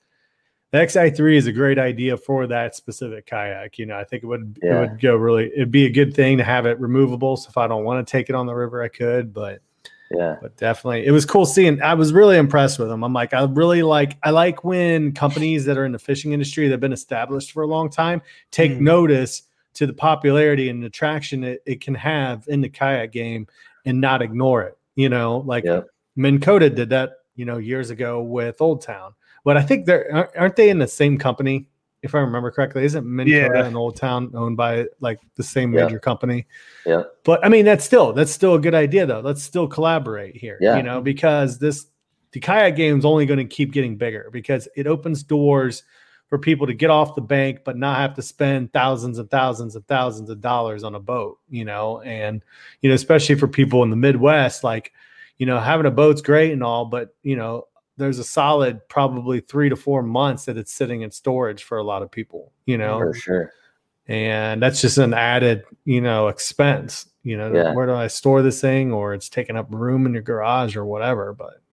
the 0.71 0.77
XI3 0.79 1.35
is 1.35 1.47
a 1.47 1.51
great 1.51 1.77
idea 1.79 2.15
for 2.17 2.47
that 2.47 2.75
specific 2.75 3.25
kayak. 3.25 3.77
You 3.77 3.85
know, 3.87 3.97
I 3.97 4.03
think 4.05 4.23
it 4.23 4.27
would 4.27 4.57
Yeah. 4.63 4.77
it 4.77 4.79
would 4.91 5.01
go 5.01 5.15
really. 5.15 5.51
It'd 5.53 5.71
be 5.71 5.85
a 5.85 5.89
good 5.89 6.13
thing 6.13 6.37
to 6.37 6.43
have 6.43 6.65
it 6.65 6.79
removable. 6.79 7.35
So 7.37 7.49
if 7.49 7.57
I 7.57 7.67
don't 7.67 7.83
want 7.83 8.05
to 8.05 8.09
take 8.09 8.29
it 8.29 8.35
on 8.35 8.45
the 8.45 8.53
river, 8.53 8.81
I 8.81 8.87
could. 8.87 9.33
But 9.33 9.59
Yeah. 10.09 10.37
but 10.41 10.55
definitely, 10.55 11.05
it 11.05 11.11
was 11.11 11.25
cool 11.25 11.45
seeing. 11.45 11.81
I 11.81 11.93
was 11.95 12.13
really 12.13 12.37
impressed 12.37 12.79
with 12.79 12.87
them. 12.87 13.03
I'm 13.03 13.11
like, 13.11 13.33
I 13.33 13.43
really 13.43 13.83
like. 13.83 14.17
I 14.23 14.29
like 14.29 14.63
when 14.63 15.11
companies 15.11 15.65
that 15.65 15.77
are 15.77 15.83
in 15.85 15.91
the 15.91 15.99
fishing 15.99 16.31
industry 16.31 16.67
that 16.67 16.73
have 16.73 16.79
been 16.79 16.93
established 16.93 17.51
for 17.51 17.63
a 17.63 17.67
long 17.67 17.89
time 17.89 18.21
take 18.51 18.71
Mm. 18.73 18.79
notice 18.81 19.43
to 19.73 19.85
the 19.87 19.93
popularity 19.93 20.69
and 20.69 20.83
attraction 20.85 21.43
it, 21.43 21.61
it 21.65 21.81
can 21.81 21.95
have 21.95 22.45
in 22.47 22.61
the 22.61 22.69
kayak 22.69 23.11
game 23.11 23.45
and 23.85 23.99
not 23.99 24.21
ignore 24.21 24.61
it. 24.63 24.77
You 24.95 25.09
know, 25.09 25.39
like 25.45 25.65
Yep. 25.65 25.87
Minn 26.17 26.39
Kota 26.39 26.69
did 26.69 26.89
that, 26.91 27.19
you 27.35 27.45
know, 27.45 27.57
years 27.57 27.89
ago 27.89 28.21
with 28.21 28.61
Old 28.61 28.81
Town. 28.81 29.13
But 29.43 29.57
I 29.57 29.61
think 29.61 29.85
they're 29.85 30.13
aren't- 30.13 30.37
aren't 30.37 30.55
they 30.55 30.69
in 30.69 30.79
the 30.79 30.87
same 30.87 31.17
company? 31.17 31.67
If 32.03 32.15
I 32.15 32.19
remember 32.19 32.49
correctly, 32.49 32.83
isn't 32.83 33.05
Minn 33.05 33.27
Kota 33.27 33.51
Yeah. 33.59 33.65
and 33.65 33.75
Old 33.75 33.95
Town 33.95 34.31
owned 34.33 34.57
by 34.57 34.87
like 35.01 35.19
the 35.35 35.43
same 35.43 35.71
Yeah. 35.73 35.85
major 35.85 35.99
company? 35.99 36.47
Yeah. 36.85 37.03
But 37.23 37.45
I 37.45 37.49
mean, 37.49 37.63
that's 37.65 37.85
still 37.85 38.11
that's 38.13 38.31
still 38.31 38.55
a 38.55 38.59
good 38.59 38.73
idea 38.75 39.05
though. 39.05 39.19
Let's 39.19 39.43
still 39.43 39.67
collaborate 39.67 40.35
here. 40.35 40.57
Yeah. 40.61 40.77
You 40.77 40.83
know, 40.83 41.01
because 41.01 41.59
this 41.59 41.85
the 42.31 42.39
kayak 42.39 42.75
game 42.75 42.97
is 42.97 43.05
only 43.05 43.25
going 43.25 43.39
to 43.39 43.45
keep 43.45 43.71
getting 43.73 43.97
bigger 43.97 44.29
because 44.31 44.67
it 44.75 44.87
opens 44.87 45.21
doors 45.21 45.83
for 46.29 46.37
people 46.39 46.65
to 46.65 46.73
get 46.73 46.89
off 46.89 47.13
the 47.13 47.21
bank 47.21 47.59
but 47.65 47.75
not 47.77 47.97
have 47.97 48.13
to 48.15 48.21
spend 48.21 48.71
thousands 48.71 49.19
and 49.19 49.29
thousands 49.29 49.75
and 49.75 49.85
thousands 49.87 50.29
of 50.29 50.39
dollars 50.39 50.83
on 50.85 50.95
a 50.95 50.99
boat, 50.99 51.37
you 51.49 51.65
know, 51.65 51.99
and 52.01 52.41
you 52.81 52.89
know, 52.89 52.95
especially 52.95 53.35
for 53.35 53.47
people 53.49 53.83
in 53.83 53.89
the 53.89 53.97
Midwest, 53.97 54.63
like, 54.63 54.93
you 55.41 55.47
know, 55.47 55.59
having 55.59 55.87
a 55.87 55.91
boat's 55.91 56.21
great 56.21 56.51
and 56.51 56.61
all, 56.63 56.85
but 56.85 57.15
you 57.23 57.35
know, 57.35 57.65
there's 57.97 58.19
a 58.19 58.23
solid 58.23 58.79
probably 58.89 59.39
three 59.39 59.69
to 59.69 59.75
four 59.75 60.03
months 60.03 60.45
that 60.45 60.55
it's 60.55 60.71
sitting 60.71 61.01
in 61.01 61.09
storage 61.09 61.63
for 61.63 61.79
a 61.79 61.83
lot 61.83 62.03
of 62.03 62.11
people, 62.11 62.51
you 62.67 62.77
know 62.77 62.99
For 62.99 63.13
sure. 63.15 63.53
and 64.07 64.61
that's 64.61 64.81
just 64.81 64.97
an 64.99 65.13
added 65.15 65.63
you 65.85 65.99
know 66.01 66.27
expense 66.27 67.07
you 67.23 67.37
know 67.37 67.53
Yeah. 67.53 67.73
where 67.75 67.85
do 67.87 67.93
i 67.93 68.07
store 68.07 68.41
this 68.41 68.59
thing 68.61 68.91
or 68.93 69.13
it's 69.13 69.29
taking 69.29 69.55
up 69.57 69.67
room 69.69 70.05
in 70.07 70.13
your 70.13 70.21
garage 70.23 70.75
or 70.75 70.85
whatever 70.85 71.33
but 71.33 71.60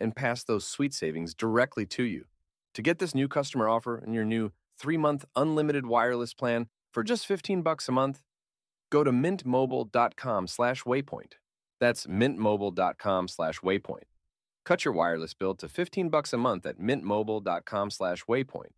and 0.00 0.16
pass 0.16 0.44
those 0.44 0.66
sweet 0.66 0.94
savings 0.94 1.34
directly 1.34 1.84
to 1.86 2.02
you. 2.02 2.24
To 2.74 2.82
get 2.82 2.98
this 2.98 3.14
new 3.14 3.28
customer 3.28 3.68
offer 3.68 3.96
and 3.96 4.14
your 4.14 4.24
new 4.24 4.52
3-month 4.80 5.24
unlimited 5.34 5.86
wireless 5.86 6.34
plan 6.34 6.68
for 6.92 7.02
just 7.02 7.26
15 7.26 7.62
bucks 7.62 7.88
a 7.88 7.92
month, 7.92 8.22
go 8.90 9.02
to 9.02 9.10
mintmobile.com/waypoint. 9.10 11.32
That's 11.80 12.06
mintmobile.com/waypoint. 12.06 14.04
Cut 14.64 14.84
your 14.84 14.94
wireless 14.94 15.34
bill 15.34 15.54
to 15.54 15.68
15 15.68 16.08
bucks 16.08 16.32
a 16.32 16.38
month 16.38 16.66
at 16.66 16.78
mintmobile.com/waypoint. 16.78 18.72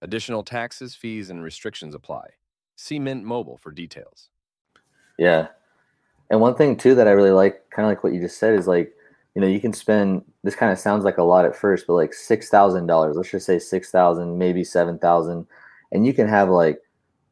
Additional 0.00 0.42
taxes, 0.42 0.94
fees 0.94 1.30
and 1.30 1.42
restrictions 1.42 1.94
apply. 1.94 2.34
See 2.76 2.98
Mint 2.98 3.24
Mobile 3.24 3.56
for 3.56 3.72
details. 3.72 4.30
Yeah. 5.18 5.48
And 6.30 6.40
one 6.40 6.54
thing 6.54 6.76
too 6.76 6.94
that 6.94 7.08
I 7.08 7.12
really 7.12 7.32
like, 7.32 7.68
kind 7.70 7.86
of 7.86 7.90
like 7.90 8.04
what 8.04 8.12
you 8.12 8.20
just 8.20 8.38
said, 8.38 8.54
is 8.54 8.68
like, 8.68 8.94
you 9.34 9.40
know, 9.40 9.46
you 9.46 9.60
can 9.60 9.72
spend 9.72 10.22
this 10.42 10.54
kind 10.54 10.72
of 10.72 10.78
sounds 10.78 11.04
like 11.04 11.18
a 11.18 11.22
lot 11.22 11.44
at 11.44 11.56
first, 11.56 11.86
but 11.86 11.94
like 11.94 12.14
six 12.14 12.48
thousand 12.48 12.86
dollars, 12.86 13.16
let's 13.16 13.30
just 13.30 13.46
say 13.46 13.58
six 13.58 13.90
thousand, 13.90 14.38
maybe 14.38 14.64
seven 14.64 14.98
thousand, 14.98 15.46
and 15.92 16.06
you 16.06 16.12
can 16.12 16.28
have 16.28 16.48
like 16.48 16.80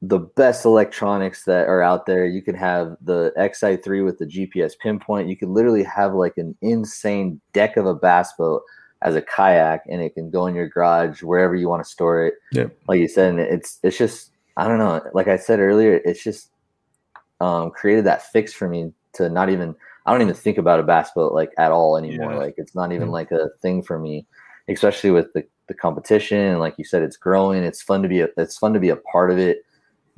the 0.02 0.18
best 0.18 0.64
electronics 0.64 1.44
that 1.44 1.66
are 1.68 1.82
out 1.82 2.06
there. 2.06 2.26
You 2.26 2.42
can 2.42 2.54
have 2.54 2.96
the 3.00 3.32
XI3 3.38 4.04
with 4.04 4.18
the 4.18 4.26
GPS 4.26 4.78
pinpoint. 4.78 5.28
You 5.28 5.36
can 5.36 5.54
literally 5.54 5.82
have 5.84 6.14
like 6.14 6.36
an 6.36 6.54
insane 6.60 7.40
deck 7.52 7.76
of 7.76 7.86
a 7.86 7.94
bass 7.94 8.32
boat 8.34 8.62
as 9.02 9.16
a 9.16 9.22
kayak, 9.22 9.82
and 9.88 10.02
it 10.02 10.14
can 10.14 10.30
go 10.30 10.46
in 10.46 10.54
your 10.54 10.68
garage 10.68 11.22
wherever 11.22 11.54
you 11.54 11.68
want 11.68 11.82
to 11.82 11.90
store 11.90 12.26
it. 12.26 12.34
Yeah. 12.52 12.66
Like 12.88 13.00
you 13.00 13.08
said, 13.08 13.30
and 13.30 13.40
it's 13.40 13.78
it's 13.82 13.98
just 13.98 14.32
I 14.56 14.68
don't 14.68 14.78
know. 14.78 15.02
Like 15.12 15.28
I 15.28 15.36
said 15.36 15.60
earlier, 15.60 16.00
it's 16.04 16.22
just 16.22 16.50
um, 17.40 17.70
created 17.70 18.04
that 18.06 18.30
fix 18.32 18.52
for 18.52 18.68
me 18.68 18.92
to 19.14 19.28
not 19.28 19.50
even 19.50 19.74
I 20.06 20.12
don't 20.12 20.22
even 20.22 20.34
think 20.34 20.56
about 20.58 20.80
a 20.80 20.84
bass 20.84 21.10
boat 21.14 21.32
like 21.34 21.52
at 21.58 21.72
all 21.72 21.96
anymore. 21.96 22.32
Yeah. 22.32 22.38
Like 22.38 22.54
it's 22.56 22.74
not 22.74 22.92
even 22.92 23.10
like 23.10 23.30
a 23.32 23.50
thing 23.60 23.82
for 23.82 23.98
me, 23.98 24.26
especially 24.68 25.10
with 25.10 25.32
the, 25.34 25.44
the 25.66 25.74
competition. 25.74 26.38
And 26.38 26.60
like 26.60 26.74
you 26.78 26.84
said, 26.84 27.02
it's 27.02 27.16
growing. 27.16 27.62
It's 27.64 27.82
fun 27.82 28.02
to 28.02 28.08
be 28.08 28.20
a, 28.20 28.28
it's 28.36 28.56
fun 28.56 28.72
to 28.72 28.80
be 28.80 28.88
a 28.90 28.96
part 28.96 29.30
of 29.30 29.38
it. 29.38 29.58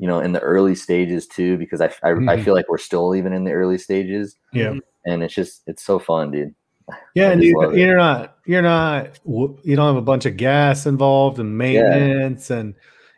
You 0.00 0.06
know, 0.06 0.20
in 0.20 0.30
the 0.32 0.40
early 0.40 0.74
stages 0.76 1.26
too, 1.26 1.56
because 1.58 1.80
I 1.80 1.86
I, 2.04 2.10
I 2.10 2.12
Mhm. 2.12 2.44
feel 2.44 2.54
like 2.54 2.68
we're 2.68 2.78
still 2.78 3.16
even 3.16 3.32
in 3.32 3.42
the 3.44 3.50
early 3.52 3.78
stages, 3.78 4.36
yeah 4.52 4.74
and 5.06 5.22
it's 5.24 5.34
just 5.34 5.62
it's 5.66 5.82
so 5.82 5.98
fun, 5.98 6.30
dude. 6.30 6.54
yeah 7.14 7.30
and 7.30 7.40
just 7.40 7.50
you, 7.50 7.60
love 7.60 7.72
it. 7.74 7.78
you're 7.80 7.96
not 7.96 8.36
you're 8.46 8.62
not 8.62 9.18
you 9.26 9.74
don't 9.76 9.86
have 9.86 9.96
a 9.96 10.02
bunch 10.02 10.24
of 10.26 10.36
gas 10.36 10.86
involved 10.86 11.38
and 11.38 11.56
maintenance 11.58 12.50
and 12.50 12.74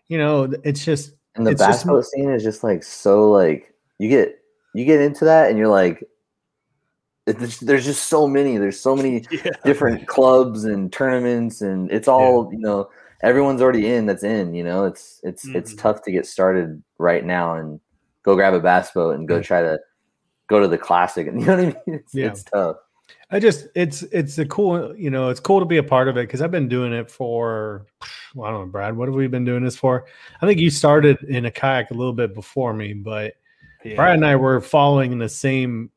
you 0.08 0.18
know 0.18 0.50
it's 0.64 0.84
just 0.84 1.12
And 1.36 1.46
the 1.46 1.50
It's 1.52 1.60
bass 1.62 1.76
just- 1.76 1.86
boat 1.86 2.04
scene 2.06 2.30
is 2.30 2.42
just 2.42 2.64
like 2.64 2.82
so 2.82 3.30
like 3.30 3.72
you 3.98 4.08
get 4.08 4.36
you 4.74 4.84
get 4.84 5.00
into 5.00 5.24
that 5.26 5.50
and 5.50 5.58
you're 5.58 5.68
like 5.68 6.02
it- 6.02 6.08
there's, 7.26 7.60
there's 7.60 7.84
just 7.84 8.08
so 8.08 8.26
many 8.26 8.56
there's 8.56 8.80
so 8.80 8.96
many 8.96 9.24
Yeah. 9.30 9.50
different 9.64 10.06
clubs 10.06 10.64
and 10.64 10.92
tournaments 10.92 11.60
and 11.60 11.90
it's 11.92 12.08
all 12.08 12.50
you 12.52 12.58
know 12.58 12.88
everyone's 13.22 13.60
already 13.62 13.86
in 13.92 14.06
that's 14.06 14.24
in 14.24 14.54
you 14.54 14.64
know 14.64 14.84
it's 14.84 15.20
it's 15.22 15.46
it's 15.48 15.74
Mhm. 15.74 15.78
tough 15.78 16.02
to 16.02 16.10
get 16.12 16.26
started 16.26 16.82
right 16.98 17.24
now 17.24 17.54
and 17.54 17.78
go 18.22 18.34
grab 18.34 18.54
a 18.54 18.60
bass 18.60 18.90
boat 18.92 19.14
and 19.16 19.28
go 19.28 19.36
Yeah. 19.36 19.42
try 19.42 19.62
to 19.62 19.78
go 20.48 20.60
to 20.60 20.66
the 20.68 20.78
classic 20.78 21.26
and 21.28 21.40
you 21.40 21.46
know 21.46 21.56
what 21.56 21.60
i 21.60 21.66
mean 21.66 21.76
it's, 22.00 22.14
Yeah. 22.14 22.26
it's 22.28 22.42
tough 22.44 22.76
I 23.32 23.38
just 23.38 23.68
it's 23.76 24.02
it's 24.04 24.38
a 24.38 24.46
cool 24.46 24.96
you 24.96 25.10
know 25.10 25.28
it's 25.28 25.40
cool 25.40 25.60
to 25.60 25.66
be 25.66 25.76
a 25.76 25.82
part 25.84 26.08
of 26.08 26.16
it 26.16 26.22
because 26.26 26.42
I've 26.42 26.50
been 26.50 26.68
doing 26.68 26.92
it 26.92 27.10
for 27.10 27.86
well, 28.34 28.48
I 28.48 28.50
don't 28.52 28.66
know 28.66 28.66
Brad 28.72 28.96
what 28.96 29.08
have 29.08 29.14
we 29.14 29.26
been 29.28 29.44
doing 29.44 29.62
this 29.64 29.76
for 29.76 30.04
I 30.40 30.46
think 30.46 30.58
you 30.60 30.70
started 30.70 31.18
in 31.24 31.44
a 31.46 31.50
kayak 31.50 31.90
a 31.90 31.94
little 31.94 32.12
bit 32.12 32.34
before 32.34 32.72
me 32.72 32.92
but 32.92 33.34
Yeah. 33.84 33.96
Brad 33.96 34.14
and 34.16 34.26
I 34.26 34.34
were 34.36 34.60
following 34.60 35.18
the 35.18 35.28
same 35.28 35.90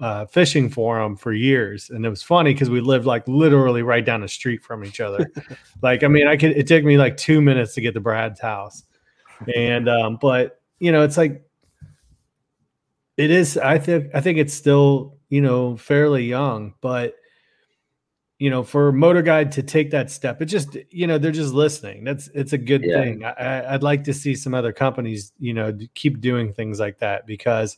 uh, 0.00 0.24
fishing 0.26 0.68
forum 0.70 1.16
for 1.16 1.32
years 1.32 1.90
and 1.90 2.06
it 2.06 2.08
was 2.08 2.22
funny 2.22 2.52
because 2.52 2.70
we 2.70 2.80
lived 2.80 3.04
like 3.04 3.26
literally 3.28 3.82
right 3.82 4.04
down 4.04 4.22
the 4.22 4.28
street 4.28 4.62
from 4.64 4.84
each 4.84 5.00
other 5.00 5.30
like 5.82 6.02
I 6.02 6.08
mean 6.08 6.26
I 6.26 6.36
could 6.36 6.52
it 6.52 6.66
took 6.66 6.84
me 6.84 6.96
like 6.96 7.16
two 7.16 7.42
minutes 7.42 7.74
to 7.74 7.80
get 7.80 7.92
to 7.94 8.00
Brad's 8.00 8.40
house 8.40 8.84
and 9.54 9.88
um 9.88 10.18
but 10.20 10.60
you 10.78 10.90
know 10.92 11.02
it's 11.02 11.16
like 11.16 11.42
it 13.16 13.30
is 13.30 13.58
i 13.58 13.78
think 13.78 14.06
i 14.14 14.20
think 14.20 14.38
it's 14.38 14.54
still 14.54 15.18
you 15.28 15.40
know 15.40 15.76
fairly 15.76 16.24
young 16.24 16.74
but 16.80 17.14
you 18.40 18.48
know, 18.48 18.62
for 18.62 18.90
MotorGuide 18.90 19.50
to 19.50 19.62
take 19.62 19.90
that 19.90 20.10
step, 20.10 20.40
it 20.40 20.46
just, 20.46 20.74
you 20.88 21.06
know, 21.06 21.18
they're 21.18 21.30
just 21.30 21.52
listening. 21.52 22.04
That's 22.04 22.28
it's 22.28 22.54
a 22.54 22.58
good 22.58 22.82
Yeah. 22.82 23.02
thing. 23.02 23.22
I, 23.22 23.74
I'd 23.74 23.82
like 23.82 24.02
to 24.04 24.14
see 24.14 24.34
some 24.34 24.54
other 24.54 24.72
companies, 24.72 25.32
you 25.38 25.52
know, 25.52 25.76
keep 25.94 26.22
doing 26.22 26.54
things 26.54 26.80
like 26.80 27.00
that 27.00 27.26
because 27.26 27.76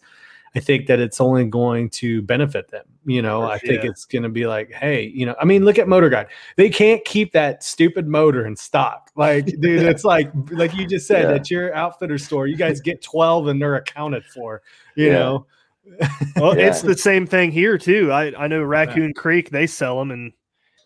I 0.55 0.61
think 0.61 0.87
that 0.87 1.01
it's 1.01 1.21
only 1.21 1.47
going 1.47 1.89
to 1.91 2.21
benefit 2.23 2.71
them. 2.71 2.85
You 3.07 3.23
know, 3.23 3.43
I 3.43 3.59
think 3.59 3.83
Yeah. 3.85 3.91
it's 3.91 4.05
going 4.05 4.23
to 4.23 4.29
be 4.29 4.47
like, 4.47 4.71
hey, 4.71 5.05
you 5.15 5.25
know, 5.25 5.35
I 5.41 5.45
mean, 5.47 5.65
look 5.65 5.79
at 5.79 5.87
MotorGuide. 5.87 6.27
They 6.57 6.69
can't 6.69 7.03
keep 7.07 7.33
that 7.33 7.63
stupid 7.65 8.07
motor 8.07 8.47
in 8.47 8.55
stock. 8.55 9.11
Like, 9.17 9.47
dude, 9.61 9.83
it's 9.83 10.05
like, 10.05 10.31
like 10.51 10.75
you 10.75 10.87
just 10.87 11.07
said, 11.07 11.23
Yeah. 11.31 11.35
at 11.37 11.51
your 11.51 11.75
outfitter 11.75 12.19
store, 12.19 12.47
you 12.47 12.57
guys 12.57 12.81
get 12.81 13.01
twelve 13.03 13.47
and 13.49 13.61
they're 13.61 13.77
accounted 13.77 14.25
for. 14.27 14.61
You 14.95 15.07
Yeah. 15.07 15.13
know, 15.13 15.47
Well, 16.37 16.57
Yeah. 16.57 16.69
it's 16.69 16.83
the 16.83 16.97
same 16.97 17.27
thing 17.27 17.51
here 17.51 17.77
too. 17.79 18.13
I 18.13 18.33
I 18.45 18.47
know 18.47 18.63
Raccoon 18.63 19.15
Creek 19.15 19.51
they 19.51 19.67
sell 19.67 19.99
them, 19.99 20.11
and 20.13 20.33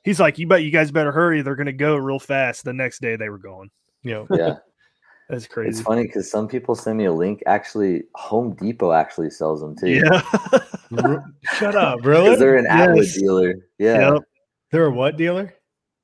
he's 0.05 0.19
like, 0.21 0.39
"You 0.39 0.47
bet 0.47 0.63
you 0.63 0.71
guys 0.71 0.91
better 0.91 1.13
hurry. 1.13 1.43
They're 1.43 1.55
gonna 1.57 1.73
go 1.73 1.97
real 1.97 2.19
fast." 2.19 2.65
The 2.65 2.73
next 2.73 3.01
day 3.03 3.17
they 3.17 3.29
were 3.29 3.37
going. 3.39 3.71
you 4.03 4.13
know, 4.13 4.27
Yeah. 4.31 4.55
That's 5.29 5.47
crazy. 5.47 5.71
It's 5.71 5.81
funny 5.81 6.03
because 6.05 6.31
some 6.31 6.47
people 6.47 6.75
send 6.75 6.99
me 6.99 7.07
a 7.07 7.13
link. 7.13 7.43
Actually, 7.47 8.05
Home 8.15 8.55
Depot 8.55 8.93
actually 8.93 9.31
sells 9.31 9.61
them 9.61 9.75
too. 9.77 9.89
Yeah. 9.91 10.21
Shut 11.55 11.75
up, 11.75 11.99
Because 12.03 12.05
really? 12.05 12.37
they're 12.37 12.57
an 12.57 12.67
Atwood 12.67 13.05
Yes. 13.05 13.19
dealer. 13.19 13.55
Yeah. 13.79 14.13
Yep. 14.15 14.23
They're 14.71 14.87
a 14.87 14.91
what 14.91 15.17
dealer? 15.17 15.53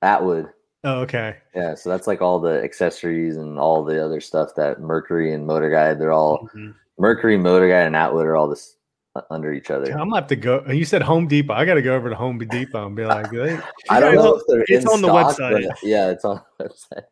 Atwood. 0.02 0.48
Oh, 0.84 1.00
okay. 1.02 1.36
Yeah. 1.54 1.74
So 1.74 1.88
that's 1.90 2.06
like 2.08 2.20
all 2.20 2.40
the 2.40 2.62
accessories 2.64 3.36
and 3.36 3.58
all 3.58 3.84
the 3.84 4.04
other 4.04 4.20
stuff 4.20 4.50
that 4.56 4.80
Mercury 4.80 5.32
and 5.32 5.48
MotorGuide, 5.48 5.98
they're 5.98 6.10
all 6.12 6.48
Mhm. 6.56 6.74
Mercury, 6.98 7.36
MotorGuide, 7.38 7.86
and 7.86 7.96
Atwood 7.96 8.26
are 8.26 8.36
all 8.36 8.48
this 8.48 8.76
uh, 9.14 9.20
under 9.30 9.52
each 9.52 9.70
other. 9.70 9.92
I'm 9.92 10.08
gonna 10.08 10.16
have 10.16 10.26
to 10.28 10.36
go. 10.36 10.64
You 10.68 10.84
said 10.84 11.02
Home 11.02 11.28
Depot. 11.28 11.52
I 11.54 11.64
got 11.64 11.74
to 11.74 11.82
go 11.82 11.94
over 11.94 12.08
to 12.10 12.16
Home 12.16 12.38
Depot 12.38 12.86
and 12.86 12.96
be 12.96 13.04
like, 13.04 13.30
hey, 13.32 13.58
I 13.90 14.00
don't 14.00 14.14
know 14.16 14.34
if 14.34 14.42
they're 14.48 14.62
It's 14.66 14.84
in 14.84 14.88
on 14.88 15.00
the 15.02 15.08
website. 15.08 15.68
yeah, 15.82 16.10
it's 16.10 16.24
on 16.24 16.40
the 16.58 16.64
website. 16.68 17.02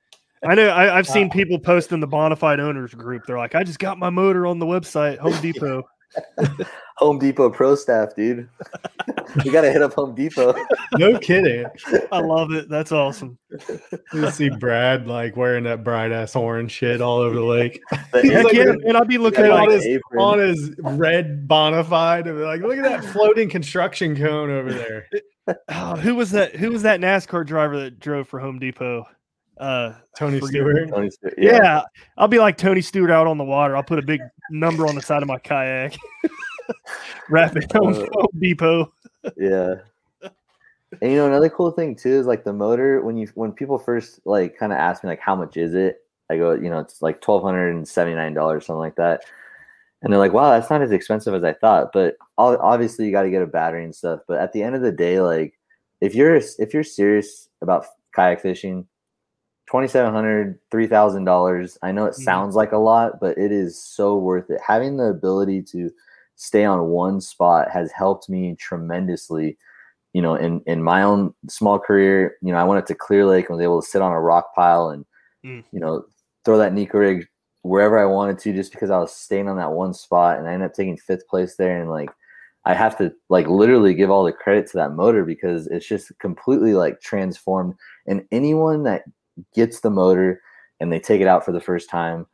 I 0.42 0.54
know. 0.54 0.68
I, 0.68 0.96
I've 0.96 1.06
seen 1.06 1.26
uh, 1.26 1.30
people 1.30 1.58
post 1.58 1.92
in 1.92 2.00
the 2.00 2.08
Bonafide 2.08 2.60
owners 2.60 2.94
group. 2.94 3.24
They're 3.26 3.38
like, 3.38 3.54
"I 3.54 3.62
just 3.62 3.78
got 3.78 3.98
my 3.98 4.10
motor 4.10 4.46
on 4.46 4.58
the 4.58 4.66
website, 4.66 5.18
Home 5.18 5.38
Depot." 5.42 5.82
Home 6.96 7.18
Depot 7.18 7.50
Pro 7.50 7.74
Staff, 7.76 8.16
dude. 8.16 8.48
you 9.44 9.52
gotta 9.52 9.70
hit 9.70 9.80
up 9.80 9.92
Home 9.94 10.14
Depot. 10.14 10.54
no 10.98 11.18
kidding. 11.18 11.64
I 12.10 12.20
love 12.20 12.50
it. 12.52 12.68
That's 12.68 12.90
awesome. 12.90 13.38
You 14.12 14.30
see 14.30 14.50
Brad 14.50 15.06
like 15.06 15.36
wearing 15.36 15.64
that 15.64 15.84
bright 15.84 16.10
ass 16.10 16.34
orange 16.34 16.72
shit 16.72 17.00
all 17.00 17.18
over 17.18 17.36
the 17.36 17.44
lake 17.44 17.80
The 18.12 18.22
He's 18.22 18.44
like- 18.44 18.52
yeah, 18.52 18.72
and 18.86 18.96
I'll 18.96 19.04
be 19.04 19.18
looking 19.18 19.44
at 19.44 19.52
on 19.52 19.68
like, 19.68 19.82
his 19.82 20.00
on 20.18 20.38
his 20.40 20.72
red 20.80 21.46
bonafide 21.46 22.26
and 22.28 22.36
be 22.38 22.44
like, 22.44 22.60
look 22.60 22.76
at 22.76 22.84
that 22.84 23.04
floating 23.04 23.48
construction 23.48 24.16
cone 24.16 24.50
over 24.50 24.72
there. 24.72 25.06
oh, 25.68 25.96
who 25.96 26.16
was 26.16 26.32
that? 26.32 26.56
Who 26.56 26.70
was 26.72 26.82
that 26.82 27.00
NASCAR 27.00 27.46
driver 27.46 27.78
that 27.80 28.00
drove 28.00 28.28
for 28.28 28.40
Home 28.40 28.58
Depot? 28.58 29.06
Uh, 29.60 29.92
Tony 30.16 30.40
Stewart. 30.40 30.88
Tony 30.88 31.10
Stewart- 31.10 31.34
yeah. 31.36 31.82
I'll 32.16 32.28
be 32.28 32.38
like 32.38 32.56
Tony 32.56 32.80
Stewart 32.80 33.10
out 33.10 33.26
on 33.26 33.36
the 33.38 33.44
water. 33.44 33.76
I'll 33.76 33.82
put 33.82 33.98
a 33.98 34.02
big 34.02 34.20
number 34.50 34.86
on 34.86 34.94
the 34.94 35.02
side 35.02 35.20
of 35.22 35.28
my 35.28 35.38
kayak. 35.38 35.96
Wrap 37.28 37.54
it 37.56 37.70
Home, 37.72 37.92
Uh, 37.94 38.06
Home 38.14 38.26
Depot. 38.38 38.92
yeah. 39.36 39.74
And 41.02 41.12
you 41.12 41.16
know 41.18 41.26
another 41.26 41.48
cool 41.50 41.70
thing 41.70 41.94
too 41.94 42.10
is 42.10 42.26
like 42.26 42.42
the 42.42 42.52
motor 42.52 43.00
when 43.02 43.16
you 43.16 43.28
when 43.36 43.52
people 43.52 43.78
first 43.78 44.20
like 44.24 44.58
kind 44.58 44.72
of 44.72 44.78
ask 44.78 45.04
me 45.04 45.10
like 45.10 45.20
how 45.20 45.36
much 45.36 45.56
is 45.56 45.72
it 45.74 46.02
I 46.28 46.36
go 46.36 46.52
you 46.54 46.68
know 46.68 46.80
it's 46.80 47.00
like 47.00 47.20
twelve 47.20 47.44
hundred 47.44 47.70
and 47.76 47.86
seventy 47.86 48.16
nine 48.16 48.34
dollars 48.34 48.66
something 48.66 48.80
like 48.80 48.96
that 48.96 49.22
and 50.02 50.12
they're 50.12 50.18
like 50.18 50.32
wow 50.32 50.50
that's 50.50 50.68
not 50.68 50.82
as 50.82 50.90
expensive 50.90 51.32
as 51.32 51.44
I 51.44 51.52
thought 51.52 51.92
but 51.92 52.16
obviously 52.36 53.06
you 53.06 53.12
got 53.12 53.22
to 53.22 53.30
get 53.30 53.40
a 53.40 53.46
battery 53.46 53.84
and 53.84 53.94
stuff 53.94 54.22
but 54.26 54.40
at 54.40 54.52
the 54.52 54.64
end 54.64 54.74
of 54.74 54.82
the 54.82 54.90
day 54.90 55.20
like 55.20 55.56
if 56.00 56.12
you're 56.16 56.34
if 56.58 56.74
you're 56.74 56.82
serious 56.82 57.48
about 57.62 57.86
kayak 58.12 58.40
fishing 58.40 58.84
$2700 59.70 60.58
$3000 60.72 61.78
I 61.82 61.92
know 61.92 62.06
it 62.06 62.14
Mhm. 62.14 62.24
sounds 62.24 62.54
like 62.56 62.72
a 62.72 62.78
lot 62.78 63.20
but 63.20 63.38
it 63.38 63.52
is 63.52 63.80
so 63.82 64.16
worth 64.18 64.50
it. 64.50 64.60
Having 64.66 64.96
the 64.96 65.04
ability 65.04 65.62
to 65.64 65.90
stay 66.36 66.64
on 66.64 66.86
one 66.88 67.20
spot 67.20 67.70
has 67.70 67.92
helped 67.92 68.28
me 68.28 68.56
tremendously 68.56 69.56
you 70.12 70.22
know 70.22 70.34
in 70.34 70.60
in 70.66 70.82
my 70.82 71.02
own 71.02 71.32
small 71.48 71.78
career. 71.78 72.36
You 72.42 72.52
know 72.52 72.58
i 72.58 72.64
went 72.64 72.78
up 72.78 72.86
to 72.86 72.94
clear 72.94 73.24
lake 73.26 73.48
and 73.48 73.56
was 73.58 73.62
able 73.64 73.80
to 73.80 73.86
sit 73.88 74.02
on 74.02 74.12
a 74.12 74.20
rock 74.20 74.54
pile 74.54 74.88
and 74.88 75.04
Mm. 75.44 75.64
you 75.72 75.80
know 75.80 76.04
throw 76.44 76.58
that 76.58 76.72
Neko 76.74 76.94
rig 76.94 77.26
wherever 77.62 77.98
i 77.98 78.04
wanted 78.04 78.38
to 78.40 78.52
just 78.52 78.72
because 78.72 78.90
i 78.90 78.98
was 78.98 79.14
staying 79.14 79.48
on 79.48 79.56
that 79.58 79.72
one 79.72 79.94
spot 79.94 80.38
and 80.38 80.48
i 80.48 80.52
ended 80.52 80.66
up 80.70 80.74
taking 80.74 80.96
fifth 80.96 81.26
place 81.28 81.56
there. 81.56 81.80
And 81.80 81.90
like 81.90 82.10
i 82.66 82.74
have 82.74 82.98
to 82.98 83.12
like 83.30 83.46
literally 83.46 83.94
give 83.94 84.10
all 84.10 84.24
the 84.24 84.32
credit 84.32 84.66
to 84.66 84.76
that 84.78 84.92
motor 84.92 85.24
because 85.24 85.66
it's 85.68 85.86
just 85.86 86.12
completely 86.18 86.74
like 86.74 87.00
transformed. 87.00 87.74
And 88.06 88.26
anyone 88.32 88.82
that 88.84 89.04
gets 89.54 89.80
the 89.80 89.90
motor 89.90 90.40
and 90.80 90.92
they 90.92 91.00
take 91.00 91.20
it 91.20 91.26
out 91.26 91.44
for 91.44 91.52
the 91.52 91.60
first 91.60 91.88
time 91.88 92.26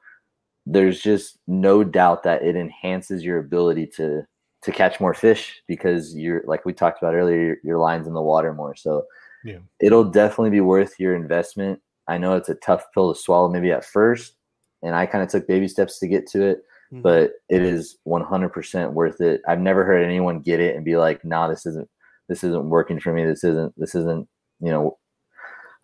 there's 0.66 1.00
just 1.00 1.38
no 1.46 1.84
doubt 1.84 2.24
that 2.24 2.42
it 2.42 2.56
enhances 2.56 3.22
your 3.22 3.38
ability 3.38 3.86
to 3.86 4.22
to 4.62 4.72
catch 4.72 4.98
more 5.00 5.14
fish 5.14 5.62
because 5.68 6.16
you're 6.16 6.42
like 6.46 6.64
we 6.64 6.72
talked 6.72 7.00
about 7.00 7.14
earlier 7.14 7.56
your, 7.62 7.78
lines 7.78 8.06
in 8.08 8.14
the 8.14 8.22
water 8.22 8.52
more 8.52 8.74
so 8.74 9.04
Yeah. 9.44 9.58
it'll 9.80 10.10
definitely 10.10 10.50
be 10.50 10.60
worth 10.60 10.98
your 10.98 11.14
investment 11.14 11.80
i 12.08 12.18
know 12.18 12.34
it's 12.36 12.48
a 12.48 12.54
tough 12.56 12.84
pill 12.92 13.14
to 13.14 13.20
swallow 13.20 13.48
maybe 13.48 13.70
at 13.70 13.84
first 13.84 14.34
and 14.82 14.96
i 14.96 15.06
kind 15.06 15.22
of 15.22 15.30
took 15.30 15.46
baby 15.46 15.68
steps 15.68 15.98
to 16.00 16.08
get 16.08 16.26
to 16.28 16.42
it 16.44 16.62
Mhm. 16.92 17.02
but 17.02 17.32
it 17.48 17.62
is 17.62 17.98
100% 18.06 18.92
worth 18.92 19.20
it 19.20 19.40
i've 19.48 19.60
never 19.60 19.84
heard 19.84 20.02
anyone 20.04 20.40
get 20.40 20.60
it 20.60 20.74
and 20.76 20.84
be 20.84 20.96
like 20.96 21.24
nah 21.24 21.46
this 21.48 21.66
isn't 21.66 21.88
this 22.28 22.42
isn't 22.42 22.68
working 22.70 22.98
for 22.98 23.12
me 23.12 23.24
this 23.24 23.44
isn't 23.44 23.72
this 23.76 23.94
isn't 23.94 24.28
you 24.60 24.70
know 24.72 24.96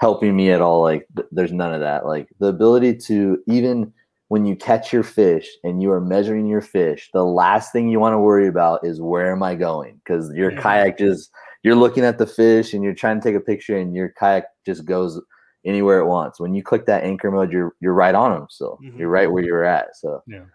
helping 0.03 0.35
me 0.35 0.51
at 0.51 0.61
all 0.61 0.83
like 0.83 1.07
th- 1.17 1.29
there's 1.31 1.53
none 1.53 1.73
of 1.73 1.81
that 1.81 2.05
like 2.05 2.27
the 2.41 2.49
ability 2.49 2.93
to 3.09 3.39
even 3.47 3.93
when 4.35 4.45
you 4.45 4.57
catch 4.57 4.93
your 4.93 5.05
fish 5.05 5.47
and 5.63 5.81
you 5.81 5.93
are 5.93 6.01
measuring 6.01 6.47
your 6.55 6.61
fish 6.61 7.09
the 7.15 7.25
last 7.25 7.71
thing 7.73 7.89
you 7.89 8.01
want 8.01 8.13
to 8.13 8.19
worry 8.19 8.49
about 8.49 8.85
is 8.85 9.01
where 9.01 9.31
am 9.31 9.45
i 9.45 9.55
going 9.55 9.95
because 10.03 10.25
your 10.35 10.51
Yeah. 10.51 10.61
kayak 10.61 10.99
just 10.99 11.31
you're 11.63 11.77
looking 11.85 12.05
at 12.05 12.19
the 12.19 12.27
fish 12.27 12.75
and 12.75 12.83
you're 12.83 12.99
trying 13.03 13.21
to 13.21 13.25
take 13.25 13.37
a 13.37 13.47
picture 13.53 13.77
and 13.79 13.95
your 13.95 14.09
kayak 14.19 14.45
just 14.67 14.85
goes 14.85 15.21
anywhere 15.65 16.01
it 16.01 16.07
wants 16.07 16.41
when 16.41 16.53
you 16.53 16.63
click 16.65 16.85
that 16.87 17.05
anchor 17.05 17.31
mode 17.31 17.53
you're 17.55 17.71
you're 17.81 17.95
right 17.95 18.17
on 18.17 18.33
them 18.35 18.47
so 18.51 18.79
Mhm. 18.83 18.99
you're 18.99 19.09
right 19.19 19.31
where 19.31 19.45
you're 19.45 19.65
at 19.79 19.95
so 19.95 20.21
yeah, 20.27 20.47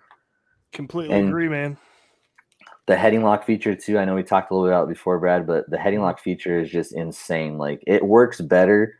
Completely 0.73 1.15
and- 1.15 1.29
agree, 1.29 1.47
man. 1.47 1.77
the 2.87 2.95
heading 2.95 3.23
lock 3.23 3.45
feature 3.45 3.75
too. 3.75 3.97
I 3.99 4.03
know 4.05 4.15
we 4.15 4.23
talked 4.23 4.51
a 4.51 4.53
little 4.55 4.67
bit 4.67 4.73
about 4.75 4.87
before, 4.87 5.19
Brad, 5.19 5.47
but 5.47 5.63
the 5.69 5.75
Mm-hmm. 5.75 5.83
heading 5.83 6.01
lock 6.01 6.19
feature 6.19 6.59
is 6.59 6.69
just 6.69 6.91
insane. 6.93 7.57
Like 7.57 7.79
it 7.87 8.03
works 8.03 8.39
better 8.41 8.95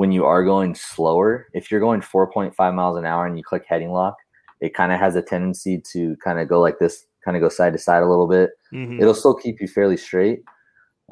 when 0.00 0.12
you 0.12 0.24
are 0.24 0.42
going 0.42 0.74
slower. 0.74 1.46
If 1.52 1.70
you're 1.70 1.78
going 1.78 2.00
4.5 2.00 2.74
miles 2.74 2.96
an 2.96 3.04
hour 3.04 3.26
and 3.26 3.36
you 3.36 3.44
click 3.44 3.64
heading 3.68 3.92
lock, 3.92 4.16
it 4.62 4.72
kind 4.72 4.92
of 4.92 4.98
has 4.98 5.14
a 5.14 5.20
tendency 5.20 5.78
to 5.92 6.16
kind 6.24 6.38
of 6.38 6.48
go 6.48 6.58
like 6.58 6.78
this, 6.78 7.04
kind 7.22 7.36
of 7.36 7.42
go 7.42 7.50
side 7.50 7.74
to 7.74 7.78
side 7.78 8.02
a 8.02 8.08
little 8.08 8.26
bit. 8.26 8.48
Mhm. 8.72 8.98
It'll 8.98 9.12
still 9.12 9.34
keep 9.34 9.60
you 9.60 9.68
fairly 9.68 9.98
straight. 9.98 10.42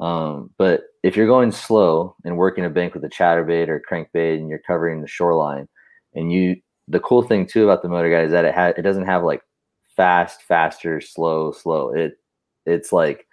Um, 0.01 0.49
but 0.57 0.85
if 1.03 1.15
you're 1.15 1.27
going 1.27 1.51
slow 1.51 2.15
and 2.25 2.35
working 2.35 2.65
a 2.65 2.69
bank 2.71 2.95
with 2.95 3.03
a 3.03 3.09
chatterbait 3.09 3.67
or 3.67 3.79
crankbait 3.79 4.39
and 4.39 4.49
you're 4.49 4.65
covering 4.65 5.01
the 5.01 5.07
shoreline, 5.07 5.67
and 6.15 6.31
you, 6.33 6.55
the 6.87 6.99
cool 6.99 7.21
thing 7.21 7.45
too 7.45 7.65
about 7.65 7.83
the 7.83 7.89
motor 7.89 8.09
guy 8.09 8.23
is 8.23 8.31
that 8.31 8.45
it 8.45 8.55
has, 8.55 8.73
it 8.75 8.81
doesn't 8.81 9.05
have 9.05 9.23
like 9.23 9.43
fast, 9.95 10.41
faster, 10.47 10.99
slow, 10.99 11.51
slow. 11.51 11.93
It, 11.93 12.13
it's 12.65 12.91
like 12.91 13.27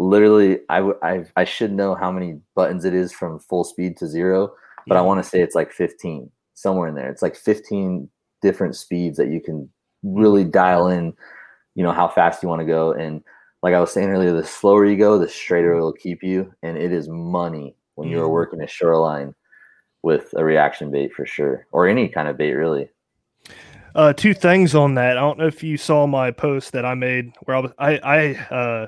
literally, 0.00 0.60
I, 0.68 0.76
w- 0.76 0.98
I, 1.02 1.24
I 1.36 1.44
should 1.44 1.72
know 1.72 1.94
how 1.94 2.10
many 2.10 2.40
buttons 2.54 2.84
it 2.84 2.94
is 2.94 3.12
from 3.12 3.38
full 3.38 3.64
speed 3.64 3.96
to 3.98 4.06
zero, 4.06 4.52
but 4.86 4.96
I 4.96 5.00
Mhm. 5.00 5.06
want 5.06 5.22
to 5.22 5.28
say 5.28 5.40
it's 5.40 5.54
like 5.54 5.72
15 5.72 6.30
somewhere 6.54 6.88
in 6.88 6.94
there. 6.94 7.10
It's 7.10 7.22
like 7.22 7.36
15 7.36 8.08
different 8.42 8.76
speeds 8.76 9.16
that 9.18 9.28
you 9.28 9.40
can 9.40 9.68
really 10.02 10.44
dial 10.44 10.88
in, 10.88 11.12
you 11.74 11.82
know, 11.82 11.92
how 11.92 12.08
fast 12.08 12.42
you 12.42 12.48
want 12.48 12.60
to 12.60 12.66
go. 12.66 12.92
And 12.92 13.22
like 13.62 13.74
I 13.74 13.80
was 13.80 13.92
saying 13.92 14.08
earlier, 14.08 14.32
the 14.32 14.44
slower 14.44 14.86
you 14.86 14.96
go, 14.96 15.18
the 15.18 15.28
straighter 15.28 15.74
it'll 15.74 15.92
keep 15.92 16.22
you. 16.22 16.52
And 16.62 16.78
it 16.78 16.92
is 16.92 17.08
money 17.08 17.76
when 17.96 18.08
you 18.08 18.20
are 18.20 18.28
Mhm. 18.28 18.32
working 18.32 18.62
a 18.62 18.66
shoreline 18.66 19.34
with 20.02 20.32
a 20.34 20.42
reaction 20.44 20.90
bait 20.90 21.12
for 21.12 21.26
sure, 21.26 21.66
or 21.72 21.86
any 21.86 22.08
kind 22.08 22.26
of 22.28 22.38
bait 22.38 22.52
really. 22.54 22.88
Uh, 23.94 24.12
two 24.14 24.32
things 24.32 24.74
on 24.74 24.94
that. 24.94 25.18
I 25.18 25.20
don't 25.20 25.36
know 25.38 25.46
if 25.46 25.62
you 25.62 25.76
saw 25.76 26.06
my 26.06 26.30
post 26.30 26.72
that 26.72 26.86
I 26.86 26.94
made 26.94 27.32
where 27.44 27.56
I 27.56 27.60
was 27.60 27.72
I 27.78 27.98
I 27.98 28.54
uh 28.54 28.86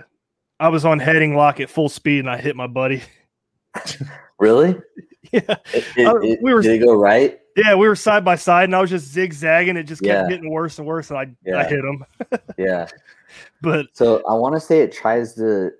I 0.62 0.68
was 0.68 0.84
on 0.84 1.00
heading 1.00 1.34
lock 1.34 1.58
at 1.58 1.68
full 1.68 1.88
speed 1.88 2.20
and 2.20 2.30
I 2.30 2.38
hit 2.40 2.54
my 2.56 2.66
buddy. 2.68 3.02
Really? 4.38 4.74
yeah, 5.30 5.40
It, 5.72 5.84
it- 5.96 6.24
it- 6.24 6.38
we 6.42 6.52
were- 6.52 6.62
did 6.62 6.82
it 6.82 6.84
go 6.84 6.94
right? 6.94 7.38
yeah, 7.56 7.74
we 7.76 7.86
were 7.86 7.94
side 7.94 8.24
by 8.24 8.34
side 8.34 8.64
and 8.64 8.74
I 8.74 8.80
was 8.80 8.90
just 8.90 9.06
zigzagging. 9.12 9.76
It 9.76 9.84
just 9.84 10.02
kept 10.02 10.28
Yeah. 10.28 10.28
getting 10.36 10.50
worse 10.50 10.78
and 10.78 10.86
worse, 10.86 11.10
and 11.10 11.18
I 11.18 11.56
I 11.56 11.64
hit 11.64 11.78
him. 11.84 12.04
Yeah. 12.58 12.88
But 13.60 13.86
So 13.92 14.20
I 14.28 14.34
want 14.34 14.54
to 14.56 14.60
say 14.60 14.80
it 14.80 14.90
tries 14.90 15.34
to. 15.34 15.70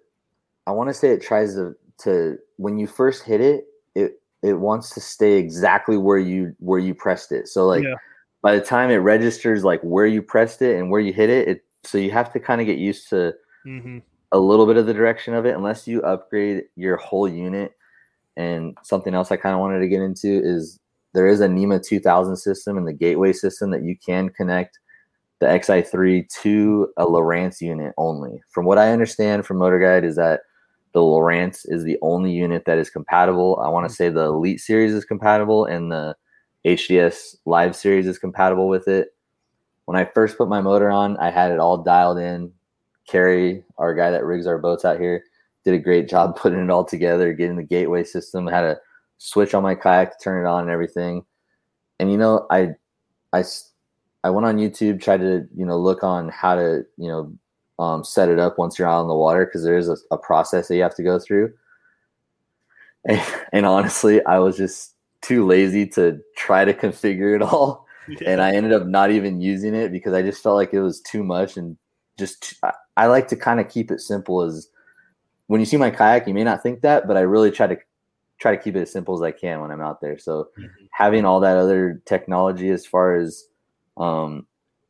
I 0.68 0.70
want 0.70 0.91
to 0.91 0.95
say 0.95 1.11
it 1.11 1.22
tries 1.22 1.55
to 1.55 1.74
to 2.05 2.39
when 2.57 2.78
you 2.78 2.87
first 2.87 3.24
hit 3.24 3.41
it, 3.41 3.64
it 3.97 4.20
it 4.43 4.55
wants 4.55 4.91
to 4.95 5.01
stay 5.01 5.39
exactly 5.39 5.97
where 5.97 6.18
you 6.18 6.55
where 6.61 6.78
you 6.78 6.95
pressed 6.95 7.33
it. 7.33 7.49
So 7.49 7.66
like 7.66 7.83
Yeah. 7.83 7.95
by 8.43 8.55
the 8.55 8.64
time 8.64 8.91
it 8.91 8.97
registers 8.97 9.64
like 9.64 9.80
where 9.83 10.07
you 10.07 10.22
pressed 10.22 10.62
it 10.62 10.76
and 10.78 10.89
where 10.91 11.01
you 11.01 11.12
hit 11.12 11.30
it, 11.30 11.49
it 11.49 11.64
so 11.83 11.99
you 11.99 12.12
have 12.12 12.33
to 12.35 12.39
kind 12.39 12.61
of 12.61 12.66
get 12.68 12.78
used 12.78 13.09
to 13.11 13.35
mhm. 13.66 14.03
A 14.33 14.39
little 14.39 14.66
bit 14.66 14.76
of 14.76 14.87
the 14.87 14.95
direction 14.95 15.35
of 15.35 15.47
it 15.47 15.55
unless 15.55 15.87
you 15.87 16.03
upgrade 16.03 16.64
your 16.74 16.97
whole 16.97 17.28
unit 17.28 17.72
and 18.37 18.76
something 18.83 19.14
else 19.14 19.30
I 19.30 19.37
kind 19.37 19.55
of 19.55 19.61
wanted 19.61 19.80
to 19.80 19.89
get 19.89 20.01
into 20.01 20.41
is 20.43 20.80
there 21.12 21.26
is 21.26 21.41
a 21.41 21.49
NMEA 21.49 21.85
2000 21.85 22.37
system 22.37 22.78
and 22.78 22.87
the 22.87 22.93
gateway 22.93 23.33
system 23.33 23.70
that 23.70 23.83
you 23.83 23.97
can 23.97 24.30
connect 24.30 24.78
the 25.41 25.47
XI3 25.47 26.28
to 26.43 26.89
a 26.97 27.05
Lowrance 27.05 27.61
unit 27.61 27.93
only. 27.99 28.41
From 28.49 28.64
what 28.64 28.78
I 28.78 28.93
understand 28.93 29.45
from 29.45 29.59
MotorGuide 29.59 30.05
is 30.05 30.16
that 30.16 30.41
the 30.93 31.01
Lowrance 31.01 31.64
is 31.64 31.85
the 31.85 31.99
only 32.01 32.30
unit 32.30 32.64
that 32.66 32.78
is 32.78 32.91
compatible. 32.91 33.61
I 33.62 33.68
want 33.68 33.85
to 33.85 33.89
mm-hmm. 33.89 33.97
say 33.97 34.09
the 34.09 34.26
Elite 34.26 34.61
series 34.61 34.95
is 34.95 35.05
compatible 35.05 35.64
and 35.64 35.91
the 35.91 36.16
HDS 36.64 37.37
Live 37.45 37.74
series 37.74 38.07
is 38.07 38.18
compatible 38.18 38.68
with 38.68 38.89
it. 38.89 39.09
When 39.87 39.97
I 39.97 40.05
first 40.05 40.39
put 40.39 40.49
my 40.49 40.61
motor 40.61 40.91
on, 40.91 41.16
I 41.16 41.30
had 41.30 41.51
it 41.51 41.59
all 41.59 41.78
dialed 41.78 42.18
in. 42.18 42.53
Carrie, 43.07 43.64
our 43.78 43.94
guy 43.94 44.11
that 44.11 44.24
rigs 44.24 44.46
our 44.46 44.59
boats 44.59 44.84
out 44.84 45.00
here, 45.00 45.24
did 45.64 45.74
a 45.74 45.78
great 45.78 46.09
job 46.09 46.36
putting 46.36 46.62
it 46.62 46.70
all 46.70 46.84
together, 46.84 47.32
getting 47.32 47.57
the 47.57 47.62
gateway 47.62 48.05
system. 48.05 48.46
Had 48.46 48.64
a 48.64 48.78
switch 49.18 49.55
on 49.55 49.62
my 49.62 49.74
kayak 49.74 50.18
to 50.18 50.24
turn 50.24 50.44
it 50.44 50.48
on 50.48 50.62
and 50.62 50.70
everything. 50.70 51.24
And 52.00 52.11
you 52.11 52.18
know, 52.18 52.46
I, 52.50 52.70
I, 53.32 53.44
I 54.24 54.30
went 54.30 54.46
on 54.46 54.57
YouTube, 54.57 55.00
tried 55.00 55.20
to 55.20 55.46
you 55.55 55.66
know 55.66 55.78
look 55.78 56.03
on 56.03 56.28
how 56.28 56.55
to 56.55 56.84
you 56.96 57.09
know 57.09 57.32
um, 57.78 58.05
set 58.05 58.28
it 58.28 58.38
up 58.38 58.59
once 58.59 58.78
you're 58.78 58.88
out 58.88 59.00
on 59.00 59.09
the 59.09 59.14
water 59.14 59.44
because 59.44 59.64
there 59.64 59.78
is 59.78 59.88
a, 59.88 59.96
a, 60.11 60.18
process 60.18 60.68
that 60.68 60.76
you 60.76 60.82
have 60.82 60.94
to 60.94 61.03
go 61.03 61.18
through. 61.18 61.53
And, 63.05 63.20
and, 63.53 63.66
honestly, 63.66 64.24
I 64.24 64.38
was 64.38 64.57
just 64.57 64.94
too 65.20 65.46
lazy 65.46 65.86
to 65.88 66.20
try 66.36 66.64
to 66.64 66.74
configure 66.84 67.34
it 67.34 67.42
all, 67.42 67.86
yeah. 68.09 68.18
and 68.26 68.40
I 68.40 68.55
ended 68.55 68.72
up 68.72 68.86
not 68.86 69.11
even 69.11 69.40
using 69.40 69.74
it 69.74 69.90
because 69.90 70.12
I 70.12 70.22
just 70.22 70.42
felt 70.42 70.57
like 70.57 70.72
it 70.72 70.80
was 70.80 71.00
too 71.00 71.24
much 71.24 71.57
and 71.57 71.76
just 72.18 72.55
I, 72.62 72.72
I 72.97 73.07
like 73.07 73.28
to 73.28 73.36
kind 73.36 73.61
of 73.61 73.68
keep 73.68 73.90
it 73.90 74.01
simple 74.01 74.43
as 74.43 74.68
when 75.47 75.61
you 75.61 75.66
see 75.66 75.76
my 75.76 75.90
kayak, 75.90 76.26
you 76.26 76.34
may 76.34 76.45
not 76.45 76.62
think 76.62 76.80
that, 76.80 77.07
but 77.07 77.16
I 77.16 77.20
really 77.20 77.51
try 77.51 77.66
to 77.66 77.76
try 78.38 78.55
to 78.57 78.62
keep 78.62 78.74
it 78.74 78.82
as 78.82 78.93
simple 78.93 79.14
as 79.14 79.22
I 79.22 79.30
can 79.30 79.61
when 79.61 79.70
I'm 79.70 79.80
out 79.80 80.01
there. 80.01 80.18
So 80.18 80.49
mm-hmm. 80.59 80.66
having 80.93 81.24
all 81.24 81.40
that 81.40 81.57
other 81.57 82.03
technology 82.07 82.70
as 82.70 82.84
far 82.84 83.14
as 83.14 83.45
um, 83.97 84.47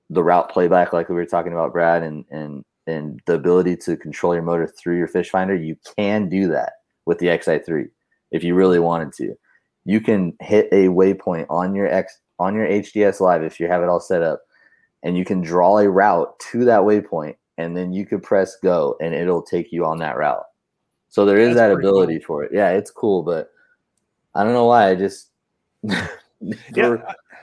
the 0.09 0.23
route 0.23 0.51
playback, 0.51 0.93
like 0.93 1.09
we 1.09 1.15
were 1.15 1.27
talking 1.27 1.53
about, 1.53 1.73
Brad, 1.73 2.03
and 2.03 2.25
and 2.31 2.65
and 2.87 3.21
the 3.27 3.35
ability 3.35 3.77
to 3.77 3.97
control 3.97 4.35
your 4.35 4.43
motor 4.43 4.67
through 4.67 4.99
your 4.99 5.09
fish 5.09 5.31
finder, 5.31 5.55
you 5.55 5.77
can 5.97 6.29
do 6.29 6.49
that 6.49 6.75
with 7.07 7.19
the 7.19 7.27
XI3 7.27 7.89
if 8.31 8.43
you 8.43 8.55
really 8.55 8.79
wanted 8.79 9.13
to. 9.15 9.35
You 9.85 10.01
can 10.01 10.35
hit 10.41 10.69
a 10.73 10.89
waypoint 10.89 11.47
on 11.49 11.75
your 11.75 11.87
X 11.87 12.19
on 12.39 12.55
your 12.55 12.67
HDS 12.67 13.21
Live 13.21 13.43
if 13.43 13.61
you 13.61 13.69
have 13.69 13.83
it 13.83 13.89
all 13.89 14.01
set 14.01 14.23
up, 14.23 14.43
and 15.03 15.17
you 15.17 15.25
can 15.25 15.41
draw 15.41 15.79
a 15.79 15.89
route 15.89 16.39
to 16.51 16.65
that 16.65 16.81
waypoint, 16.83 17.37
and 17.59 17.77
then 17.77 17.93
you 17.93 18.07
could 18.07 18.23
press 18.23 18.57
go, 18.57 18.97
and 19.01 19.15
it'll 19.15 19.43
take 19.43 19.73
you 19.73 19.85
on 19.85 19.99
that 19.99 20.17
route. 20.17 20.45
So 21.09 21.25
there 21.25 21.39
is 21.39 21.55
That's 21.55 21.69
that 21.69 21.73
ability 21.73 22.19
cool. 22.21 22.27
for 22.27 22.45
it. 22.45 22.53
Yeah, 22.55 22.71
it's 22.71 22.91
cool, 22.91 23.23
but 23.23 23.51
I 24.35 24.45
don't 24.45 24.55
know 24.55 24.67
why. 24.67 24.89
I 24.89 24.95
just 24.95 25.29
yeah, 25.83 26.97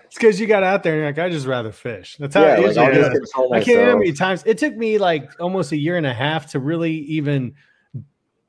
it's 0.09 0.15
because 0.15 0.39
you 0.39 0.47
got 0.47 0.63
out 0.63 0.81
there 0.81 0.93
and 0.93 1.01
you're 1.01 1.09
like, 1.09 1.19
I 1.19 1.29
just 1.29 1.45
rather 1.45 1.71
fish. 1.71 2.17
That's 2.19 2.33
how 2.33 2.41
yeah, 2.41 2.59
it 2.59 2.65
is. 2.65 2.77
Like, 2.77 2.93
I, 2.95 3.57
I 3.57 3.63
can't 3.63 3.77
remember 3.77 3.91
how 3.91 3.97
many 3.99 4.13
times 4.13 4.43
it 4.45 4.57
took 4.57 4.75
me 4.75 4.97
like 4.97 5.39
almost 5.39 5.71
a 5.71 5.77
year 5.77 5.97
and 5.97 6.05
a 6.05 6.13
half 6.13 6.49
to 6.51 6.59
really 6.59 6.93
even 6.93 7.53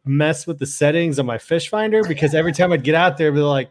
mess 0.07 0.47
with 0.47 0.59
the 0.59 0.67
settings 0.67 1.19
on 1.19 1.27
my 1.27 1.37
fish 1.37 1.69
finder 1.69 2.03
because 2.03 2.35
every 2.35 2.53
time 2.53 2.73
I'd 2.73 2.83
get 2.83 2.95
out 2.95 3.19
there, 3.19 3.29
I'd 3.29 3.35
be 3.35 3.41
like, 3.41 3.71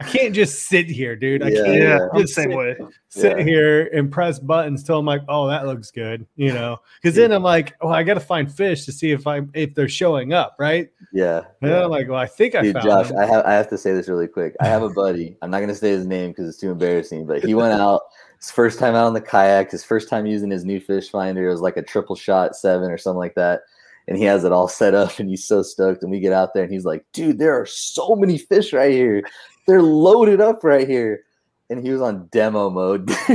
I 0.00 0.04
can't 0.04 0.32
just 0.32 0.68
sit 0.68 0.86
here, 0.86 1.16
dude. 1.16 1.42
I 1.42 1.48
yeah, 1.48 1.62
can't 1.64 1.82
yeah, 1.82 1.98
I'm 2.12 2.22
the 2.22 2.28
same 2.28 2.50
sit, 2.50 2.56
way. 2.56 2.76
Sit 3.08 3.38
yeah. 3.38 3.44
here 3.44 3.86
and 3.88 4.12
press 4.12 4.38
buttons 4.38 4.84
till 4.84 4.98
I'm 4.98 5.06
like, 5.06 5.22
oh, 5.28 5.48
that 5.48 5.66
looks 5.66 5.90
good, 5.90 6.24
you 6.36 6.52
know. 6.52 6.78
Because 7.02 7.16
then 7.16 7.32
I'm 7.32 7.42
like, 7.42 7.74
oh, 7.80 7.88
I 7.88 8.04
got 8.04 8.14
to 8.14 8.20
find 8.20 8.52
fish 8.52 8.84
to 8.84 8.92
see 8.92 9.10
if 9.10 9.26
I'm 9.26 9.50
if 9.54 9.74
they're 9.74 9.88
showing 9.88 10.32
up, 10.32 10.54
right? 10.60 10.88
Yeah. 11.12 11.42
And 11.62 11.72
yeah. 11.72 11.82
I'm 11.82 11.90
like, 11.90 12.08
well, 12.08 12.20
I 12.20 12.26
think 12.26 12.54
I 12.54 12.72
found 12.72 12.84
Josh, 12.84 13.08
them. 13.08 13.18
I 13.18 13.26
have 13.26 13.44
I 13.44 13.52
have 13.54 13.68
to 13.70 13.78
say 13.78 13.92
this 13.92 14.08
really 14.08 14.28
quick. 14.28 14.54
I 14.60 14.66
have 14.66 14.82
a 14.82 14.90
buddy. 14.90 15.36
I'm 15.42 15.50
not 15.50 15.60
gonna 15.60 15.74
say 15.74 15.90
his 15.90 16.06
name 16.06 16.30
because 16.30 16.48
it's 16.48 16.58
too 16.58 16.70
embarrassing, 16.70 17.26
but 17.26 17.44
he 17.44 17.54
went 17.54 17.72
out 17.72 18.02
his 18.38 18.52
first 18.52 18.78
time 18.78 18.94
out 18.94 19.06
on 19.06 19.14
the 19.14 19.20
kayak, 19.20 19.72
his 19.72 19.82
first 19.82 20.08
time 20.08 20.26
using 20.26 20.50
his 20.50 20.64
new 20.64 20.78
fish 20.78 21.10
finder. 21.10 21.48
It 21.48 21.50
was 21.50 21.60
like 21.60 21.76
a 21.76 21.82
triple 21.82 22.14
shot 22.14 22.54
seven 22.54 22.92
or 22.92 22.98
something 22.98 23.18
like 23.18 23.34
that 23.34 23.62
and 24.06 24.16
he 24.16 24.24
has 24.24 24.42
it 24.42 24.52
all 24.52 24.68
set 24.68 24.94
up 24.94 25.18
and 25.18 25.28
he's 25.28 25.44
so 25.44 25.62
stoked 25.62 26.02
and 26.02 26.10
we 26.10 26.18
get 26.18 26.32
out 26.32 26.54
there 26.54 26.64
and 26.64 26.72
he's 26.72 26.84
like 26.84 27.04
dude 27.12 27.38
there 27.38 27.60
are 27.60 27.66
so 27.66 28.16
many 28.16 28.38
fish 28.38 28.72
right 28.72 28.90
here 28.90 29.22
they're 29.68 29.82
loaded 29.82 30.40
up 30.40 30.64
right 30.64 30.88
here 30.88 31.24
and 31.70 31.84
he 31.84 31.90
was 31.90 32.00
on 32.00 32.26
demo 32.32 32.70
mode 32.70 33.08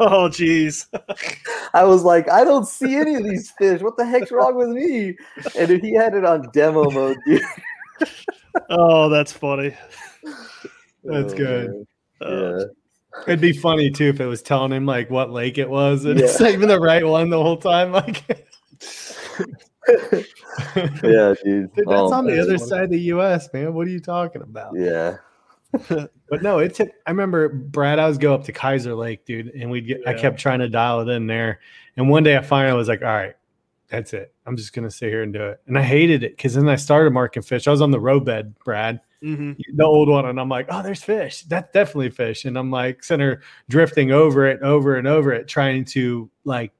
oh 0.00 0.28
jeez 0.28 0.86
i 1.72 1.84
was 1.84 2.02
like 2.02 2.28
i 2.28 2.44
don't 2.44 2.66
see 2.66 2.96
any 2.96 3.14
of 3.14 3.22
these 3.22 3.50
fish 3.52 3.80
what 3.80 3.96
the 3.96 4.04
heck's 4.04 4.32
wrong 4.32 4.56
with 4.56 4.68
me 4.68 5.16
and 5.58 5.82
he 5.82 5.94
had 5.94 6.14
it 6.14 6.24
on 6.24 6.42
demo 6.52 6.90
mode 6.90 7.16
dude. 7.24 7.40
oh 8.70 9.08
that's 9.08 9.32
funny 9.32 9.74
that's 11.04 11.32
oh, 11.32 11.36
good 11.36 11.86
oh. 12.20 12.58
yeah 12.58 12.64
It'd 13.26 13.40
be 13.40 13.52
funny 13.52 13.90
too 13.90 14.08
if 14.08 14.20
it 14.20 14.26
was 14.26 14.42
telling 14.42 14.72
him 14.72 14.84
like 14.84 15.08
what 15.10 15.30
lake 15.30 15.58
it 15.58 15.70
was 15.70 16.04
and 16.04 16.20
yeah. 16.20 16.26
it's 16.26 16.40
even 16.40 16.68
the 16.68 16.78
right 16.78 17.04
one 17.04 17.30
the 17.30 17.42
whole 17.42 17.56
time. 17.56 17.92
Like 17.92 18.24
yeah, 20.76 21.34
dude. 21.42 21.44
dude 21.44 21.70
that's 21.76 21.86
oh, 21.88 22.12
on 22.12 22.26
the 22.26 22.38
other 22.40 22.58
side 22.58 22.84
of 22.84 22.90
the 22.90 23.00
U.S., 23.00 23.48
man. 23.52 23.72
What 23.72 23.86
are 23.86 23.90
you 23.90 24.00
talking 24.00 24.42
about? 24.42 24.74
Yeah. 24.76 25.16
but 26.28 26.42
no, 26.42 26.58
it 26.58 26.74
took. 26.74 26.88
I 27.06 27.10
remember 27.10 27.48
Brad. 27.48 27.98
I 27.98 28.08
was 28.08 28.18
go 28.18 28.34
up 28.34 28.44
to 28.44 28.52
Kaiser 28.52 28.94
Lake, 28.94 29.24
dude, 29.24 29.48
and 29.48 29.70
we'd 29.70 29.86
get. 29.86 30.00
Yeah. 30.02 30.10
I 30.10 30.14
kept 30.14 30.38
trying 30.38 30.60
to 30.60 30.68
dial 30.68 31.00
it 31.00 31.08
in 31.08 31.26
there, 31.26 31.60
and 31.96 32.08
one 32.08 32.22
day 32.22 32.36
I 32.36 32.42
finally 32.42 32.76
was 32.76 32.88
like, 32.88 33.02
"All 33.02 33.08
right, 33.08 33.34
that's 33.88 34.12
it. 34.12 34.32
I'm 34.46 34.56
just 34.56 34.72
gonna 34.72 34.90
sit 34.90 35.10
here 35.10 35.22
and 35.22 35.32
do 35.32 35.42
it." 35.44 35.60
And 35.66 35.78
I 35.78 35.82
hated 35.82 36.22
it 36.22 36.36
because 36.36 36.54
then 36.54 36.68
I 36.68 36.76
started 36.76 37.12
marking 37.12 37.42
fish. 37.42 37.66
I 37.66 37.70
was 37.70 37.82
on 37.82 37.90
the 37.90 38.00
row 38.00 38.20
bed, 38.20 38.54
Brad, 38.64 39.00
mm-hmm. 39.22 39.52
the 39.74 39.84
old 39.84 40.08
one, 40.08 40.26
and 40.26 40.40
I'm 40.40 40.48
like, 40.48 40.66
"Oh, 40.70 40.82
there's 40.82 41.02
fish. 41.02 41.42
That's 41.42 41.72
definitely 41.72 42.10
fish." 42.10 42.44
And 42.44 42.56
I'm 42.56 42.70
like, 42.70 43.02
center 43.02 43.42
drifting 43.68 44.12
over 44.12 44.46
it, 44.46 44.62
over 44.62 44.96
and 44.96 45.06
over 45.06 45.32
it, 45.32 45.48
trying 45.48 45.84
to 45.86 46.30
like 46.44 46.72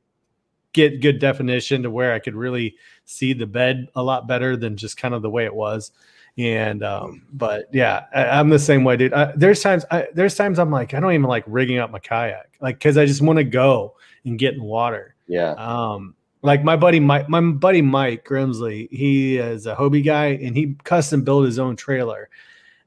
get 0.72 1.00
good 1.00 1.18
definition 1.18 1.82
to 1.82 1.90
where 1.90 2.12
I 2.12 2.18
could 2.18 2.34
really 2.34 2.76
see 3.06 3.32
the 3.32 3.46
bed 3.46 3.88
a 3.94 4.02
lot 4.02 4.28
better 4.28 4.56
than 4.56 4.76
just 4.76 4.98
kind 4.98 5.14
of 5.14 5.22
the 5.22 5.30
way 5.30 5.46
it 5.46 5.54
was. 5.54 5.90
And 6.38 6.82
um, 6.82 7.22
but 7.32 7.68
yeah, 7.72 8.04
I, 8.14 8.38
am 8.38 8.50
the 8.50 8.58
same 8.58 8.84
way, 8.84 8.96
dude. 8.98 9.14
I, 9.14 9.32
there's 9.36 9.62
times 9.62 9.86
I, 9.90 10.06
there's 10.12 10.34
times 10.34 10.58
I'm 10.58 10.70
like 10.70 10.92
I 10.92 11.00
don't 11.00 11.12
even 11.12 11.24
like 11.24 11.44
rigging 11.46 11.78
up 11.78 11.90
my 11.90 11.98
kayak, 11.98 12.58
like 12.60 12.78
because 12.78 12.98
I 12.98 13.06
just 13.06 13.22
want 13.22 13.38
to 13.38 13.44
go 13.44 13.96
and 14.24 14.38
get 14.38 14.54
in 14.54 14.62
water. 14.62 15.14
Yeah. 15.26 15.52
Um, 15.52 16.14
like 16.42 16.62
my 16.62 16.76
buddy 16.76 17.00
Mike, 17.00 17.28
my 17.28 17.40
buddy 17.40 17.80
Mike 17.80 18.26
Grimsley, 18.26 18.88
he 18.92 19.38
is 19.38 19.66
a 19.66 19.74
Hobie 19.74 20.04
guy 20.04 20.26
and 20.26 20.54
he 20.54 20.76
custom 20.84 21.24
built 21.24 21.46
his 21.46 21.58
own 21.58 21.74
trailer. 21.74 22.28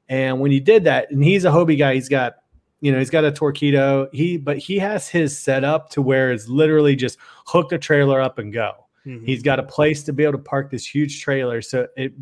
And 0.08 0.40
when 0.40 0.50
he 0.50 0.60
did 0.60 0.84
that, 0.84 1.10
and 1.10 1.22
he's 1.22 1.44
a 1.44 1.50
Hobie 1.50 1.78
guy, 1.78 1.94
he's 1.94 2.08
got 2.08 2.36
you 2.80 2.90
know 2.92 2.98
he's 2.98 3.10
got 3.10 3.24
a 3.24 3.32
Torqeedo 3.32 4.08
he 4.12 4.36
but 4.36 4.58
he 4.58 4.78
has 4.78 5.08
his 5.08 5.38
setup 5.38 5.90
to 5.90 6.02
where 6.02 6.32
it's 6.32 6.48
literally 6.48 6.96
just 6.96 7.18
hook 7.46 7.68
the 7.68 7.78
trailer 7.78 8.20
up 8.20 8.38
and 8.38 8.52
go 8.52 8.86
mm-hmm. 9.06 9.24
he's 9.26 9.42
got 9.42 9.58
a 9.58 9.62
place 9.62 10.02
to 10.04 10.12
be 10.12 10.22
able 10.22 10.32
to 10.32 10.38
park 10.38 10.70
this 10.70 10.86
huge 10.86 11.20
trailer 11.20 11.60
so 11.60 11.86
it 11.96 12.14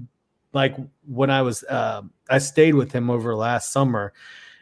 like 0.52 0.76
when 1.06 1.30
i 1.30 1.42
was 1.42 1.64
uh, 1.64 2.02
i 2.30 2.38
stayed 2.38 2.74
with 2.74 2.92
him 2.92 3.10
over 3.10 3.34
last 3.34 3.72
summer 3.72 4.12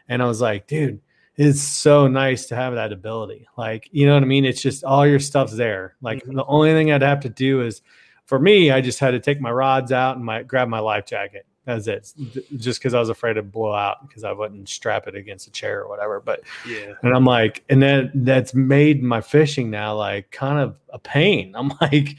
and 0.08 0.22
i 0.22 0.26
was 0.26 0.40
like 0.40 0.66
dude 0.66 1.00
it's 1.36 1.60
so 1.60 2.08
nice 2.08 2.46
to 2.46 2.56
have 2.56 2.74
that 2.76 2.94
ability. 2.94 3.46
Like 3.58 3.90
you 3.92 4.06
know 4.06 4.14
what 4.14 4.22
i 4.22 4.26
mean? 4.26 4.46
It's 4.46 4.62
just 4.62 4.84
all 4.84 5.06
your 5.06 5.18
stuff's 5.18 5.54
there. 5.54 5.94
Like 6.00 6.22
mm-hmm. 6.22 6.34
the 6.34 6.44
only 6.46 6.72
thing 6.72 6.90
i'd 6.90 7.02
have 7.02 7.20
to 7.20 7.28
do 7.28 7.60
is 7.60 7.82
for 8.26 8.38
me 8.38 8.70
i 8.70 8.80
just 8.80 8.98
had 8.98 9.12
to 9.12 9.20
take 9.20 9.40
my 9.40 9.50
rods 9.50 9.92
out 9.92 10.16
and 10.16 10.24
my 10.24 10.42
grab 10.42 10.68
my 10.68 10.80
life 10.80 11.06
jacket 11.06 11.46
that's 11.66 11.88
it. 11.88 12.12
Just 12.56 12.78
because 12.78 12.94
I 12.94 13.00
was 13.00 13.08
afraid 13.08 13.34
to 13.34 13.42
blow 13.42 13.74
out 13.74 14.06
because 14.06 14.22
I 14.22 14.30
wouldn't 14.30 14.68
strap 14.68 15.08
it 15.08 15.16
against 15.16 15.48
a 15.48 15.50
chair 15.50 15.82
or 15.82 15.88
whatever. 15.88 16.20
But 16.20 16.42
yeah, 16.66 16.92
and 17.02 17.14
I'm 17.14 17.24
like, 17.24 17.64
and 17.68 17.82
then 17.82 18.12
that's 18.14 18.54
made 18.54 19.02
my 19.02 19.20
fishing 19.20 19.68
now 19.68 19.96
like 19.96 20.30
kind 20.30 20.60
of 20.60 20.76
a 20.90 20.98
pain. 21.00 21.52
I'm 21.56 21.72
like, 21.80 22.16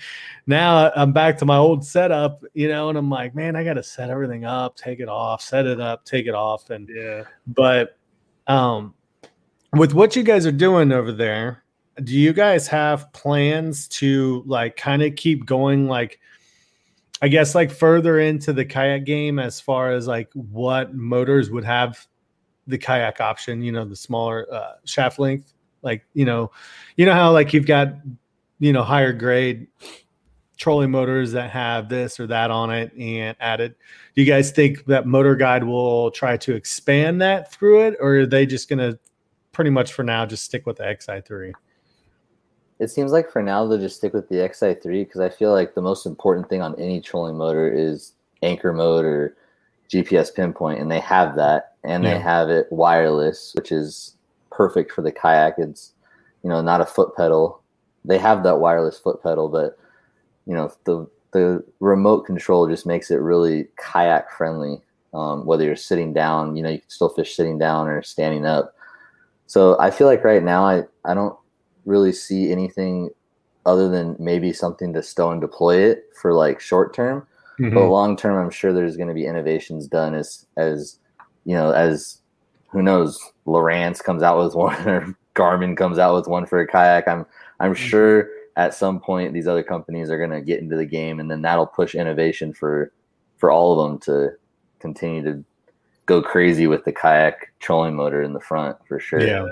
now 0.47 0.91
I'm 0.93 1.13
back 1.13 1.37
to 1.37 1.45
my 1.45 1.55
old 1.55 1.85
setup, 1.85 2.43
you 2.53 2.67
know, 2.67 2.89
and 2.89 2.97
I'm 2.97 3.09
like, 3.09 3.35
man, 3.35 3.55
I 3.55 3.63
got 3.63 3.75
to 3.75 3.83
set 3.83 4.09
everything 4.09 4.43
up, 4.43 4.75
take 4.75 4.99
it 4.99 5.07
off, 5.07 5.41
set 5.41 5.65
it 5.65 5.79
up, 5.79 6.03
take 6.03 6.27
it 6.27 6.35
off, 6.35 6.69
and 6.69 6.89
yeah. 6.93 7.23
But 7.47 7.97
um, 8.47 8.95
with 9.71 9.93
what 9.93 10.17
you 10.17 10.23
guys 10.23 10.45
are 10.45 10.51
doing 10.51 10.91
over 10.91 11.13
there, 11.13 11.63
do 12.03 12.13
you 12.13 12.33
guys 12.33 12.67
have 12.67 13.11
plans 13.13 13.87
to 13.87 14.43
like 14.45 14.75
kind 14.75 15.01
of 15.01 15.15
keep 15.15 15.45
going 15.45 15.87
like? 15.87 16.19
I 17.21 17.27
guess 17.27 17.55
like 17.55 17.71
further 17.71 18.19
into 18.19 18.53
the 18.53 18.65
kayak 18.65 19.05
game 19.05 19.39
as 19.39 19.59
far 19.59 19.91
as 19.91 20.07
like 20.07 20.29
what 20.33 20.93
motors 20.93 21.49
would 21.49 21.65
have 21.65 22.05
the 22.67 22.77
kayak 22.77 23.19
option, 23.19 23.61
you 23.61 23.71
know, 23.71 23.85
the 23.85 23.95
smaller 23.95 24.45
uh, 24.51 24.73
shaft 24.85 25.17
length, 25.17 25.53
like, 25.81 26.05
you 26.13 26.25
know, 26.25 26.51
you 26.95 27.05
know 27.05 27.13
how 27.13 27.31
like 27.31 27.53
you've 27.53 27.65
got, 27.65 27.93
you 28.59 28.73
know, 28.73 28.83
higher 28.83 29.13
grade 29.13 29.67
trolling 30.57 30.91
motors 30.91 31.31
that 31.31 31.49
have 31.51 31.87
this 31.87 32.19
or 32.19 32.27
that 32.27 32.51
on 32.51 32.71
it 32.71 32.91
and 32.97 33.35
added. 33.39 33.75
Do 34.15 34.21
you 34.21 34.27
guys 34.27 34.51
think 34.51 34.85
that 34.85 35.05
MotorGuide 35.05 35.65
will 35.65 36.11
try 36.11 36.35
to 36.37 36.55
expand 36.55 37.21
that 37.21 37.51
through 37.51 37.87
it 37.87 37.95
or 37.99 38.15
are 38.15 38.25
they 38.25 38.45
just 38.45 38.67
going 38.67 38.79
to 38.79 38.99
pretty 39.51 39.69
much 39.69 39.93
for 39.93 40.03
now 40.03 40.25
just 40.25 40.43
stick 40.43 40.65
with 40.65 40.77
the 40.77 40.83
XI3? 40.83 41.53
It 42.79 42.89
seems 42.89 43.11
like 43.11 43.31
for 43.31 43.41
now 43.41 43.65
they'll 43.65 43.79
just 43.79 43.97
stick 43.97 44.13
with 44.13 44.29
the 44.29 44.35
XI3 44.35 44.83
because 45.05 45.21
I 45.21 45.29
feel 45.29 45.51
like 45.51 45.73
the 45.73 45.81
most 45.81 46.05
important 46.05 46.47
thing 46.49 46.61
on 46.61 46.79
any 46.79 47.01
trolling 47.01 47.37
motor 47.37 47.67
is 47.71 48.13
anchor 48.43 48.71
mode 48.71 49.05
or 49.05 49.35
GPS 49.89 50.33
pinpoint, 50.33 50.79
and 50.79 50.91
they 50.91 50.99
have 50.99 51.35
that, 51.37 51.73
and 51.83 52.03
Yeah. 52.03 52.13
they 52.13 52.19
have 52.19 52.49
it 52.49 52.67
wireless, 52.71 53.53
which 53.55 53.71
is 53.71 54.15
perfect 54.51 54.91
for 54.91 55.01
the 55.01 55.11
kayak. 55.11 55.55
It's 55.57 55.93
you 56.43 56.49
know 56.49 56.61
not 56.61 56.81
a 56.81 56.85
foot 56.85 57.15
pedal. 57.15 57.61
They 58.05 58.17
have 58.19 58.43
that 58.43 58.59
wireless 58.59 58.99
foot 58.99 59.23
pedal, 59.23 59.49
but 59.49 59.77
you 60.45 60.53
know 60.53 60.71
the 60.83 61.07
the 61.31 61.63
remote 61.79 62.21
control 62.25 62.67
just 62.67 62.85
makes 62.85 63.11
it 63.11 63.17
really 63.17 63.67
kayak 63.77 64.29
friendly. 64.31 64.81
Um, 65.13 65.45
whether 65.45 65.63
you're 65.63 65.75
sitting 65.75 66.13
down, 66.13 66.55
you 66.55 66.61
know 66.61 66.69
you 66.69 66.79
can 66.79 66.89
still 66.89 67.09
fish 67.09 67.35
sitting 67.35 67.57
down 67.57 67.87
or 67.87 68.03
standing 68.03 68.45
up. 68.45 68.75
So 69.47 69.79
I 69.79 69.89
feel 69.89 70.07
like 70.07 70.23
right 70.23 70.43
now 70.43 70.63
I 70.65 70.83
I 71.05 71.13
don't 71.13 71.35
really 71.87 72.11
see 72.11 72.51
anything 72.51 73.09
other 73.65 73.89
than 73.89 74.15
maybe 74.19 74.53
something 74.53 74.93
to 74.93 75.01
stow 75.01 75.31
and 75.31 75.41
deploy 75.41 75.77
it 75.77 76.05
for 76.21 76.33
like 76.33 76.59
short 76.59 76.93
term 76.93 77.25
Mhm. 77.59 77.73
but 77.73 77.87
long 77.89 78.15
term 78.15 78.37
i'm 78.37 78.51
sure 78.51 78.71
there's 78.71 78.97
going 78.97 79.07
to 79.07 79.15
be 79.15 79.25
innovations 79.25 79.87
done 79.87 80.13
as 80.13 80.45
as 80.57 80.99
you 81.45 81.55
know 81.55 81.71
as 81.71 82.21
who 82.67 82.83
knows 82.83 83.19
Lowrance 83.47 84.03
comes 84.03 84.21
out 84.21 84.37
with 84.37 84.53
one 84.67 84.87
or 84.87 85.15
garmin 85.33 85.75
comes 85.75 85.97
out 85.97 86.13
with 86.15 86.27
one 86.27 86.45
for 86.45 86.59
a 86.59 86.67
kayak 86.67 87.07
i'm 87.07 87.25
i'm 87.59 87.73
sure 87.73 88.29
at 88.57 88.73
some 88.73 88.99
point 88.99 89.33
these 89.33 89.47
other 89.47 89.63
companies 89.63 90.09
are 90.11 90.17
going 90.17 90.29
to 90.31 90.41
get 90.41 90.59
into 90.59 90.75
the 90.75 90.85
game 90.85 91.19
and 91.19 91.29
then 91.31 91.41
that'll 91.41 91.65
push 91.67 91.95
innovation 91.95 92.53
for 92.53 92.91
for 93.37 93.49
all 93.51 93.79
of 93.79 93.89
them 93.89 93.99
to 93.99 94.31
continue 94.79 95.23
to 95.23 95.43
go 96.05 96.21
crazy 96.21 96.67
with 96.67 96.83
the 96.85 96.91
kayak 96.91 97.51
trolling 97.59 97.95
motor 97.95 98.21
in 98.21 98.33
the 98.33 98.39
front 98.39 98.77
for 98.87 98.99
sure 98.99 99.19
Yeah. 99.21 99.47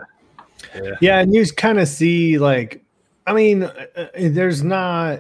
Yeah, 1.01 1.19
and 1.19 1.33
you 1.33 1.45
kind 1.51 1.79
of 1.79 1.87
see 1.87 2.37
like, 2.37 2.83
I 3.27 3.33
mean, 3.33 3.63
uh, 3.63 3.85
uh, 3.95 4.07
there's 4.15 4.63
not. 4.63 5.19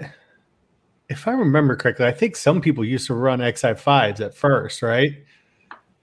If 1.09 1.27
I 1.27 1.31
remember 1.31 1.75
correctly, 1.75 2.05
I 2.05 2.11
think 2.11 2.35
some 2.35 2.61
people 2.61 2.83
used 2.83 3.07
to 3.07 3.13
run 3.13 3.39
XI 3.55 3.75
fives 3.75 4.21
at 4.21 4.35
first, 4.35 4.81
right? 4.81 5.11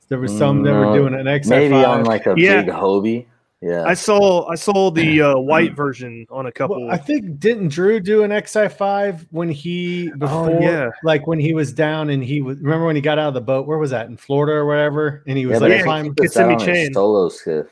There 0.08 0.18
was 0.18 0.36
some 0.36 0.62
that 0.62 0.72
were 0.72 0.94
doing 0.96 1.14
an 1.14 1.42
XI 1.42 1.48
maybe 1.50 1.74
five. 1.74 1.88
on 1.88 2.04
like 2.04 2.26
a 2.26 2.34
Yeah. 2.36 2.62
big 2.62 2.72
hobie 2.74 3.26
yeah 3.62 3.84
I 3.84 3.94
saw 3.94 4.46
I 4.48 4.56
saw 4.56 4.90
the 4.90 5.22
uh, 5.22 5.38
white 5.38 5.74
version 5.74 6.26
on 6.30 6.46
a 6.46 6.52
couple. 6.52 6.84
Well, 6.84 6.90
I 6.94 6.98
think 6.98 7.38
didn't 7.38 7.68
Drew 7.68 8.00
do 8.00 8.24
an 8.24 8.30
XI 8.44 8.68
five 8.68 9.24
when 9.30 9.48
he 9.48 10.10
before, 10.18 10.50
yeah. 10.60 10.90
like 11.04 11.26
when 11.28 11.38
he 11.38 11.54
was 11.54 11.72
down 11.72 12.10
and 12.10 12.22
he 12.22 12.42
was. 12.42 12.58
Remember 12.58 12.84
when 12.86 12.96
he 12.96 13.02
got 13.02 13.18
out 13.18 13.28
of 13.28 13.34
the 13.34 13.40
boat? 13.40 13.66
Where 13.66 13.78
was 13.78 13.90
that 13.90 14.08
in 14.08 14.16
Florida 14.16 14.52
or 14.54 14.66
whatever? 14.66 15.22
And 15.26 15.38
he 15.38 15.46
was 15.46 15.60
yeah, 15.60 15.68
like 15.68 15.80
I 15.80 15.82
climbing. 15.82 16.14
think 16.14 16.26
it's 16.26 16.34
Kissimmee 16.34 16.54
out 16.54 16.62
on 16.62 16.68
a 16.68 16.72
Chain. 16.74 16.92
solo 16.92 17.28
skiff 17.28 17.66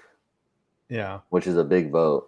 Yeah, 0.91 1.21
which 1.31 1.47
is 1.47 1.57
a 1.57 1.65
big 1.65 1.91
boat. 1.93 2.27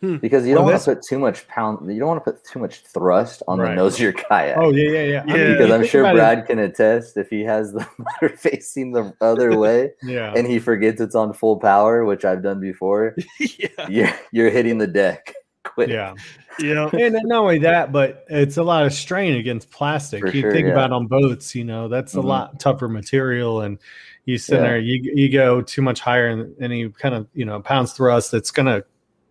Hmm. 0.00 0.16
Because 0.16 0.44
you 0.46 0.54
Well, 0.54 0.64
don't 0.64 0.72
want 0.72 0.82
to 0.82 0.94
put 0.96 1.04
too 1.08 1.18
much 1.18 1.46
pound. 1.48 1.90
You 1.90 1.98
don't 2.00 2.08
want 2.08 2.24
to 2.24 2.32
put 2.32 2.44
too 2.44 2.58
much 2.58 2.80
thrust 2.80 3.42
on 3.46 3.58
Right. 3.60 3.70
the 3.70 3.76
nose 3.76 3.94
of 3.94 4.00
your 4.00 4.12
kayak. 4.12 4.56
Oh 4.58 4.70
yeah, 4.72 4.90
yeah, 4.90 5.02
yeah. 5.04 5.22
I 5.22 5.26
mean, 5.38 5.52
because 5.52 5.70
I'm 5.70 5.84
sure 5.86 6.02
about 6.02 6.14
it- 6.14 6.18
Brad 6.18 6.46
can 6.46 6.58
attest 6.58 7.16
if 7.16 7.30
he 7.30 7.42
has 7.44 7.72
the 7.72 7.86
motor 8.20 8.36
facing 8.36 8.92
the 8.92 9.14
other 9.20 9.56
way 9.56 9.92
yeah, 10.02 10.32
and 10.36 10.46
he 10.46 10.58
forgets 10.58 11.00
it's 11.00 11.14
on 11.14 11.32
full 11.32 11.58
power, 11.58 12.04
which 12.04 12.24
I've 12.24 12.42
done 12.42 12.60
before. 12.60 13.14
yeah, 13.38 13.68
You're 13.88 14.10
you're 14.32 14.50
hitting 14.50 14.78
the 14.78 14.88
deck 14.88 15.32
quick. 15.64 15.88
yeah. 15.88 16.14
yeah. 16.58 16.90
and 16.92 17.16
not 17.24 17.38
only 17.42 17.58
that, 17.60 17.90
but 17.92 18.24
it's 18.28 18.56
a 18.58 18.62
lot 18.62 18.84
of 18.84 18.92
strain 18.92 19.36
against 19.36 19.70
plastic. 19.70 20.20
For 20.20 20.28
you 20.28 20.42
sure, 20.42 20.52
think 20.52 20.66
yeah. 20.66 20.72
about 20.72 20.92
on 20.92 21.06
boats, 21.06 21.54
you 21.54 21.64
know, 21.64 21.88
that's 21.88 22.14
Mhm. 22.14 22.24
a 22.24 22.26
lot 22.26 22.60
tougher 22.60 22.88
material, 22.88 23.62
and 23.62 23.78
you 24.26 24.38
sit 24.38 24.56
Yeah. 24.56 24.60
there, 24.62 24.78
you 24.78 25.12
you 25.14 25.30
go 25.30 25.60
too 25.60 25.82
much 25.82 26.00
higher, 26.00 26.28
and 26.28 26.54
and 26.60 26.72
you 26.72 26.90
kind 26.90 27.14
of 27.14 27.26
you 27.34 27.44
know 27.44 27.60
pounds 27.60 27.92
thrust 27.92 28.30
that's 28.30 28.50
gonna 28.50 28.82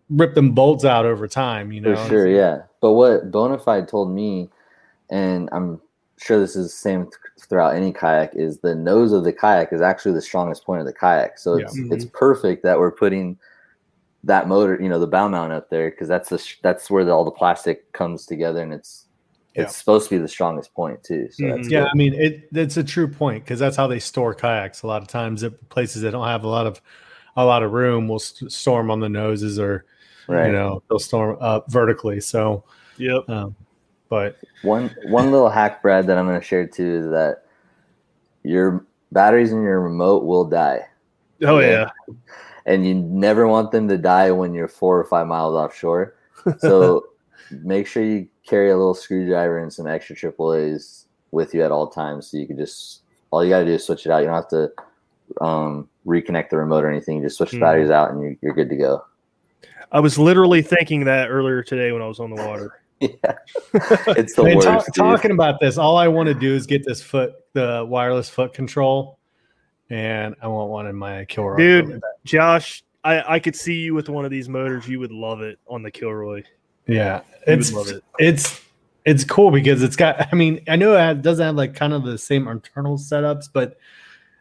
rip 0.10 0.36
them 0.36 0.52
bolts 0.52 0.86
out 0.86 1.06
over 1.06 1.28
time. 1.28 1.72
You 1.72 1.82
know, 1.82 1.96
For 1.96 2.10
sure, 2.10 2.28
yeah. 2.28 2.64
But 2.82 2.94
what 2.94 3.32
Bonafide 3.32 3.88
told 3.88 4.12
me, 4.12 4.50
and 5.10 5.50
I'm 5.52 5.82
sure 6.18 6.40
this 6.40 6.56
is 6.56 6.68
the 6.68 6.78
same 6.78 7.04
th- 7.06 7.14
throughout 7.50 7.76
any 7.76 7.92
kayak, 7.92 8.36
is 8.36 8.60
the 8.60 8.76
nose 8.76 9.12
of 9.12 9.24
the 9.24 9.34
kayak 9.34 9.74
is 9.74 9.82
actually 9.82 10.14
the 10.14 10.22
strongest 10.22 10.66
point 10.66 10.82
of 10.82 10.86
the 10.86 10.94
kayak. 10.94 11.38
So 11.40 11.58
Yeah. 11.58 11.66
it's 11.66 11.78
it's 11.78 12.06
mm-hmm. 12.06 12.18
perfect 12.18 12.64
that 12.64 12.80
we're 12.80 12.92
putting 12.92 13.38
that 14.26 14.48
motor, 14.48 14.80
you 14.82 14.88
know, 14.88 15.00
the 15.00 15.08
bow 15.08 15.28
mount 15.28 15.52
up 15.52 15.70
there 15.70 15.90
because 15.90 16.08
that's 16.08 16.30
the 16.30 16.38
sh- 16.38 16.60
that's 16.62 16.90
where 16.90 17.04
the, 17.04 17.12
all 17.12 17.26
the 17.26 17.32
plastic 17.32 17.92
comes 17.94 18.26
together, 18.26 18.62
and 18.62 18.74
it's 18.74 19.03
Yeah. 19.56 19.64
it's 19.64 19.76
supposed 19.78 20.10
to 20.10 20.16
be 20.16 20.20
the 20.22 20.28
strongest 20.28 20.74
point 20.74 21.04
too. 21.04 21.30
So 21.32 21.48
that's 21.48 21.70
Yeah, 21.70 21.82
good. 21.82 21.90
I 21.90 21.94
mean 21.94 22.14
it. 22.16 22.50
It's 22.54 22.78
a 22.78 22.84
true 22.84 23.08
point 23.08 23.44
because 23.44 23.60
that's 23.60 23.76
how 23.78 23.88
they 23.88 24.00
store 24.00 24.34
kayaks. 24.34 24.82
A 24.84 24.88
lot 24.88 25.02
of 25.02 25.08
times, 25.08 25.44
at 25.44 25.70
places 25.70 26.02
that 26.02 26.12
don't 26.12 26.28
have 26.28 26.44
a 26.44 26.48
lot 26.48 26.66
of 26.66 26.82
a 27.36 27.46
lot 27.46 27.64
of 27.64 27.72
room, 27.72 28.08
will 28.08 28.20
st- 28.20 28.52
store 28.52 28.82
them 28.82 28.90
on 28.92 29.00
the 29.00 29.10
noses, 29.10 29.60
or 29.60 29.86
right. 30.28 30.48
you 30.48 30.52
know, 30.54 30.82
they'll 30.90 31.00
storm 31.00 31.38
up 31.42 31.72
vertically. 31.72 32.20
So, 32.20 32.64
Yep. 32.98 33.30
um, 33.30 33.56
but 34.10 34.38
One 34.64 34.96
one 35.08 35.32
little 35.32 35.50
hack, 35.50 35.82
Brad, 35.82 36.08
that 36.08 36.18
I'm 36.18 36.26
going 36.28 36.40
to 36.40 36.46
share 36.46 36.68
too 36.68 36.96
is 37.04 37.10
that 37.12 37.46
your 38.44 38.86
batteries 39.12 39.52
in 39.52 39.62
your 39.64 39.82
remote 39.82 40.24
will 40.26 40.46
die. 40.46 40.86
Oh 41.44 41.60
Yeah. 41.60 41.90
yeah. 42.08 42.14
and 42.66 42.86
you 42.88 42.94
never 42.96 43.48
want 43.48 43.72
them 43.72 43.88
to 43.90 43.98
die 43.98 44.32
when 44.32 44.54
you're 44.54 44.68
four 44.68 44.98
or 45.00 45.04
five 45.06 45.28
miles 45.28 45.54
offshore. 45.56 46.16
So 46.60 47.06
make 47.52 47.88
sure 47.88 48.04
you 48.04 48.28
carry 48.46 48.72
a 48.72 48.78
little 48.78 48.94
screwdriver 48.94 49.60
and 49.60 49.72
some 49.72 49.88
extra 49.88 50.16
AAA's 50.16 51.08
with 51.32 51.54
you 51.54 51.64
at 51.64 51.72
all 51.72 51.88
times, 51.88 52.28
so 52.28 52.38
you 52.38 52.48
can 52.48 52.58
just 52.58 53.02
all 53.32 53.44
you 53.44 53.50
got 53.50 53.60
to 53.60 53.66
do 53.66 53.72
is 53.74 53.86
switch 53.86 54.06
it 54.06 54.12
out. 54.12 54.20
You 54.20 54.26
don't 54.28 54.36
have 54.36 54.48
to 54.50 54.72
um, 55.44 55.90
reconnect 56.06 56.50
the 56.50 56.58
remote 56.58 56.84
or 56.84 56.90
anything. 56.92 57.18
You 57.18 57.24
just 57.24 57.38
switch 57.38 57.52
the 57.52 57.58
Mhm. 57.58 57.62
batteries 57.62 57.90
out, 57.90 58.12
and 58.12 58.22
you're, 58.22 58.36
you're 58.42 58.54
good 58.54 58.70
to 58.70 58.76
go. 58.76 59.04
I 59.92 60.00
was 60.00 60.18
literally 60.20 60.62
thinking 60.62 61.06
that 61.06 61.30
earlier 61.30 61.64
today 61.64 61.92
when 61.92 62.02
I 62.02 62.08
was 62.08 62.20
on 62.20 62.30
the 62.30 62.44
water. 62.44 62.80
Yeah, 63.02 63.36
it's 64.16 64.34
the 64.34 64.44
Man, 64.44 64.56
worst. 64.58 64.68
ta- 64.96 65.18
talking 65.18 65.32
about 65.32 65.60
this, 65.60 65.78
all 65.78 65.98
I 65.98 66.08
want 66.08 66.28
to 66.28 66.34
do 66.34 66.54
is 66.56 66.66
get 66.66 66.86
this 66.86 67.02
foot, 67.02 67.34
the 67.52 67.86
wireless 67.86 68.30
foot 68.30 68.54
control, 68.54 69.20
and 69.90 70.36
I 70.42 70.48
want 70.48 70.70
one 70.70 70.88
in 70.88 70.96
my 70.96 71.26
Kilroy. 71.26 71.58
Dude. 71.58 72.02
Josh, 72.24 72.82
I, 73.04 73.34
I 73.36 73.40
could 73.40 73.58
see 73.58 73.74
you 73.82 73.94
with 73.94 74.08
one 74.08 74.24
of 74.24 74.32
these 74.32 74.48
motors. 74.48 74.88
You 74.88 75.00
would 75.02 75.12
love 75.12 75.42
it 75.42 75.60
on 75.68 75.84
the 75.84 75.92
Kilroy. 75.92 76.44
Yeah, 76.88 77.22
You 77.48 77.54
it's 77.54 77.72
it. 77.72 78.04
it's 78.20 78.62
it's 79.06 79.24
cool 79.24 79.52
because 79.52 79.84
it's 79.84 79.96
got. 79.96 80.28
I 80.32 80.36
mean, 80.36 80.62
I 80.68 80.76
know 80.76 80.96
it 80.98 81.22
doesn't 81.22 81.46
have 81.46 81.56
like 81.56 81.76
kind 81.76 81.94
of 81.94 82.04
the 82.04 82.18
same 82.18 82.48
internal 82.48 82.98
setups, 82.98 83.50
but 83.52 83.78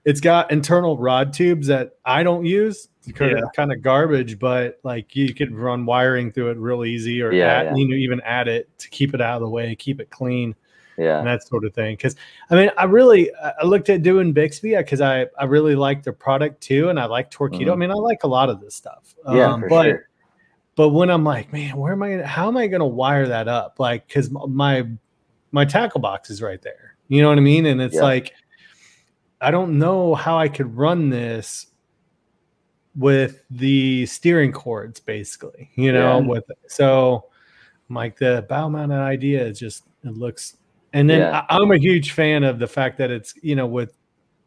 it's 0.04 0.20
got 0.20 0.50
internal 0.50 0.98
rod 0.98 1.32
tubes 1.32 1.66
that 1.68 1.96
I 2.04 2.22
don't 2.22 2.44
use. 2.44 2.88
Kind, 3.14 3.32
Yeah. 3.32 3.42
of, 3.44 3.52
kind 3.56 3.72
of 3.72 3.82
garbage, 3.82 4.38
but 4.38 4.78
like 4.84 5.16
you 5.16 5.34
could 5.34 5.52
run 5.52 5.84
wiring 5.86 6.30
through 6.30 6.50
it 6.50 6.56
real 6.58 6.84
easy, 6.84 7.20
or 7.20 7.32
Yeah, 7.32 7.46
add, 7.46 7.66
yeah. 7.66 7.74
you 7.74 7.88
know 7.88 7.96
even 7.96 8.20
add 8.20 8.46
it 8.46 8.68
to 8.78 8.88
keep 8.90 9.12
it 9.12 9.20
out 9.20 9.36
of 9.36 9.42
the 9.42 9.48
way, 9.48 9.74
keep 9.74 10.00
it 10.00 10.08
clean. 10.10 10.54
Yeah. 10.96 11.18
And 11.18 11.26
that 11.26 11.42
sort 11.42 11.64
of 11.64 11.74
thing. 11.74 11.94
Because 11.96 12.14
I 12.50 12.54
mean, 12.54 12.70
I 12.76 12.84
really 12.84 13.34
I 13.42 13.52
I 13.62 13.64
looked 13.64 13.90
at 13.90 14.02
doing 14.02 14.32
Bixpy 14.32 14.76
because 14.78 15.00
I 15.00 15.26
I 15.36 15.44
really 15.46 15.74
like 15.74 16.04
their 16.04 16.12
product 16.12 16.60
too, 16.60 16.90
and 16.90 17.00
I 17.00 17.06
like 17.06 17.30
Torqeedo. 17.32 17.72
I 17.72 17.74
Mhm. 17.74 17.78
mean, 17.78 17.90
I 17.90 17.94
like 17.94 18.22
a 18.22 18.28
lot 18.28 18.48
of 18.50 18.60
this 18.60 18.76
stuff. 18.76 19.14
yeah, 19.32 19.52
Um, 19.52 19.64
but 19.68 19.84
sure. 19.84 20.08
But 20.82 20.88
when 20.88 21.10
I'm 21.10 21.22
like, 21.22 21.52
man, 21.52 21.76
where 21.76 21.92
am 21.92 22.02
I? 22.02 22.10
Gonna, 22.10 22.26
how 22.26 22.48
am 22.48 22.56
I 22.56 22.66
going 22.66 22.80
to 22.80 22.86
wire 22.86 23.28
that 23.28 23.46
up? 23.46 23.78
Like, 23.78 24.08
because 24.08 24.32
my 24.32 24.84
my 25.52 25.64
tackle 25.64 26.00
box 26.00 26.28
is 26.28 26.42
right 26.42 26.60
there. 26.60 26.96
You 27.06 27.22
know 27.22 27.28
what 27.28 27.38
I 27.38 27.40
mean? 27.42 27.66
And 27.66 27.80
it's 27.80 27.94
Yeah. 27.94 28.02
like, 28.02 28.32
I 29.40 29.52
don't 29.52 29.78
know 29.78 30.16
how 30.16 30.36
I 30.36 30.48
could 30.48 30.76
run 30.76 31.08
this 31.08 31.68
with 32.96 33.44
the 33.48 34.06
steering 34.06 34.50
cords, 34.50 34.98
basically. 34.98 35.70
You 35.76 35.92
know, 35.92 36.18
Yeah. 36.18 36.26
with 36.26 36.44
so 36.66 37.26
I'm 37.88 37.94
like 37.94 38.18
the 38.18 38.44
bow 38.48 38.68
mounted 38.68 38.98
idea 38.98 39.46
is 39.46 39.60
just 39.60 39.84
it 40.02 40.16
looks. 40.16 40.56
And 40.94 41.08
then 41.08 41.20
Yeah. 41.20 41.44
I, 41.48 41.58
I'm 41.58 41.70
a 41.70 41.78
huge 41.78 42.10
fan 42.10 42.42
of 42.42 42.58
the 42.58 42.66
fact 42.66 42.98
that 42.98 43.12
it's 43.12 43.34
you 43.40 43.54
know 43.54 43.68
with 43.68 43.96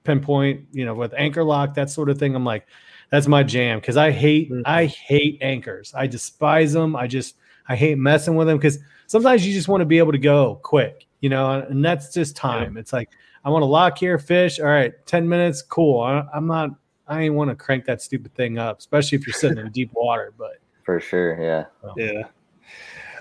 pinpoint, 0.03 0.67
you 0.73 0.83
know, 0.83 0.95
with 0.95 1.13
anchor 1.15 1.45
lock, 1.45 1.75
that 1.75 1.89
sort 1.89 2.09
of 2.09 2.17
thing. 2.17 2.36
I'm 2.36 2.43
like, 2.43 2.67
that's 3.10 3.28
my 3.28 3.43
jam 3.43 3.80
because 3.80 3.97
I 3.97 4.12
hate 4.12 4.51
Mhm. 4.51 4.64
I 4.66 4.86
hate 4.86 5.38
anchors. 5.41 5.93
I 5.95 6.08
despise 6.08 6.74
them. 6.74 6.95
I 6.95 7.08
just 7.08 7.36
I 7.68 7.76
hate 7.76 7.97
messing 7.97 8.36
with 8.36 8.47
them 8.47 8.58
because 8.58 8.80
sometimes 9.08 9.45
you 9.45 9.53
just 9.53 9.68
want 9.68 9.82
to 9.82 9.86
be 9.86 9.97
able 9.97 10.12
to 10.12 10.18
go 10.18 10.60
quick, 10.64 11.06
you 11.20 11.30
know, 11.30 11.51
and, 11.51 11.64
and 11.70 11.86
that's 11.86 12.14
just 12.14 12.36
time. 12.36 12.78
It's 12.78 12.93
like 12.93 13.10
I 13.43 13.49
want 13.49 13.62
to 13.62 13.68
lock 13.68 13.97
here, 13.97 14.18
fish. 14.18 14.60
All 14.60 14.66
right, 14.66 14.93
ten 15.06 15.28
minutes, 15.30 15.62
cool. 15.62 16.01
I, 16.01 16.26
I'm 16.34 16.47
not. 16.47 16.72
I 17.08 17.22
ain't 17.22 17.36
want 17.36 17.51
to 17.51 17.56
crank 17.56 17.86
that 17.86 18.01
stupid 18.01 18.34
thing 18.34 18.58
up, 18.58 18.80
especially 18.80 19.18
if 19.18 19.28
you're 19.28 19.34
sitting 19.36 19.60
in 19.60 19.72
deep 19.72 19.91
water. 19.93 20.34
But 20.38 20.53
For 20.84 20.99
sure, 20.99 21.39
yeah. 21.39 21.66
Yeah. 21.95 22.24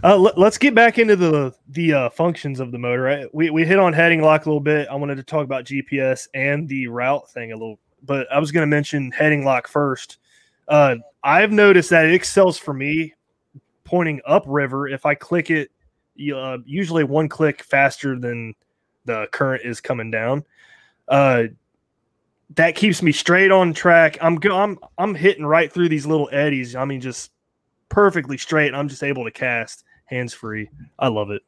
Uh, 0.02 0.16
let, 0.16 0.36
us 0.38 0.58
get 0.58 0.74
back 0.74 0.98
into 0.98 1.16
the 1.16 1.54
the 1.68 1.92
uh, 1.92 2.10
functions 2.10 2.60
of 2.60 2.72
the 2.72 2.78
motor. 2.78 3.02
Right? 3.02 3.34
We 3.34 3.50
we 3.50 3.64
hit 3.64 3.78
on 3.78 3.92
heading 3.92 4.22
lock 4.22 4.46
a 4.46 4.48
little 4.48 4.60
bit. 4.60 4.88
I 4.88 4.94
wanted 4.94 5.16
to 5.16 5.22
talk 5.22 5.44
about 5.44 5.64
GPS 5.64 6.26
and 6.34 6.68
the 6.68 6.88
route 6.88 7.30
thing 7.30 7.52
a 7.52 7.54
little, 7.54 7.78
but 8.04 8.30
I 8.32 8.38
was 8.38 8.52
going 8.52 8.62
to 8.62 8.66
mention 8.66 9.10
heading 9.10 9.44
lock 9.44 9.68
first. 9.68 10.18
Uh, 10.68 10.96
I've 11.22 11.52
noticed 11.52 11.90
that 11.90 12.06
it 12.06 12.14
excels 12.14 12.58
for 12.58 12.74
me 12.74 13.14
pointing 13.84 14.20
upriver. 14.26 14.88
If 14.88 15.06
I 15.06 15.14
click 15.14 15.50
it, 15.50 15.70
uh, 16.34 16.58
usually 16.64 17.04
one 17.04 17.28
click 17.28 17.62
faster 17.62 18.18
than 18.18 18.54
the 19.04 19.28
current 19.32 19.64
is 19.64 19.80
coming 19.80 20.10
down. 20.10 20.44
Uh, 21.08 21.44
that 22.56 22.76
keeps 22.76 23.02
me 23.02 23.12
straight 23.12 23.50
on 23.50 23.72
track. 23.72 24.18
I'm 24.20 24.36
go- 24.36 24.56
I'm 24.56 24.78
I'm 24.98 25.14
hitting 25.14 25.44
right 25.44 25.72
through 25.72 25.88
these 25.88 26.06
little 26.06 26.28
eddies. 26.32 26.76
I 26.76 26.84
mean, 26.84 27.00
just 27.00 27.32
perfectly 27.88 28.38
straight. 28.38 28.74
I'm 28.74 28.88
just 28.88 29.02
able 29.02 29.24
to 29.24 29.30
cast 29.30 29.84
hands 30.06 30.32
free. 30.32 30.70
I 30.98 31.08
love 31.08 31.30
it. 31.30 31.42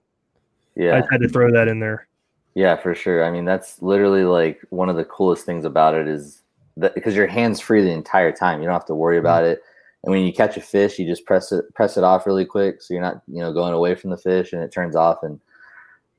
Yeah, 0.74 0.96
I 0.96 1.06
had 1.10 1.20
to 1.22 1.28
throw 1.28 1.50
that 1.52 1.68
in 1.68 1.80
there. 1.80 2.08
Yeah, 2.54 2.76
for 2.76 2.94
sure. 2.94 3.24
I 3.24 3.30
mean, 3.30 3.44
that's 3.44 3.82
literally 3.82 4.24
like 4.24 4.62
one 4.70 4.88
of 4.88 4.96
the 4.96 5.04
coolest 5.04 5.44
things 5.44 5.64
about 5.64 5.94
it 5.94 6.08
is 6.08 6.42
because 6.78 7.16
your 7.16 7.26
hands 7.26 7.60
free 7.60 7.82
the 7.82 7.90
entire 7.90 8.32
time. 8.32 8.60
You 8.60 8.66
don't 8.66 8.74
have 8.74 8.86
to 8.86 8.94
worry 8.94 9.18
about 9.18 9.42
mm-hmm. 9.42 9.52
it. 9.52 9.62
And 10.04 10.12
when 10.12 10.24
you 10.24 10.32
catch 10.32 10.56
a 10.56 10.60
fish, 10.60 10.98
you 10.98 11.06
just 11.06 11.24
press 11.26 11.50
it 11.52 11.64
press 11.74 11.96
it 11.96 12.04
off 12.04 12.26
really 12.26 12.44
quick, 12.44 12.80
so 12.80 12.94
you're 12.94 13.02
not 13.02 13.22
you 13.26 13.40
know 13.40 13.52
going 13.52 13.72
away 13.72 13.94
from 13.94 14.10
the 14.10 14.16
fish, 14.16 14.52
and 14.52 14.62
it 14.62 14.72
turns 14.72 14.94
off. 14.94 15.22
And 15.22 15.40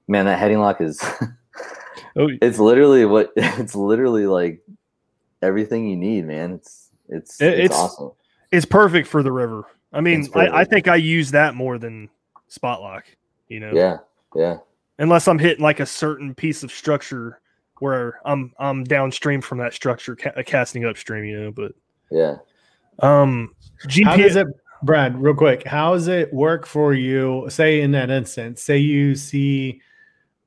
man, 0.08 0.26
that 0.26 0.40
heading 0.40 0.60
lock 0.60 0.82
is 0.82 1.02
Oh, 2.16 2.30
it's 2.42 2.60
literally 2.60 3.06
what 3.06 3.32
it's 3.36 3.76
literally 3.76 4.26
like 4.26 4.62
everything 5.42 5.88
you 5.88 5.96
need, 5.96 6.26
man. 6.26 6.54
It's 6.54 6.90
it's 7.10 7.42
It- 7.42 7.54
it's, 7.54 7.60
it's- 7.66 7.80
awesome. 7.80 8.12
it's 8.52 8.66
perfect 8.66 9.08
for 9.08 9.24
the 9.24 9.32
river. 9.32 9.66
I 9.94 10.02
mean, 10.02 10.28
I, 10.36 10.48
I 10.50 10.64
think 10.66 10.90
I 10.90 10.98
use 10.98 11.32
that 11.32 11.56
more 11.56 11.78
than 11.78 12.10
spot 12.50 12.82
lock. 12.82 13.06
You 13.48 13.62
know, 13.62 13.72
Yeah, 13.74 14.00
yeah, 14.36 14.58
unless 15.00 15.30
I'm 15.30 15.40
hitting 15.40 15.64
like 15.64 15.80
a 15.80 15.86
certain 15.86 16.36
piece 16.36 16.62
of 16.62 16.72
structure 16.72 17.40
where 17.80 18.20
I'm 18.26 18.54
I'm 18.60 18.84
downstream 18.84 19.42
from 19.42 19.58
that 19.60 19.74
structure, 19.74 20.16
ca- 20.16 20.44
casting 20.46 20.86
upstream. 20.86 21.26
You 21.26 21.40
know, 21.42 21.52
but 21.52 21.74
yeah. 22.12 22.38
um, 23.00 23.56
How 24.04 24.18
does 24.18 24.36
it, 24.36 24.48
Brad? 24.84 25.22
Real 25.22 25.36
quick, 25.36 25.66
how 25.66 25.94
does 25.94 26.08
it 26.08 26.34
work 26.34 26.66
for 26.66 26.94
you? 26.94 27.46
Say 27.50 27.82
in 27.82 27.92
that 27.92 28.10
instance, 28.10 28.64
say 28.64 28.78
you 28.78 29.16
see 29.16 29.82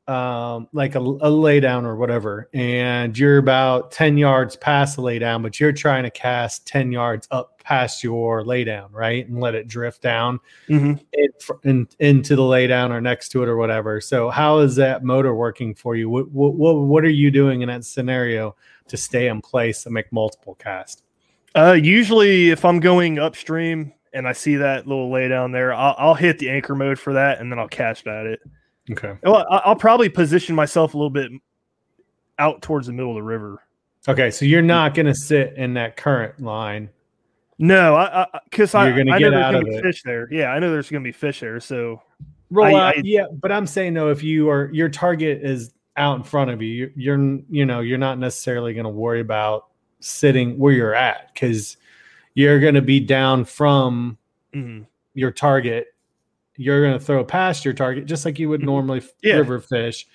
um, 0.08 0.68
like 0.72 0.96
a, 0.96 0.98
a 0.98 1.30
laydown 1.30 1.84
or 1.84 1.96
whatever, 1.96 2.48
and 2.52 3.16
you're 3.16 3.38
about 3.38 3.92
ten 3.92 4.18
yards 4.18 4.56
past 4.56 4.96
the 4.96 5.02
laydown, 5.02 5.42
but 5.42 5.60
you're 5.60 5.72
trying 5.72 6.02
to 6.02 6.10
cast 6.10 6.66
ten 6.66 6.90
yards 6.90 7.28
up 7.30 7.59
past 7.70 8.02
your 8.02 8.42
laydown, 8.42 8.88
right, 8.90 9.28
and 9.28 9.38
let 9.38 9.54
it 9.54 9.68
drift 9.68 10.02
down 10.02 10.40
Mhm. 10.68 11.00
in, 11.12 11.28
in, 11.62 11.88
into 12.00 12.34
the 12.34 12.42
laydown 12.42 12.90
or 12.90 13.00
next 13.00 13.28
to 13.28 13.44
it 13.44 13.48
or 13.48 13.56
whatever. 13.56 14.00
So, 14.00 14.28
how 14.28 14.58
is 14.58 14.74
that 14.74 15.04
motor 15.04 15.32
working 15.36 15.72
for 15.76 15.94
you? 15.94 16.10
What 16.10 16.28
what 16.32 16.54
what, 16.54 16.72
what 16.74 17.04
are 17.04 17.10
you 17.10 17.30
doing 17.30 17.62
in 17.62 17.68
that 17.68 17.84
scenario 17.84 18.56
to 18.88 18.96
stay 18.96 19.28
in 19.28 19.40
place 19.40 19.86
and 19.86 19.94
make 19.94 20.12
multiple 20.12 20.56
casts? 20.56 21.04
Uh, 21.54 21.78
usually, 21.80 22.50
if 22.50 22.64
I'm 22.64 22.80
going 22.80 23.20
upstream 23.20 23.92
and 24.12 24.26
I 24.26 24.32
see 24.32 24.56
that 24.56 24.88
little 24.88 25.08
lay 25.08 25.28
down 25.28 25.52
there, 25.52 25.72
I'll, 25.72 25.94
I'll 25.96 26.14
hit 26.14 26.40
the 26.40 26.50
anchor 26.50 26.74
mode 26.74 26.98
for 26.98 27.12
that, 27.12 27.38
and 27.40 27.52
then 27.52 27.60
I'll 27.60 27.68
cast 27.68 28.08
at 28.08 28.26
it. 28.26 28.40
Okay. 28.90 29.14
Well, 29.22 29.46
I'll 29.48 29.76
probably 29.76 30.08
position 30.08 30.56
myself 30.56 30.94
a 30.94 30.96
little 30.96 31.08
bit 31.10 31.30
out 32.40 32.62
towards 32.62 32.88
the 32.88 32.92
middle 32.92 33.10
of 33.12 33.16
the 33.16 33.22
river. 33.22 33.62
Okay, 34.08 34.32
so 34.32 34.44
you're 34.44 34.60
not 34.62 34.94
going 34.94 35.06
to 35.06 35.14
sit 35.14 35.54
in 35.54 35.74
that 35.74 35.96
current 35.96 36.40
line. 36.40 36.88
No, 37.62 37.94
I 37.94 38.26
because 38.44 38.74
I, 38.74 38.88
You're 38.88 38.96
gonna 38.96 39.12
I 39.12 39.18
get 39.18 39.24
know 39.24 39.30
there's 39.32 39.44
out 39.44 39.52
gonna 39.52 39.58
of 39.58 39.70
be 39.70 39.74
it. 39.76 39.82
fish 39.82 40.02
there. 40.02 40.28
Yeah, 40.32 40.46
I 40.48 40.58
know 40.58 40.70
there's 40.70 40.88
gonna 40.88 41.04
be 41.04 41.12
fish 41.12 41.40
there. 41.40 41.60
So 41.60 42.00
Roll 42.50 42.74
I- 42.74 42.88
out, 42.88 42.96
I- 42.96 43.02
yeah, 43.04 43.26
but 43.30 43.52
I'm 43.52 43.66
saying 43.66 43.92
though, 43.94 44.08
if 44.08 44.22
you 44.22 44.48
are 44.48 44.70
your 44.72 44.88
target 44.88 45.44
is 45.44 45.74
out 45.98 46.16
in 46.16 46.22
front 46.22 46.50
of 46.50 46.62
you, 46.62 46.90
you're, 46.96 47.18
you're 47.18 47.38
you 47.50 47.66
know 47.66 47.80
you're 47.80 47.98
not 47.98 48.18
necessarily 48.18 48.72
going 48.72 48.84
to 48.84 48.90
worry 48.90 49.20
about 49.20 49.66
sitting 50.00 50.58
where 50.58 50.72
you're 50.72 50.94
at 50.94 51.32
because 51.34 51.76
you're 52.32 52.60
going 52.60 52.74
to 52.76 52.80
be 52.82 52.98
down 52.98 53.44
from 53.44 54.16
mhm. 54.54 54.86
your 55.12 55.30
target. 55.30 55.88
You're 56.56 56.80
going 56.80 56.98
to 56.98 57.04
throw 57.04 57.22
past 57.24 57.64
your 57.66 57.74
target 57.74 58.06
just 58.06 58.24
like 58.24 58.38
you 58.38 58.48
would 58.48 58.62
Mhm. 58.62 58.66
normally 58.66 58.98
f- 59.00 59.12
Yeah. 59.22 59.34
river 59.36 59.60
fish. 59.60 60.06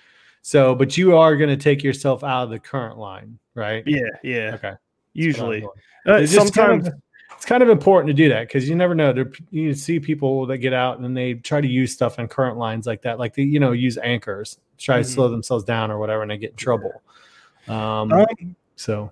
So, 0.42 0.74
but 0.74 0.98
you 0.98 1.16
are 1.16 1.36
going 1.36 1.50
to 1.52 1.58
take 1.58 1.84
yourself 1.84 2.24
out 2.24 2.46
of 2.46 2.50
the 2.50 2.60
current 2.60 2.98
line, 2.98 3.38
right? 3.54 3.84
yeah, 3.86 4.02
yeah. 4.24 4.52
Okay. 4.56 4.74
Usually, 5.14 5.64
uh, 5.64 5.68
I'm 6.08 6.12
doing. 6.14 6.24
It's 6.24 6.34
just 6.34 6.54
sometimes 6.54 6.84
kind 6.86 6.94
of, 6.96 7.02
it's 7.36 7.46
kind 7.46 7.62
of 7.64 7.70
important 7.70 8.08
to 8.08 8.14
do 8.14 8.30
that 8.30 8.48
because 8.48 8.68
you 8.68 8.76
never 8.76 8.96
know. 8.96 9.14
There, 9.14 9.32
you 9.52 9.74
see 9.74 10.00
people 10.00 10.46
that 10.48 10.58
get 10.60 10.74
out 10.74 11.00
and 11.00 11.16
they 11.16 11.36
try 11.36 11.62
to 11.62 11.68
use 11.68 11.92
stuff 11.94 12.18
in 12.20 12.28
current 12.28 12.58
lines 12.58 12.88
like 12.88 13.02
that, 13.04 13.20
like 13.20 13.34
they 13.36 13.44
you 13.44 13.60
know 13.60 13.72
use 13.72 13.98
anchors, 13.98 14.60
try 14.78 14.98
to 14.98 15.04
Mhm. 15.04 15.14
slow 15.14 15.28
themselves 15.30 15.64
down 15.64 15.92
or 15.92 16.00
whatever, 16.00 16.22
and 16.22 16.32
they 16.32 16.38
get 16.38 16.52
in 16.52 16.56
trouble. 16.58 17.02
Um, 17.68 18.12
Um, 18.12 18.56
so 18.76 19.12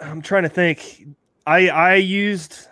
I'm 0.00 0.20
trying 0.22 0.42
to 0.44 0.48
think. 0.48 1.06
I 1.46 1.68
I 1.68 1.94
used 1.94 2.66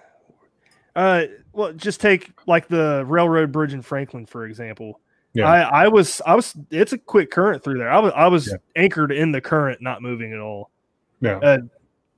uh 0.97 1.25
well 1.53 1.73
just 1.73 2.01
take 2.01 2.31
like 2.47 2.69
the 2.69 3.05
railroad 3.07 3.51
bridge 3.53 3.73
in 3.75 3.83
Franklin 3.83 4.27
for 4.27 4.47
example. 4.47 5.01
Yeah. 5.33 5.47
I 5.49 5.85
I 5.85 5.89
was 5.89 6.21
I 6.27 6.35
was 6.35 6.55
it's 6.71 6.93
a 6.93 6.99
quick 6.99 7.31
current 7.31 7.63
through 7.65 7.79
there. 7.79 7.91
I 7.91 7.99
was 7.99 8.13
I 8.15 8.27
was 8.29 8.49
Yeah. 8.49 8.57
anchored 8.77 9.13
in 9.13 9.33
the 9.33 9.41
current, 9.41 9.81
not 9.83 10.03
moving 10.03 10.33
at 10.33 10.39
all. 10.41 10.71
yeah, 11.21 11.39
Uh, 11.39 11.59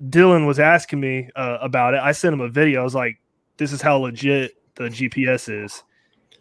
Dylan 0.02 0.46
was 0.46 0.58
asking 0.58 1.00
me 1.00 1.30
uh, 1.36 1.58
about 1.60 1.94
it. 1.94 2.00
I 2.00 2.12
sent 2.12 2.34
him 2.34 2.40
a 2.40 2.48
video. 2.48 2.80
I 2.80 2.84
was 2.84 2.94
like, 2.94 3.18
"This 3.56 3.72
is 3.72 3.80
how 3.80 3.96
legit 3.96 4.52
the 4.74 4.84
GPS 4.84 5.64
is." 5.64 5.82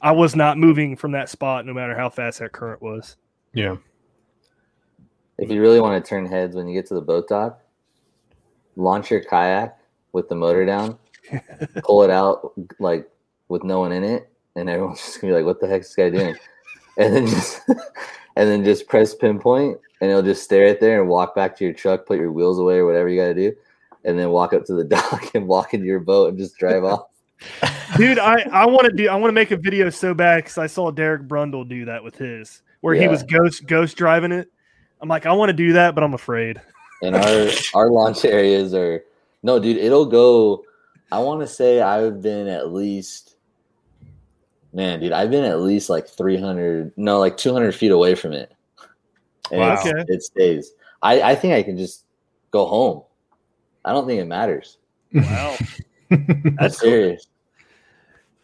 I 0.02 0.12
was 0.12 0.36
not 0.36 0.58
moving 0.58 0.96
from 0.96 1.14
that 1.14 1.30
spot, 1.30 1.66
no 1.66 1.74
matter 1.74 1.96
how 1.96 2.10
fast 2.10 2.40
that 2.40 2.52
current 2.52 2.82
was. 2.82 3.16
yeah. 3.54 3.78
If 5.38 5.52
you 5.52 5.60
really 5.60 5.82
want 5.82 6.02
to 6.02 6.08
turn 6.08 6.26
heads 6.26 6.56
when 6.56 6.66
you 6.66 6.74
get 6.74 6.86
to 6.88 6.94
the 6.94 7.02
boat 7.02 7.28
dock, 7.28 7.60
launch 8.78 9.12
your 9.12 9.20
kayak 9.22 9.78
with 10.14 10.30
the 10.30 10.36
motor 10.36 10.66
down, 10.66 10.98
pull 11.84 12.04
it 12.04 12.10
out 12.10 12.54
like 12.80 13.10
with 13.50 13.64
no 13.64 13.80
one 13.80 13.92
in 13.92 14.04
it, 14.04 14.30
and 14.56 14.70
everyone's 14.70 15.00
just 15.00 15.20
gonna 15.20 15.34
be 15.34 15.38
like, 15.38 15.46
"What 15.46 15.60
the 15.60 15.68
heck 15.68 15.82
is 15.82 15.88
this 15.88 15.96
guy 15.96 16.10
doing?" 16.10 16.36
And 16.98 17.14
then 17.14 17.28
just 17.28 17.62
and 18.38 18.50
then 18.50 18.64
just 18.64 18.88
press 18.88 19.14
pinpoint, 19.14 19.78
and 20.06 20.12
it'll 20.12 20.22
just 20.22 20.44
stay 20.44 20.64
right 20.64 20.80
there 20.80 21.02
and 21.02 21.10
walk 21.10 21.34
back 21.34 21.58
to 21.58 21.64
your 21.64 21.74
truck, 21.74 22.06
put 22.06 22.20
your 22.20 22.32
wheels 22.32 22.60
away 22.60 22.76
or 22.76 22.86
whatever 22.86 23.10
you 23.10 23.20
got 23.20 23.30
to 23.30 23.34
do, 23.34 23.52
and 24.04 24.20
then 24.20 24.30
walk 24.30 24.54
up 24.54 24.64
to 24.66 24.76
the 24.76 24.84
dock 24.84 25.34
and 25.34 25.48
walk 25.48 25.74
into 25.74 25.88
your 25.88 26.00
boat 26.00 26.30
and 26.30 26.38
just 26.38 26.58
drive 26.58 26.84
off. 26.84 27.08
dude 27.98 28.18
i 28.18 28.40
i 28.54 28.66
want 28.68 28.86
to 28.86 28.94
do 28.94 29.10
i 29.10 29.16
want 29.16 29.28
to 29.28 29.34
make 29.34 29.52
a 29.52 29.58
video 29.58 29.90
so 29.90 30.14
bad 30.14 30.38
because 30.38 30.58
i 30.58 30.66
saw 30.66 30.90
derek 30.90 31.24
brundle 31.24 31.68
do 31.68 31.84
that 31.84 32.02
with 32.02 32.16
his 32.16 32.62
where 32.80 32.96
he 32.96 33.10
was 33.10 33.24
ghost 33.24 33.66
ghost 33.68 33.98
driving 33.98 34.32
it. 34.32 34.50
I'm 35.02 35.10
like 35.10 35.26
i 35.26 35.34
want 35.34 35.50
to 35.50 35.54
do 35.54 35.74
that 35.74 35.96
but 35.96 36.04
i'm 36.04 36.14
afraid. 36.14 36.62
And 37.02 37.16
our 37.16 37.50
our 37.74 37.90
launch 37.92 38.24
areas 38.24 38.74
are 38.74 39.04
no 39.44 39.60
dude 39.60 39.78
it'll 39.78 40.06
go 40.06 40.64
i 41.12 41.20
want 41.20 41.42
to 41.42 41.48
say 41.48 41.82
i've 41.82 42.22
been 42.22 42.48
at 42.48 42.72
least 42.72 43.36
man 44.72 45.02
dude 45.02 45.12
i've 45.12 45.30
been 45.30 45.44
at 45.44 45.60
least 45.60 45.90
like 45.90 46.08
300 46.08 46.94
no 46.96 47.20
like 47.20 47.36
200 47.38 47.74
feet 47.76 47.92
away 47.92 48.16
from 48.16 48.32
it 48.32 48.55
and 49.52 49.60
Wow. 49.62 49.74
it's- 49.74 49.88
Okay. 49.88 50.04
it 50.14 50.24
stays. 50.24 50.74
I 51.02 51.22
i 51.22 51.36
think 51.36 51.54
i 51.54 51.62
can 51.62 51.78
just 51.78 52.06
go 52.52 52.66
home. 52.66 53.04
I 53.84 53.92
don't 53.94 54.08
think 54.08 54.20
it 54.22 54.26
matters. 54.26 54.78
Wow. 55.14 55.56
I'm 56.60 56.70
serious. 56.70 57.28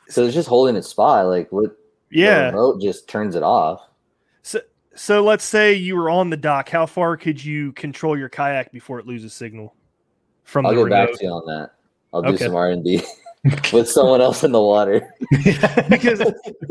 So 0.09 0.25
it's 0.25 0.33
just 0.35 0.49
holding 0.49 0.75
its 0.75 0.87
spot 0.89 1.27
like 1.27 1.51
what 1.51 1.71
the 2.09 2.17
yeah. 2.19 2.45
remote 2.47 2.81
just 2.81 3.07
turns 3.07 3.35
it 3.35 3.43
off. 3.43 3.81
So 4.43 4.59
so 4.95 5.23
let's 5.23 5.45
say 5.45 5.73
you 5.73 5.95
were 5.95 6.09
on 6.09 6.29
the 6.29 6.37
dock 6.37 6.67
how 6.69 6.85
far 6.85 7.15
could 7.17 7.43
you 7.43 7.71
control 7.73 8.17
your 8.17 8.29
kayak 8.29 8.71
before 8.71 8.99
it 8.99 9.07
loses 9.07 9.33
signal 9.33 9.73
from 10.43 10.65
i'll 10.65 10.75
the 10.75 10.83
get 10.83 10.89
back 10.89 11.13
to 11.13 11.25
you 11.25 11.29
on 11.31 11.45
that. 11.47 11.71
I'll 12.13 12.21
do 12.21 12.29
Okay. 12.33 12.45
some 12.45 12.55
r&d 12.55 13.01
with 13.73 13.89
someone 13.89 14.21
else 14.21 14.43
in 14.43 14.51
the 14.51 14.61
water 14.61 15.13
because 15.89 16.21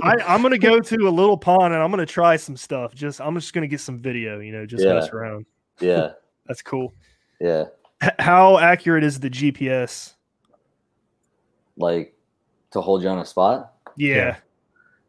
I, 0.02 0.14
I'm 0.26 0.40
gonna 0.40 0.56
go 0.58 0.78
to 0.78 0.96
a 1.08 1.10
little 1.10 1.36
pond 1.36 1.74
and 1.74 1.82
I'm 1.82 1.90
gonna 1.90 2.06
try 2.06 2.36
some 2.36 2.56
stuff. 2.56 2.94
Just 2.94 3.20
I'm 3.20 3.34
just 3.34 3.52
gonna 3.52 3.66
get 3.66 3.80
some 3.80 3.98
video, 3.98 4.38
you 4.38 4.52
know, 4.52 4.64
just 4.66 4.84
Yeah. 4.84 4.94
mess 4.94 5.08
around. 5.10 5.46
yeah 5.80 6.12
That's 6.46 6.62
cool. 6.62 6.92
yeah 7.40 7.64
H- 8.02 8.10
how 8.18 8.58
accurate 8.58 9.02
is 9.04 9.18
the 9.20 9.30
GPS? 9.30 10.14
like 11.76 12.14
to 12.72 12.80
hold 12.80 13.02
you 13.02 13.08
on 13.08 13.18
a 13.18 13.24
spot 13.24 13.72
Yeah. 13.96 14.14
Yeah. 14.16 14.36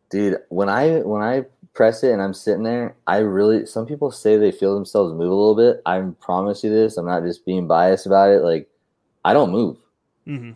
dude 0.10 0.38
when 0.50 0.70
i 0.70 1.00
when 1.02 1.22
i 1.22 1.44
press 1.74 2.04
it 2.04 2.12
and 2.12 2.22
i'm 2.22 2.34
sitting 2.34 2.64
there 2.64 2.96
i 3.08 3.18
really 3.18 3.66
some 3.66 3.86
people 3.86 4.10
say 4.12 4.38
they 4.38 4.52
feel 4.52 4.74
themselves 4.76 5.12
move 5.14 5.32
a 5.32 5.36
little 5.36 5.56
bit 5.56 5.82
i 5.86 6.00
promise 6.22 6.64
you 6.64 6.70
this 6.70 6.98
i'm 6.98 7.06
not 7.06 7.24
just 7.24 7.46
being 7.46 7.68
biased 7.68 8.06
about 8.06 8.30
it 8.30 8.42
like 8.42 8.70
i 9.26 9.34
don't 9.34 9.52
move 9.52 9.78
hmm 10.26 10.52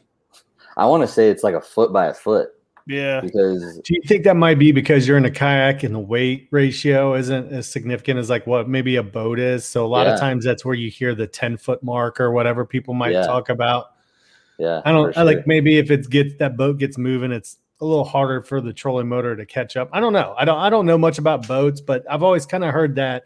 i 0.77 0.85
want 0.85 1.01
to 1.01 1.07
say 1.07 1.29
it's 1.29 1.43
like 1.43 1.55
a 1.55 1.61
foot 1.61 1.91
by 1.93 2.07
a 2.07 2.13
foot 2.13 2.49
Yeah. 2.87 3.21
because 3.21 3.79
Do 3.79 3.93
you 3.95 4.01
think 4.05 4.23
that 4.25 4.35
might 4.35 4.59
be 4.59 4.71
because 4.71 5.07
you're 5.07 5.17
in 5.17 5.25
a 5.25 5.31
kayak 5.31 5.83
and 5.83 5.95
the 5.95 5.99
weight 5.99 6.47
ratio 6.51 7.15
isn't 7.15 7.51
as 7.51 7.67
significant 7.67 8.19
as 8.19 8.29
like 8.29 8.45
what 8.45 8.69
maybe 8.69 8.95
a 8.97 9.03
boat 9.03 9.39
is? 9.39 9.65
So 9.65 9.83
a 9.85 9.87
lot 9.87 10.05
Yeah. 10.05 10.13
of 10.13 10.19
times 10.19 10.45
that's 10.45 10.63
where 10.63 10.75
you 10.75 10.89
hear 10.91 11.15
the 11.15 11.25
10 11.27 11.57
foot 11.57 11.81
mark 11.81 12.19
or 12.19 12.31
whatever 12.31 12.63
people 12.65 12.93
might 12.93 13.13
Yeah. 13.13 13.25
talk 13.25 13.49
about. 13.49 13.85
yeah 14.59 14.81
I 14.85 14.91
don't 14.91 15.13
for 15.13 15.19
I 15.19 15.23
like 15.23 15.47
maybe 15.47 15.77
if 15.79 15.89
it 15.89 16.07
gets 16.09 16.35
that 16.37 16.55
boat 16.57 16.77
gets 16.77 16.97
moving, 16.97 17.31
it's 17.31 17.57
a 17.81 17.85
little 17.85 18.05
harder 18.05 18.41
for 18.41 18.61
the 18.61 18.71
trolling 18.71 19.07
motor 19.09 19.35
to 19.35 19.45
catch 19.45 19.75
up. 19.75 19.89
I 19.91 19.99
don't 19.99 20.13
know. 20.13 20.33
I 20.37 20.45
don't 20.45 20.59
I 20.59 20.69
don't 20.69 20.85
know 20.85 20.97
much 20.97 21.17
about 21.17 21.47
boats, 21.47 21.81
but 21.81 22.05
I've 22.09 22.23
always 22.23 22.45
kind 22.45 22.63
of 22.63 22.71
heard 22.71 22.95
that, 22.95 23.23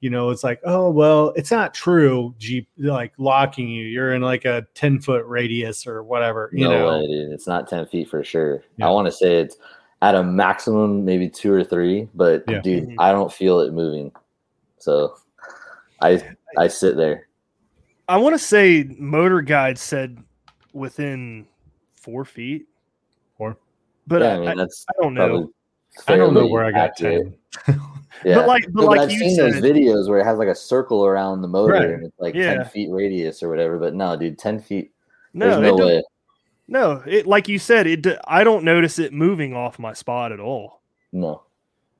you 0.00 0.10
know, 0.10 0.30
it's 0.30 0.44
like, 0.44 0.60
oh 0.64 0.90
well, 0.90 1.32
it's 1.36 1.50
not 1.50 1.74
true. 1.74 2.34
Jeep 2.38 2.68
like 2.78 3.12
locking 3.18 3.68
you. 3.68 3.84
You're 3.86 4.14
in 4.14 4.22
like 4.22 4.44
a 4.44 4.66
10 4.74 5.00
foot 5.00 5.24
radius 5.26 5.86
or 5.86 6.02
whatever, 6.04 6.50
you 6.52 6.64
no 6.64 6.70
know. 6.70 6.98
way 7.00 7.06
dude 7.06 7.32
it's 7.32 7.46
not 7.46 7.68
10 7.68 7.86
feet 7.86 8.08
for 8.08 8.22
sure 8.22 8.62
Yeah. 8.76 8.86
i 8.86 8.90
want 8.90 9.06
to 9.06 9.12
say 9.12 9.36
it's 9.40 9.56
at 10.02 10.14
a 10.14 10.22
maximum 10.22 11.04
maybe 11.04 11.28
two 11.28 11.52
or 11.52 11.64
three 11.64 12.08
but 12.14 12.44
Yeah. 12.48 12.60
dude 12.60 12.88
Mhm. 12.90 12.94
i 13.00 13.10
don't 13.10 13.32
feel 13.32 13.58
it 13.60 13.72
moving 13.72 14.12
so 14.78 15.16
i 16.00 16.22
i 16.56 16.68
sit 16.68 16.96
there 16.96 17.26
I 18.10 18.16
want 18.16 18.34
to 18.34 18.38
say 18.38 18.84
MotorGuide 18.84 19.76
said 19.76 20.16
within 20.72 21.46
four 21.94 22.24
feet. 22.24 22.66
Four. 23.36 23.58
But 24.06 24.22
yeah 24.22 24.28
I, 24.28 24.32
i 24.34 24.38
mean 24.38 24.48
I, 24.48 24.54
that's 24.54 24.86
I 24.88 25.02
don't 25.02 25.12
know. 25.12 25.52
I 26.06 26.16
don't 26.16 26.32
know 26.32 26.46
where 26.46 26.64
I 26.64 26.70
got 26.70 26.90
accurate. 26.92 27.38
10. 27.66 27.80
Yeah. 28.24 28.34
But 28.36 28.46
like, 28.48 28.64
but 28.72 28.82
No, 28.82 28.86
like 28.88 29.00
I've 29.00 29.10
you 29.12 29.18
seen 29.18 29.36
said, 29.36 29.52
those 29.54 29.62
videos 29.62 30.08
where 30.08 30.18
it 30.18 30.24
has 30.24 30.38
like 30.38 30.48
a 30.48 30.54
circle 30.54 31.06
around 31.06 31.42
the 31.42 31.48
motor 31.48 31.72
Right. 31.74 31.90
and 31.90 32.06
it's 32.06 32.18
like 32.18 32.34
Yeah. 32.34 32.54
10 32.54 32.64
feet 32.66 32.90
radius 32.90 33.42
or 33.42 33.48
whatever. 33.48 33.78
But 33.78 33.94
no, 33.94 34.16
dude, 34.16 34.38
10 34.38 34.60
feet. 34.60 34.92
no, 35.34 35.60
There's 35.60 35.76
no 35.78 35.86
way. 35.86 36.02
no, 36.66 37.02
it 37.06 37.26
like 37.26 37.48
you 37.48 37.58
said, 37.58 37.86
it. 37.86 38.06
I 38.26 38.44
don't 38.44 38.64
notice 38.64 38.98
it 38.98 39.12
moving 39.12 39.54
off 39.54 39.78
my 39.78 39.92
spot 39.92 40.32
at 40.32 40.40
all, 40.40 40.80
No. 41.12 41.42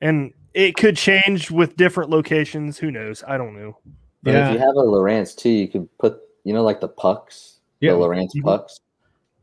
and 0.00 0.32
it 0.54 0.76
could 0.76 0.96
change 0.96 1.50
with 1.50 1.76
different 1.76 2.10
locations. 2.10 2.78
Who 2.78 2.90
knows? 2.90 3.22
I 3.26 3.36
don't 3.36 3.54
know. 3.54 3.78
But 4.22 4.32
Yeah. 4.32 4.48
if 4.48 4.54
you 4.54 4.58
have 4.58 4.74
a 4.76 4.82
Lowrance 4.82 5.36
too, 5.36 5.50
you 5.50 5.68
could 5.68 5.88
put, 5.98 6.20
you 6.44 6.52
know, 6.52 6.64
like 6.64 6.80
the 6.80 6.88
pucks, 6.88 7.58
Yeah. 7.80 7.92
the 7.92 7.98
Lowrance 7.98 8.30
Mhm. 8.34 8.42
pucks. 8.42 8.80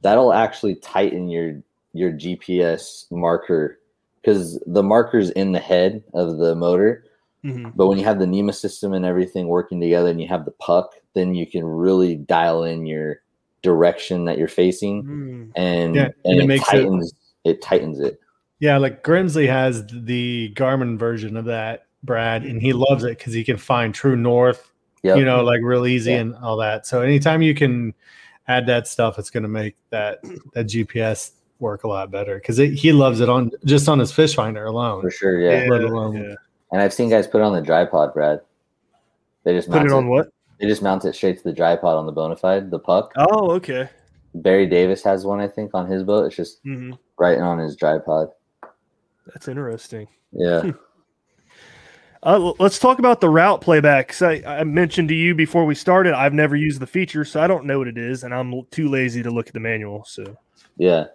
That'll 0.02 0.34
actually 0.34 0.76
tighten 0.76 1.30
your 1.30 1.62
your 1.94 2.12
GPS 2.12 3.08
marker 3.10 3.80
because 4.26 4.60
the 4.66 4.82
marker's 4.82 5.30
in 5.32 5.52
the 5.52 5.60
head 5.60 6.04
of 6.16 6.38
the 6.38 6.56
motor. 6.56 7.04
Mhm. 7.44 7.74
But 7.76 7.86
when 7.88 8.00
you 8.00 8.04
have 8.06 8.18
the 8.18 8.26
NMEA 8.26 8.56
system 8.56 8.92
and 8.94 9.06
everything 9.06 9.48
working 9.48 9.80
together, 9.80 10.10
and 10.10 10.20
you 10.20 10.28
have 10.28 10.46
the 10.46 10.52
puck, 10.52 10.96
then 11.14 11.36
you 11.36 11.46
can 11.46 11.64
really 11.64 12.16
dial 12.16 12.64
in 12.64 12.88
your 12.88 13.22
direction 13.62 14.26
that 14.26 14.40
you're 14.40 14.48
facing, 14.48 15.04
Mm. 15.04 15.52
and 15.56 15.96
Yeah, 15.96 16.04
and, 16.06 16.14
and 16.26 16.40
it 16.40 16.44
it, 16.44 16.48
makes 16.48 16.68
it- 16.68 16.72
tightens 16.72 17.14
it 17.44 17.62
tightens 17.62 18.00
it. 18.00 18.20
Yeah, 18.60 18.78
like 18.80 19.04
Grimsley 19.04 19.48
has 19.48 19.86
the 19.92 20.52
Garmin 20.56 20.98
version 20.98 21.38
of 21.38 21.46
that, 21.46 21.86
Brad, 22.04 22.44
and 22.44 22.60
he 22.60 22.74
loves 22.74 23.04
it 23.04 23.20
because 23.20 23.34
he 23.34 23.44
can 23.44 23.58
find 23.58 23.94
true 23.94 24.16
north, 24.16 24.72
Yep. 25.04 25.18
you 25.20 25.26
know, 25.26 25.44
like 25.44 25.62
real 25.62 25.86
easy 25.86 26.12
Yeah. 26.12 26.22
and 26.22 26.36
all 26.38 26.58
that. 26.58 26.88
So 26.88 27.02
anytime 27.02 27.44
you 27.44 27.54
can 27.54 27.94
add 28.48 28.66
that 28.66 28.88
stuff, 28.88 29.20
it's 29.20 29.30
going 29.30 29.44
to 29.44 29.50
make 29.50 29.76
that 29.92 30.20
that 30.54 30.66
GPS 30.66 31.34
work 31.60 31.84
a 31.84 31.88
lot 31.88 32.12
better 32.12 32.36
because 32.36 32.58
he 32.58 32.92
loves 32.92 33.22
it 33.22 33.30
on 33.30 33.52
just 33.66 33.88
on 33.88 34.00
his 34.00 34.12
fish 34.12 34.36
finder 34.36 34.66
alone. 34.66 35.02
for 35.02 35.12
sure. 35.12 35.40
Yeah. 35.40 35.68
let 35.70 35.82
alone- 35.84 36.16
yeah. 36.16 36.36
and 36.72 36.82
I've 36.82 36.94
seen 36.94 37.10
guys 37.10 37.28
put 37.28 37.40
it 37.40 37.44
on 37.44 37.54
the 37.54 37.62
dry 37.62 37.86
pod, 37.86 38.14
Brad. 38.14 38.42
They 39.44 39.54
just 39.54 39.68
Put 39.70 39.76
mount 39.78 39.88
it 39.88 39.94
on 39.94 40.08
what? 40.08 40.30
They 40.60 40.68
just 40.68 40.82
mount 40.82 41.06
it 41.06 41.14
straight 41.16 41.38
to 41.38 41.44
the 41.44 41.54
dry 41.54 41.76
pod 41.76 41.98
on 41.98 42.06
the 42.06 42.14
Bonafide, 42.14 42.70
the 42.72 42.80
puck. 42.80 43.12
Oh, 43.18 43.52
okay. 43.52 43.90
Barry 44.34 44.66
Davis 44.66 45.04
has 45.04 45.26
one, 45.26 45.40
I 45.40 45.48
think, 45.48 45.72
on 45.74 45.86
his 45.90 46.04
boat. 46.04 46.26
It's 46.26 46.36
just 46.36 46.60
hmm 46.64 46.92
right 47.18 47.40
on 47.40 47.60
his 47.60 47.76
dry 47.78 47.98
pod. 48.00 48.30
That's 49.28 49.48
interesting. 49.48 50.08
Yeah. 50.34 50.72
Uh, 52.24 52.54
let's 52.60 52.80
talk 52.80 52.98
about 53.00 53.22
the 53.22 53.30
route 53.30 53.62
playback. 53.62 54.08
'cause 54.10 54.22
I, 54.24 54.42
I 54.46 54.64
mentioned 54.64 55.10
to 55.10 55.16
you 55.16 55.36
before 55.36 55.64
we 55.66 55.76
started, 55.76 56.14
I've 56.14 56.34
never 56.34 56.56
used 56.56 56.80
the 56.80 56.88
feature, 56.88 57.24
so 57.24 57.40
I 57.40 57.48
don't 57.48 57.66
know 57.66 57.78
what 57.78 57.88
it 57.88 57.98
is, 57.98 58.24
and 58.24 58.34
I'm 58.34 58.64
too 58.72 58.88
lazy 58.90 59.22
to 59.24 59.30
look 59.30 59.48
at 59.48 59.54
the 59.54 59.60
manual. 59.60 60.04
So, 60.06 60.36
Yeah. 60.78 61.06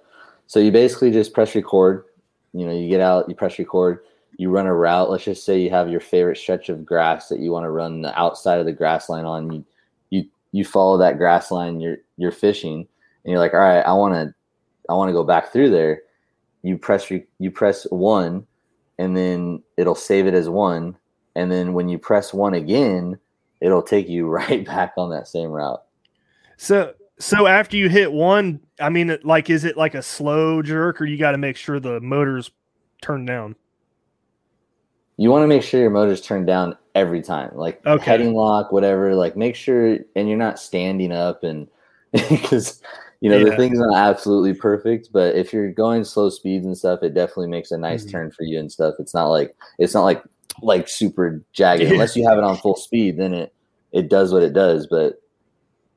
So 0.51 0.59
you 0.59 0.73
basically 0.73 1.13
just 1.13 1.33
press 1.33 1.55
record. 1.55 2.07
You 2.55 2.67
know, 2.67 2.73
you 2.73 2.89
get 2.89 3.01
out, 3.01 3.29
you 3.29 3.37
press 3.37 3.57
record, 3.57 4.01
you 4.37 4.51
run 4.51 4.67
a 4.67 4.75
route. 4.75 5.09
Let's 5.09 5.23
just 5.23 5.45
say 5.45 5.61
you 5.61 5.71
have 5.71 5.89
your 5.89 6.01
favorite 6.01 6.39
stretch 6.39 6.69
of 6.69 6.85
grass 6.85 7.29
that 7.29 7.39
you 7.39 7.53
want 7.53 7.67
to 7.67 7.71
run 7.71 8.03
the 8.03 8.19
outside 8.19 8.59
of 8.59 8.67
the 8.67 8.73
grass 8.73 9.09
line 9.09 9.25
on. 9.25 9.53
You 9.53 9.65
you 10.11 10.25
you 10.51 10.65
follow 10.65 10.99
that 10.99 11.19
grass 11.19 11.53
line, 11.53 11.81
you're 11.81 11.99
you're 12.17 12.33
fishing, 12.33 12.81
and 12.81 13.31
you're 13.31 13.39
like, 13.39 13.55
all 13.55 13.61
right, 13.61 13.83
I 13.83 13.93
wanna 13.93 14.35
I 14.89 14.95
wanna 14.95 15.13
go 15.13 15.23
back 15.23 15.53
through 15.53 15.71
there. 15.71 16.03
You 16.63 16.77
press 16.77 17.09
re- 17.13 17.29
you 17.39 17.53
press 17.53 17.85
one 17.85 18.45
and 18.99 19.17
then 19.17 19.63
it'll 19.77 19.95
save 19.95 20.27
it 20.27 20.35
as 20.35 20.49
one. 20.49 20.97
And 21.37 21.53
then 21.53 21.75
when 21.75 21.89
you 21.89 21.97
press 21.97 22.35
one 22.35 22.55
again, 22.55 23.21
it'll 23.61 23.85
take 23.85 24.09
you 24.09 24.27
right 24.29 24.67
back 24.67 24.95
on 24.97 25.11
that 25.11 25.29
same 25.29 25.51
route. 25.51 25.85
so, 26.57 26.93
so 27.21 27.47
after 27.47 27.77
you 27.77 27.89
hit 27.89 28.13
one, 28.13 28.61
I 28.81 28.89
mean, 28.89 29.17
like, 29.23 29.51
is 29.51 29.65
it 29.65 29.77
like 29.77 29.95
a 29.95 30.03
slow 30.03 30.63
jerk, 30.63 31.01
or 31.01 31.05
you 31.05 31.17
got 31.19 31.33
to 31.33 31.39
make 31.39 31.57
sure 31.57 31.79
the 31.79 32.01
motor's 32.01 32.51
turned 33.03 33.27
down? 33.27 33.55
you 35.17 35.29
want 35.29 35.43
to 35.43 35.47
make 35.47 35.63
sure 35.63 35.81
your 35.81 35.91
motor's 35.91 36.23
turned 36.23 36.47
down 36.47 36.75
every 36.95 37.21
time 37.21 37.51
like 37.55 37.85
Okay. 37.85 38.11
heading 38.11 38.33
lock 38.33 38.73
whatever 38.73 39.15
like 39.15 39.37
make 39.37 39.55
sure 39.55 39.99
and 40.17 40.29
you're 40.29 40.39
not 40.39 40.59
standing 40.59 41.13
up 41.13 41.45
and 41.45 41.69
because 42.13 42.81
you 43.21 43.29
know 43.29 43.45
the 43.45 43.55
thing's 43.57 43.79
not 43.79 43.97
absolutely 43.99 44.55
perfect 44.55 45.11
but 45.13 45.35
if 45.37 45.53
you're 45.53 45.71
going 45.73 46.05
slow 46.05 46.31
speeds 46.31 46.65
and 46.65 46.77
stuff 46.77 47.03
it 47.03 47.13
definitely 47.13 47.49
makes 47.49 47.71
a 47.71 47.77
nice 47.77 48.03
Mhm. 48.07 48.11
turn 48.11 48.31
for 48.31 48.45
you 48.45 48.59
and 48.59 48.73
stuff 48.73 48.95
it's 48.99 49.13
not 49.13 49.27
like 49.29 49.55
it's 49.79 49.93
not 49.93 50.05
like 50.05 50.23
like 50.63 50.89
super 50.89 51.45
jagged 51.53 51.83
unless 51.83 52.17
you 52.17 52.27
have 52.27 52.39
it 52.39 52.45
on 52.45 52.57
full 52.57 52.77
speed 52.77 53.19
then 53.19 53.35
it 53.35 53.55
it 53.93 54.09
does 54.09 54.33
what 54.33 54.43
it 54.43 54.55
does 54.55 54.87
but 54.87 55.21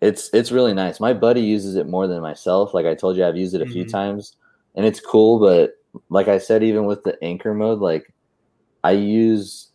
it's 0.04 0.30
it's 0.34 0.51
really 0.51 0.74
nice 0.74 0.99
my 0.99 1.14
buddy 1.14 1.39
uses 1.41 1.76
it 1.76 1.88
more 1.88 2.08
than 2.08 2.22
myself 2.22 2.74
like 2.74 2.86
i 2.86 2.93
told 2.93 3.16
you 3.16 3.24
i've 3.26 3.38
used 3.43 3.56
it 3.56 3.62
a 3.62 3.72
few 3.76 3.86
Mhm. 3.86 3.91
times 3.91 4.36
and 4.76 4.86
it's 4.86 4.99
cool 4.99 5.39
but 5.39 5.72
like 6.10 6.28
i 6.28 6.38
said 6.38 6.62
even 6.64 6.84
with 6.86 7.01
the 7.04 7.16
anchor 7.24 7.54
mode 7.54 7.80
like 7.80 8.06
I 8.84 8.91
use 8.91 9.72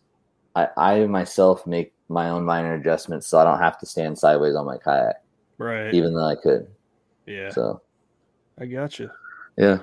I, 0.55 0.67
I 0.77 1.05
myself 1.07 1.65
make 1.65 1.93
my 2.09 2.29
own 2.29 2.45
minor 2.45 2.75
adjustments 2.75 3.25
so 3.27 3.39
I 3.39 3.43
don't 3.43 3.57
have 3.67 3.79
to 3.79 3.87
stand 3.87 4.19
sideways 4.19 4.55
on 4.55 4.65
my 4.67 4.77
kayak, 4.77 5.15
Right. 5.57 5.93
even 5.95 6.13
though 6.13 6.27
I 6.29 6.35
could. 6.35 6.67
yeah, 7.25 7.49
So 7.49 7.81
I 8.61 8.65
got 8.67 8.99
you. 8.99 9.09
yeah. 9.57 9.79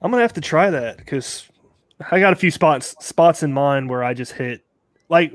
I'm 0.00 0.10
gonna 0.12 0.22
have 0.22 0.34
to 0.34 0.40
try 0.40 0.70
that 0.70 0.98
because 0.98 1.48
I 2.12 2.20
got 2.20 2.32
a 2.32 2.36
few 2.36 2.52
spots 2.52 2.94
spots 3.00 3.42
in 3.42 3.52
mind 3.52 3.90
where 3.90 4.04
I 4.04 4.14
just 4.14 4.32
hit 4.38 4.62
like 5.08 5.32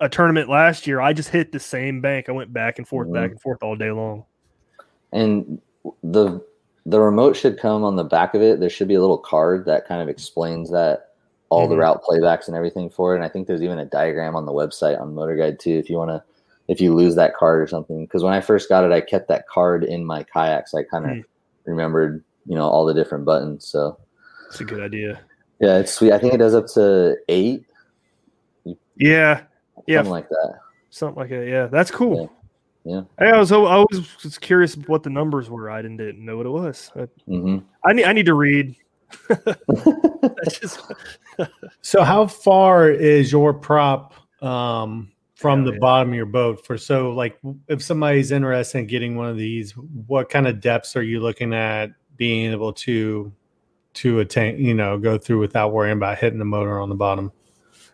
a 0.00 0.08
tournament 0.08 0.48
last 0.48 0.86
year. 0.86 1.00
I 1.00 1.12
just 1.12 1.30
hit 1.30 1.52
the 1.52 1.60
same 1.60 2.00
bank. 2.00 2.28
I 2.28 2.32
went 2.32 2.52
back 2.52 2.78
and 2.78 2.86
forth, 2.86 3.12
back 3.12 3.28
Mhm. 3.28 3.32
and 3.32 3.40
forth 3.40 3.62
all 3.62 3.76
day 3.76 3.90
long. 3.90 4.24
And 5.12 5.60
the 6.02 6.40
the 6.88 7.00
remote 7.00 7.34
should 7.34 7.58
come 7.58 7.82
on 7.82 7.96
the 7.96 8.04
back 8.04 8.32
of 8.34 8.42
it. 8.42 8.60
There 8.60 8.70
should 8.70 8.86
be 8.86 8.94
a 8.94 9.00
little 9.00 9.18
card 9.18 9.64
that 9.64 9.86
kind 9.88 10.00
of 10.00 10.08
explains 10.08 10.70
that 10.70 11.08
all 11.48 11.66
the 11.66 11.74
Mhm. 11.74 11.80
route 11.80 12.02
playbacks 12.04 12.46
and 12.46 12.56
everything 12.56 12.90
for 12.90 13.12
it. 13.12 13.16
And 13.16 13.24
I 13.24 13.28
think 13.28 13.48
there's 13.48 13.62
even 13.62 13.80
a 13.80 13.84
diagram 13.84 14.36
on 14.36 14.46
the 14.46 14.52
website 14.52 15.00
on 15.00 15.12
MotorGuide 15.12 15.58
too 15.58 15.72
if 15.72 15.90
you 15.90 15.96
want 15.96 16.10
to 16.10 16.22
if 16.68 16.80
you 16.80 16.94
lose 16.94 17.14
that 17.16 17.34
card 17.34 17.60
or 17.60 17.66
something. 17.66 18.04
Because 18.04 18.22
when 18.22 18.32
I 18.32 18.40
first 18.40 18.68
got 18.68 18.84
it, 18.84 18.92
I 18.92 19.00
kept 19.00 19.26
that 19.28 19.48
card 19.48 19.82
in 19.82 20.04
my 20.04 20.22
kayak, 20.24 20.68
so 20.68 20.78
I 20.78 20.82
kind 20.84 21.04
of 21.06 21.10
Hmm. 21.16 21.20
remembered 21.64 22.22
you 22.46 22.54
know 22.54 22.68
all 22.68 22.84
the 22.86 22.94
different 22.94 23.24
buttons. 23.24 23.66
So 23.66 23.96
It's 24.48 24.60
a 24.60 24.64
good 24.64 24.80
idea. 24.80 25.18
yeah, 25.58 25.78
it's 25.78 25.92
sweet. 25.92 26.12
I 26.12 26.18
think 26.18 26.34
it 26.34 26.38
does 26.38 26.54
up 26.54 26.66
to 26.74 27.16
eight, 27.28 27.64
Yeah, 28.96 29.42
yeah, 29.86 29.98
something 29.98 30.10
like 30.10 30.28
that. 30.28 30.54
something 30.90 31.18
like 31.20 31.30
that. 31.30 31.46
Yeah, 31.46 31.66
that's 31.66 31.90
cool. 31.90 32.32
Yeah. 32.84 33.02
Hey, 33.18 33.30
I 33.30 33.38
was 33.38 33.50
I 33.50 33.56
always 33.56 34.22
was 34.22 34.38
curious 34.38 34.76
what 34.86 35.02
the 35.02 35.10
numbers 35.10 35.50
were. 35.50 35.70
I 35.70 35.82
didn't, 35.82 35.96
didn't 35.96 36.24
know 36.24 36.36
what 36.36 36.46
it 36.46 36.50
was. 36.50 36.90
I, 36.94 37.08
hmm 37.26 37.58
I 37.84 37.92
need 37.92 38.04
I 38.04 38.12
need 38.12 38.26
to 38.26 38.34
read. 38.34 38.76
Just 40.50 40.80
So 41.82 42.02
how 42.02 42.26
far 42.26 42.90
is 42.90 43.30
your 43.30 43.54
prop 43.54 44.14
um, 44.42 45.12
from 45.34 45.60
Yeah, 45.60 45.66
the 45.66 45.72
yeah. 45.72 45.78
bottom 45.80 46.08
of 46.10 46.14
your 46.14 46.26
boat? 46.26 46.64
For 46.64 46.78
so 46.78 47.10
like 47.12 47.38
if 47.68 47.82
somebody's 47.82 48.30
interested 48.32 48.78
in 48.78 48.86
getting 48.86 49.16
one 49.16 49.28
of 49.28 49.36
these, 49.36 49.72
what 49.72 50.28
kind 50.28 50.46
of 50.46 50.60
depths 50.60 50.96
are 50.96 51.02
you 51.02 51.20
looking 51.20 51.54
at 51.54 51.90
being 52.16 52.52
able 52.52 52.72
to 52.72 53.32
to 53.94 54.20
attain? 54.20 54.58
You 54.58 54.74
know, 54.74 54.98
go 54.98 55.18
through 55.18 55.40
without 55.40 55.72
worrying 55.72 55.96
about 55.96 56.18
hitting 56.18 56.38
the 56.38 56.44
motor 56.44 56.80
on 56.80 56.88
the 56.88 56.94
bottom 56.94 57.32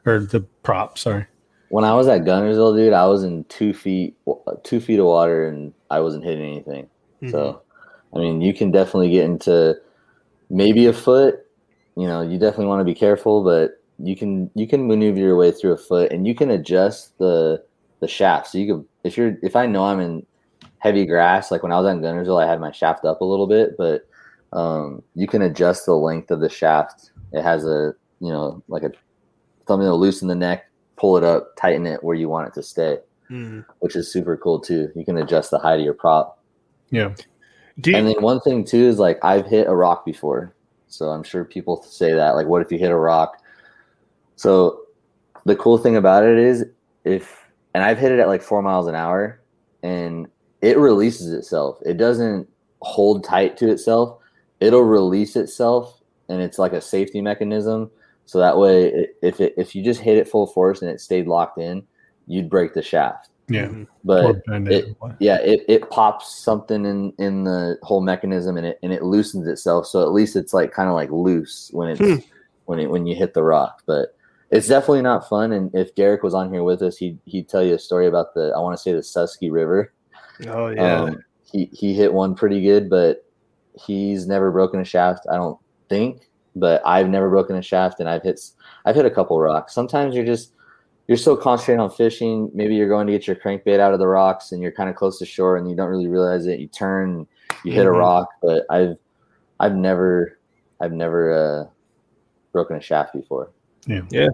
or 0.04 0.20
the 0.20 0.40
prop. 0.62 0.98
Sorry. 0.98 1.26
When 1.72 1.84
I 1.84 1.94
was 1.94 2.06
at 2.06 2.24
Guntersville, 2.24 2.76
dude, 2.76 2.92
I 2.92 3.06
was 3.06 3.24
in 3.24 3.44
two 3.44 3.72
feet 3.72 4.14
two 4.62 4.78
feet 4.78 4.98
of 4.98 5.06
water 5.06 5.48
and 5.48 5.72
I 5.90 6.00
wasn't 6.00 6.22
hitting 6.22 6.44
anything. 6.44 6.84
Mm-hmm. 7.22 7.30
So, 7.30 7.62
I 8.14 8.18
mean, 8.18 8.42
you 8.42 8.52
can 8.52 8.70
definitely 8.70 9.08
get 9.08 9.24
into 9.24 9.76
maybe 10.50 10.84
a 10.84 10.92
foot. 10.92 11.36
You 11.96 12.06
know, 12.06 12.20
you 12.20 12.38
definitely 12.38 12.66
want 12.66 12.80
to 12.80 12.84
be 12.84 12.94
careful, 12.94 13.42
but 13.42 13.82
you 13.98 14.14
can 14.14 14.50
you 14.54 14.68
can 14.68 14.86
maneuver 14.86 15.18
your 15.18 15.34
way 15.34 15.50
through 15.50 15.72
a 15.72 15.78
foot, 15.78 16.12
and 16.12 16.26
you 16.26 16.34
can 16.34 16.50
adjust 16.50 17.16
the 17.16 17.64
the 18.00 18.06
shaft. 18.06 18.48
So 18.48 18.58
you 18.58 18.66
can 18.66 18.88
if 19.02 19.16
you're 19.16 19.38
if 19.42 19.56
I 19.56 19.64
know 19.64 19.86
I'm 19.86 20.00
in 20.00 20.26
heavy 20.76 21.06
grass, 21.06 21.50
like 21.50 21.62
when 21.62 21.72
I 21.72 21.80
was 21.80 21.86
at 21.86 22.02
Guntersville, 22.02 22.44
I 22.44 22.46
had 22.46 22.60
my 22.60 22.70
shaft 22.70 23.06
up 23.06 23.22
a 23.22 23.24
little 23.24 23.46
bit, 23.46 23.78
but 23.78 24.06
um, 24.52 25.02
you 25.14 25.26
can 25.26 25.40
adjust 25.40 25.86
the 25.86 25.94
length 25.94 26.30
of 26.30 26.40
the 26.40 26.50
shaft. 26.50 27.12
It 27.32 27.42
has 27.42 27.64
a 27.64 27.94
you 28.20 28.30
know 28.30 28.62
like 28.68 28.82
a 28.82 28.90
something 29.66 29.88
to 29.88 29.94
loosen 29.94 30.28
the 30.28 30.34
neck, 30.34 30.66
pull 31.02 31.16
it 31.16 31.24
up, 31.24 31.56
tighten 31.56 31.84
it 31.84 32.04
where 32.04 32.14
you 32.14 32.28
want 32.28 32.46
it 32.46 32.54
to 32.54 32.62
stay, 32.62 32.96
Mhm. 33.28 33.64
which 33.80 33.96
is 33.96 34.10
super 34.12 34.36
cool 34.36 34.60
too. 34.60 34.88
You 34.94 35.04
can 35.04 35.18
adjust 35.18 35.50
the 35.50 35.58
height 35.58 35.80
of 35.80 35.84
your 35.84 35.94
prop. 35.94 36.38
Yeah. 36.90 37.12
Do 37.80 37.90
you, 37.90 37.96
And 37.96 38.06
then 38.06 38.22
one 38.22 38.38
thing 38.38 38.64
too 38.64 38.84
is 38.84 39.00
like 39.00 39.18
I've 39.24 39.46
hit 39.46 39.66
a 39.66 39.74
rock 39.74 40.04
before, 40.06 40.54
so 40.86 41.08
I'm 41.08 41.24
sure 41.24 41.44
people 41.44 41.82
say 41.82 42.12
that. 42.12 42.36
Like, 42.36 42.46
what 42.46 42.62
if 42.62 42.70
you 42.70 42.78
hit 42.78 42.92
a 42.92 42.96
rock? 42.96 43.38
So 44.36 44.82
the 45.44 45.56
cool 45.56 45.76
thing 45.76 45.96
about 45.96 46.22
it 46.22 46.38
is 46.38 46.66
if, 47.02 47.50
and 47.74 47.82
I've 47.82 47.98
hit 47.98 48.12
it 48.12 48.20
at 48.20 48.28
like 48.28 48.42
four 48.42 48.62
miles 48.62 48.86
an 48.86 48.94
hour, 48.94 49.40
and 49.82 50.28
it 50.60 50.78
releases 50.78 51.32
itself. 51.32 51.80
It 51.84 51.96
doesn't 51.96 52.48
hold 52.82 53.24
tight 53.24 53.56
to 53.56 53.70
itself. 53.72 54.18
It'll 54.60 54.82
release 54.84 55.34
itself, 55.34 56.00
and 56.28 56.40
it's 56.40 56.60
like 56.60 56.72
a 56.72 56.80
safety 56.80 57.20
mechanism. 57.20 57.90
So 58.26 58.38
that 58.38 58.56
way, 58.56 58.84
it, 58.86 59.16
if 59.22 59.40
it 59.40 59.54
if 59.56 59.74
you 59.74 59.84
just 59.84 60.00
hit 60.00 60.16
it 60.16 60.28
full 60.28 60.46
force 60.46 60.82
and 60.82 60.90
it 60.90 61.00
stayed 61.00 61.26
locked 61.26 61.58
in, 61.58 61.82
you'd 62.26 62.48
break 62.48 62.74
the 62.74 62.82
shaft. 62.82 63.30
Yeah. 63.48 63.66
Mhm. 63.66 63.86
But 64.04 64.36
it. 64.48 64.96
yeah 65.18 65.38
it, 65.40 65.64
it 65.68 65.90
pops 65.90 66.34
something 66.34 66.86
in 66.86 67.12
in 67.18 67.44
the 67.44 67.76
whole 67.82 68.00
mechanism 68.00 68.56
and 68.56 68.66
it 68.66 68.78
and 68.82 68.92
it 68.92 69.02
loosens 69.02 69.46
itself 69.48 69.84
so 69.86 70.00
at 70.00 70.12
least 70.12 70.36
it's 70.36 70.54
like 70.54 70.72
kind 70.72 70.88
of 70.88 70.94
like 70.94 71.10
loose 71.10 71.68
when 71.72 71.88
it's 71.88 72.00
Hmm. 72.00 72.16
when 72.66 72.78
it 72.78 72.88
when 72.88 73.04
you 73.04 73.16
hit 73.16 73.34
the 73.34 73.42
rock 73.42 73.82
but 73.84 74.14
it's 74.52 74.68
definitely 74.68 75.02
not 75.02 75.28
fun. 75.28 75.52
And 75.52 75.74
if 75.74 75.94
Derek 75.94 76.22
was 76.22 76.34
on 76.34 76.52
here 76.52 76.62
with 76.62 76.82
us, 76.82 76.98
he'd 76.98 77.18
he'd 77.24 77.48
tell 77.48 77.64
you 77.64 77.74
a 77.74 77.78
story 77.78 78.06
about 78.06 78.34
the 78.34 78.52
I 78.54 78.60
want 78.60 78.76
to 78.76 78.82
say 78.82 78.92
the 78.92 78.98
Susky 78.98 79.50
River. 79.50 79.92
Oh 80.46 80.68
yeah. 80.68 81.00
Um, 81.02 81.24
he 81.50 81.70
he 81.72 81.94
hit 81.94 82.12
one 82.12 82.34
pretty 82.34 82.62
good, 82.62 82.88
but 82.90 83.24
he's 83.74 84.26
never 84.26 84.50
broken 84.52 84.78
a 84.78 84.84
shaft. 84.84 85.26
I 85.30 85.36
don't 85.36 85.58
think, 85.88 86.28
but 86.56 86.82
I've 86.86 87.08
never 87.08 87.30
broken 87.30 87.56
a 87.56 87.62
shaft, 87.62 88.00
and 88.00 88.08
I've 88.08 88.22
hit 88.22 88.40
I've 88.84 88.94
hit 88.94 89.06
a 89.06 89.10
couple 89.10 89.38
rocks. 89.40 89.74
Sometimes 89.74 90.14
you're 90.14 90.24
just 90.24 90.52
you're 91.08 91.16
so 91.18 91.36
concentrated 91.36 91.80
on 91.80 91.90
fishing. 91.90 92.50
Maybe 92.54 92.74
you're 92.76 92.88
going 92.88 93.06
to 93.06 93.12
get 93.12 93.26
your 93.26 93.36
crankbait 93.36 93.80
out 93.80 93.92
of 93.92 93.98
the 93.98 94.06
rocks, 94.06 94.52
and 94.52 94.62
you're 94.62 94.72
kind 94.72 94.88
of 94.88 94.96
close 94.96 95.18
to 95.18 95.26
shore, 95.26 95.56
and 95.56 95.68
you 95.68 95.74
don't 95.76 95.88
really 95.88 96.08
realize 96.08 96.46
it. 96.46 96.60
You 96.60 96.68
turn, 96.68 97.26
you 97.64 97.72
hit 97.72 97.86
a 97.86 97.90
Mhm. 97.90 97.98
rock, 97.98 98.28
but 98.40 98.64
I've 98.70 98.96
I've 99.60 99.74
never 99.74 100.38
I've 100.80 100.92
never 100.92 101.32
uh, 101.32 101.70
broken 102.52 102.76
a 102.76 102.80
shaft 102.80 103.12
before. 103.14 103.50
Yeah. 103.86 104.02
Yeah. 104.10 104.28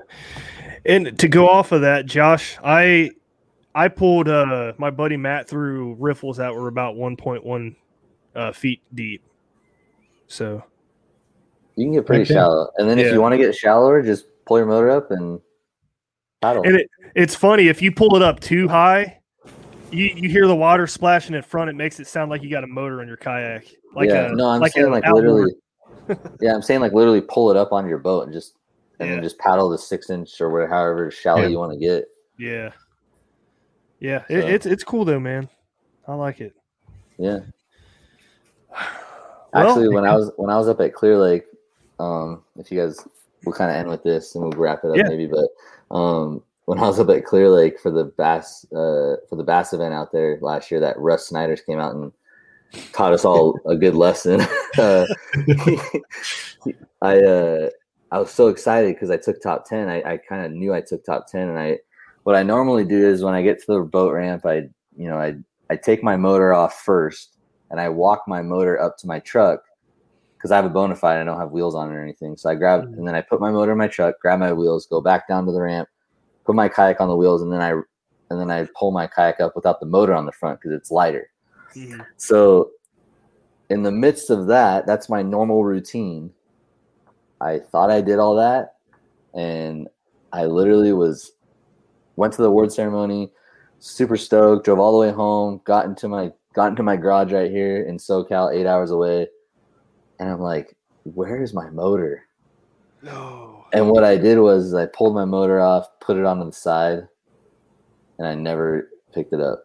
And 0.85 1.19
to 1.19 1.29
go 1.29 1.49
off 1.49 1.73
of 1.73 1.81
that, 1.83 2.07
Josh, 2.07 2.59
I 2.63 3.11
I 3.75 3.89
pulled 3.89 4.29
uh 4.29 4.73
my 4.79 4.91
buddy 4.91 5.17
Matt 5.17 5.49
through 5.49 5.95
riffles 5.99 6.37
that 6.39 6.55
were 6.55 6.69
about 6.69 6.97
1.1 6.97 7.77
uh, 8.35 8.53
feet 8.53 8.81
deep. 8.95 9.23
So 10.27 10.63
You 11.79 11.85
can 11.87 11.93
get 11.93 12.07
pretty 12.07 12.23
Okay. 12.23 12.35
shallow, 12.35 12.71
and 12.79 12.91
then 12.91 12.99
if 12.99 13.13
you 13.13 13.21
want 13.21 13.33
to 13.35 13.39
get 13.39 13.55
shallower, 13.55 14.03
just 14.03 14.27
pull 14.47 14.59
your 14.59 14.67
motor 14.67 14.91
up 14.91 15.13
and 15.13 15.41
paddle. 16.43 16.63
and 16.65 16.75
it 16.77 16.91
it's 17.15 17.35
funny 17.37 17.69
if 17.69 17.81
you 17.81 17.93
pull 17.93 18.17
it 18.17 18.23
up 18.23 18.41
too 18.41 18.67
high, 18.67 19.21
you, 19.93 20.07
you 20.07 20.29
hear 20.29 20.47
the 20.49 20.57
water 20.57 20.87
splashing 20.89 21.37
in 21.37 21.43
front. 21.43 21.71
It 21.71 21.77
makes 21.77 22.01
it 22.01 22.09
sound 22.09 22.31
like 22.31 22.43
you 22.43 22.51
got 22.51 22.65
a 22.65 22.67
motor 22.67 23.01
on 23.01 23.07
your 23.07 23.17
kayak. 23.17 23.65
Like 23.95 24.09
yeah, 24.09 24.33
a, 24.33 24.35
no, 24.35 24.49
I'm 24.49 24.61
like 24.61 24.73
saying 24.73 24.87
an 24.87 24.93
like 24.93 25.05
outboard. 25.05 25.25
literally. 25.25 25.55
yeah, 26.41 26.53
I'm 26.55 26.63
saying 26.63 26.81
like 26.81 26.93
literally 26.93 27.21
pull 27.21 27.51
it 27.53 27.57
up 27.57 27.73
on 27.73 27.89
your 27.89 27.99
boat 27.99 28.25
and 28.25 28.33
just 28.33 28.55
and 28.99 29.09
Yeah. 29.09 29.15
then 29.15 29.23
just 29.23 29.39
paddle 29.39 29.69
the 29.71 29.79
six 29.79 30.11
inch 30.11 30.41
or 30.41 30.51
whatever, 30.51 30.75
however 30.75 31.11
shallow 31.13 31.43
Yeah. 31.43 31.47
you 31.49 31.59
want 31.59 31.73
to 31.75 31.79
get. 31.79 32.07
Yeah, 32.39 32.73
yeah. 34.01 34.25
It, 34.29 34.45
it's 34.51 34.67
it's 34.67 34.83
cool 34.83 35.05
though, 35.05 35.21
man. 35.21 35.49
I 36.09 36.15
like 36.15 36.41
it. 36.41 36.55
Yeah. 37.19 37.39
Well- 39.55 39.69
Actually, 39.69 39.89
when 39.89 40.05
I 40.05 40.15
was 40.17 40.33
when 40.37 40.51
I 40.51 40.57
was 40.59 40.69
up 40.69 40.81
at 40.81 40.93
Clear 40.93 41.17
Lake, 41.19 41.45
um, 41.99 42.43
if 42.57 42.71
you 42.71 42.81
guys 42.81 42.99
we'll 43.45 43.55
kind 43.55 43.71
of 43.71 43.77
end 43.77 43.89
with 43.89 44.03
this 44.03 44.35
and 44.35 44.45
we'll 44.45 44.53
wrap 44.53 44.81
it 44.85 44.91
up 44.91 44.97
Yeah. 44.97 45.09
maybe, 45.09 45.27
but 45.27 45.49
um, 45.95 46.43
when 46.65 46.79
I 46.79 46.83
was 46.83 47.01
up 47.01 47.09
at 47.09 47.25
Clear 47.25 47.49
Lake 47.49 47.81
for 47.81 47.91
the 47.91 48.05
bass 48.05 48.65
uh, 48.73 49.17
for 49.29 49.37
the 49.37 49.45
bass 49.45 49.73
event 49.73 49.95
out 49.95 50.13
there 50.13 50.39
last 50.43 50.71
year, 50.71 50.81
that 50.81 50.99
Russ 50.99 51.29
Snyder's 51.29 51.63
came 51.63 51.79
out 51.79 51.95
and 51.95 52.13
taught 52.93 53.15
us 53.15 53.25
all 53.25 53.59
a 53.67 53.77
good 53.77 53.95
lesson. 53.95 54.41
uh, 54.79 55.07
I 57.01 57.21
uh, 57.21 57.71
I 58.11 58.19
was 58.19 58.31
so 58.31 58.49
excited 58.49 58.95
because 58.95 59.11
I 59.11 59.17
took 59.17 59.41
top 59.41 59.67
ten. 59.67 59.89
I, 59.89 60.03
I 60.03 60.17
kind 60.19 60.45
of 60.45 60.53
knew 60.53 60.75
I 60.75 60.83
took 60.83 61.05
top 61.05 61.27
ten, 61.27 61.49
and 61.49 61.59
I 61.59 61.79
what 62.25 62.37
I 62.37 62.43
normally 62.43 62.85
do 62.85 62.99
is 62.99 63.25
when 63.25 63.35
I 63.35 63.41
get 63.41 63.61
to 63.61 63.73
the 63.73 63.81
boat 63.81 64.13
ramp, 64.13 64.45
I 64.45 64.69
you 64.95 65.09
know 65.09 65.17
I 65.17 65.37
I 65.71 65.77
take 65.77 66.03
my 66.03 66.17
motor 66.17 66.53
off 66.53 66.83
first 66.83 67.39
and 67.71 67.81
I 67.81 67.89
walk 67.89 68.25
my 68.27 68.43
motor 68.43 68.81
up 68.81 68.97
to 68.99 69.07
my 69.07 69.21
truck 69.21 69.63
because 70.39 70.53
I 70.53 70.57
have 70.57 70.65
a 70.65 70.71
Bonafide. 70.71 71.21
I 71.21 71.25
don't 71.25 71.39
have 71.39 71.51
wheels 71.51 71.75
on 71.75 71.91
it 71.91 71.95
or 71.95 72.03
anything. 72.03 72.37
So 72.37 72.49
I 72.49 72.55
grab 72.55 72.85
and 72.85 73.07
then 73.07 73.17
I 73.17 73.21
put 73.21 73.41
my 73.41 73.51
motor 73.51 73.73
in 73.73 73.79
my 73.79 73.89
truck, 73.89 74.21
grab 74.21 74.39
my 74.39 74.53
wheels, 74.53 74.87
go 74.87 75.01
back 75.01 75.27
down 75.27 75.45
to 75.47 75.53
the 75.53 75.61
ramp, 75.61 75.89
put 76.45 76.55
my 76.55 76.69
kayak 76.69 77.01
on 77.01 77.09
the 77.09 77.17
wheels, 77.17 77.43
and 77.43 77.53
then 77.53 77.61
I 77.61 77.71
and 78.31 78.41
then 78.41 78.51
I 78.51 78.69
pull 78.79 78.93
my 78.93 79.07
kayak 79.07 79.41
up 79.41 79.57
without 79.57 79.81
the 79.81 79.87
motor 79.87 80.15
on 80.15 80.27
the 80.27 80.33
front 80.33 80.61
because 80.61 80.77
it's 80.77 80.91
lighter. 80.91 81.31
Mhm. 81.75 82.07
So 82.17 82.71
in 83.69 83.83
the 83.83 83.91
midst 83.91 84.31
of 84.31 84.47
that, 84.47 84.87
that's 84.87 85.09
my 85.09 85.23
normal 85.23 85.65
routine. 85.65 86.33
I 87.41 87.59
thought 87.59 87.91
I 87.91 88.01
did 88.01 88.19
all 88.19 88.37
that, 88.37 88.77
and 89.35 89.89
I 90.33 90.47
literally 90.47 90.93
was 90.93 91.33
went 92.17 92.33
to 92.35 92.43
the 92.43 92.49
award 92.49 92.73
ceremony, 92.73 93.33
super 93.81 94.17
stoked, 94.17 94.65
drove 94.65 94.79
all 94.79 94.93
the 94.93 95.07
way 95.07 95.13
home, 95.13 95.61
got 95.65 95.87
into 95.87 96.09
my 96.09 96.33
got 96.53 96.69
into 96.69 96.83
my 96.83 96.97
garage 96.97 97.33
right 97.33 97.51
here 97.51 97.83
in 97.83 97.97
SoCal, 97.99 98.55
eight 98.55 98.67
hours 98.67 98.91
away, 98.91 99.29
and 100.19 100.29
I'm 100.29 100.41
like, 100.41 100.77
where 101.05 101.43
is 101.43 101.55
my 101.55 101.71
motor? 101.71 102.25
No. 103.03 103.67
And 103.73 103.91
what 103.91 104.05
I 104.05 104.17
did 104.17 104.39
was 104.39 104.75
I 104.75 104.87
pulled 104.87 105.15
my 105.15 105.25
motor 105.25 105.61
off, 105.61 105.87
put 106.01 106.17
it 106.17 106.25
onto 106.25 106.47
the 106.47 106.53
side, 106.53 107.07
and 108.19 108.27
I 108.27 108.35
never 108.35 108.91
picked 109.13 109.33
it 109.33 109.41
up. 109.41 109.65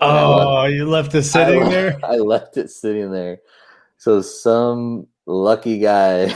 Oh, 0.00 0.64
you 0.64 0.88
left 0.88 1.14
it 1.14 1.22
sitting 1.22 1.62
I, 1.62 1.68
there. 1.70 1.98
I 2.04 2.16
left 2.16 2.56
it 2.56 2.70
sitting 2.70 3.10
there. 3.10 3.38
So 3.96 4.20
some 4.20 5.06
lucky 5.26 5.78
guy 5.78 6.34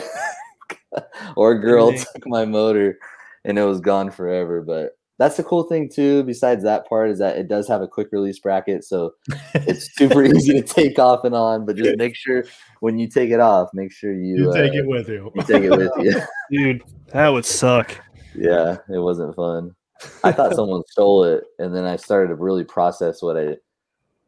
or 1.36 1.58
girl 1.58 1.92
took 1.92 2.26
my 2.26 2.44
motor 2.44 2.98
and 3.44 3.58
it 3.58 3.64
was 3.64 3.80
gone 3.80 4.10
forever. 4.10 4.62
But 4.62 4.97
that's 5.18 5.36
the 5.36 5.42
cool 5.44 5.64
thing 5.64 5.88
too, 5.92 6.22
besides 6.24 6.62
that 6.64 6.88
part, 6.88 7.10
is 7.10 7.18
that 7.18 7.36
it 7.36 7.48
does 7.48 7.66
have 7.68 7.82
a 7.82 7.88
quick 7.88 8.08
release 8.12 8.38
bracket. 8.38 8.84
So 8.84 9.14
it's 9.54 9.94
super 9.96 10.22
easy 10.24 10.52
to 10.54 10.62
take 10.62 10.98
off 10.98 11.24
and 11.24 11.34
on. 11.34 11.66
But 11.66 11.76
just 11.76 11.96
make 11.98 12.14
sure 12.16 12.44
when 12.80 12.98
you 12.98 13.08
take 13.08 13.30
it 13.30 13.40
off, 13.40 13.68
make 13.74 13.92
sure 13.92 14.12
you, 14.12 14.44
You 14.46 14.52
take 14.54 14.72
uh, 14.72 14.78
it 14.78 14.86
with 14.86 15.08
you. 15.08 15.30
you 15.34 15.42
take 15.42 15.64
it 15.64 15.70
with 15.70 15.90
you. 15.98 16.20
Dude, 16.50 16.82
that 17.12 17.28
would 17.28 17.44
suck. 17.44 17.96
yeah, 18.34 18.76
it 18.88 18.98
wasn't 18.98 19.34
fun. 19.34 19.74
I 20.22 20.30
thought 20.30 20.54
someone 20.54 20.82
stole 20.88 21.24
it, 21.24 21.42
and 21.58 21.74
then 21.74 21.84
I 21.84 21.96
started 21.96 22.28
to 22.28 22.34
really 22.36 22.62
process 22.64 23.20
what 23.20 23.36
I 23.36 23.56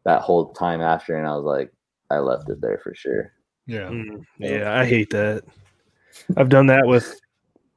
that 0.04 0.22
whole 0.22 0.52
time 0.52 0.80
after, 0.80 1.16
and 1.16 1.26
I 1.26 1.36
was 1.36 1.44
like, 1.44 1.72
I 2.10 2.18
left 2.18 2.48
it 2.50 2.60
there 2.60 2.78
for 2.82 2.92
sure. 2.94 3.32
Yeah, 3.66 3.88
Mm, 3.90 4.24
yeah, 4.38 4.76
I 4.76 4.84
hate 4.84 5.10
that. 5.10 5.44
I've 6.36 6.48
done 6.48 6.66
that 6.66 6.84
with. 6.86 7.20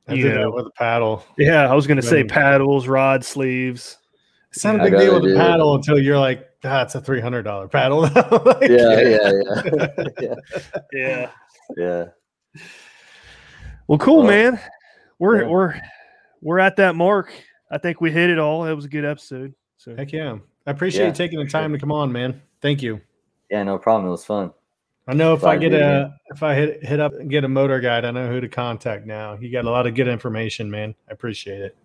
I 0.07 0.13
you 0.13 0.23
did 0.23 0.35
know, 0.35 0.41
that 0.43 0.51
with 0.51 0.67
a 0.67 0.71
paddle. 0.71 1.25
Yeah, 1.37 1.71
I 1.71 1.73
was 1.75 1.87
gonna 1.87 2.01
say 2.01 2.23
paddles, 2.23 2.87
rod 2.87 3.23
sleeves. 3.23 3.97
It's 4.51 4.63
not 4.63 4.75
a 4.79 4.83
I'd 4.83 4.91
big 4.91 4.99
deal 4.99 5.13
with 5.15 5.23
a 5.23 5.27
do 5.29 5.33
it. 5.33 5.37
paddle 5.37 5.75
until 5.75 5.97
you're 5.99 6.19
like, 6.19 6.47
ah, 6.63 6.81
a 6.93 7.01
three 7.01 7.21
hundred 7.21 7.43
dollar 7.43 7.67
paddle. 7.67 8.01
Like, 8.45 8.69
Yeah, 8.69 8.99
yeah, 8.99 9.31
yeah, 9.45 9.95
yeah, 10.21 10.35
Yeah. 10.93 11.29
yeah. 11.77 12.05
Well, 13.87 13.97
cool, 13.97 14.19
Well, 14.23 14.27
man. 14.27 14.59
We're 15.19 15.43
yeah. 15.43 15.47
we're 15.47 15.81
we're 16.41 16.59
at 16.59 16.75
that 16.77 16.95
mark. 16.95 17.31
I 17.71 17.77
think 17.77 18.01
we 18.01 18.11
hit 18.11 18.29
it 18.29 18.37
all. 18.39 18.65
It 18.65 18.73
was 18.73 18.85
a 18.85 18.89
good 18.89 19.05
episode. 19.05 19.53
So 19.77 19.95
Heck 19.95 20.11
yeah. 20.11 20.37
I 20.67 20.71
appreciate 20.71 21.01
Yeah, 21.01 21.07
you 21.07 21.13
taking 21.13 21.39
the 21.39 21.45
time 21.47 21.71
to 21.73 21.79
come 21.79 21.91
on, 21.91 22.11
man. 22.11 22.41
Thank 22.61 22.81
you. 22.81 23.01
Yeah, 23.49 23.63
no 23.63 23.77
problem. 23.77 24.07
It 24.07 24.11
was 24.11 24.25
fun. 24.25 24.51
I 25.07 25.13
know 25.13 25.33
if 25.33 25.43
I 25.43 25.57
get 25.57 25.69
to 25.69 25.81
a 25.81 26.19
if 26.33 26.43
I 26.43 26.55
hit 26.55 26.83
hit 26.85 26.99
up 26.99 27.13
and 27.13 27.29
get 27.29 27.43
a 27.43 27.47
MotorGuide, 27.47 28.05
I 28.05 28.11
know 28.11 28.29
who 28.29 28.39
to 28.39 28.47
contact 28.47 29.05
now. 29.05 29.37
You 29.39 29.51
got 29.51 29.65
a 29.65 29.69
lot 29.69 29.85
of 29.85 29.95
good 29.95 30.07
information, 30.07 30.71
man. 30.71 30.95
I 31.09 31.13
appreciate 31.13 31.61
it. 31.61 31.75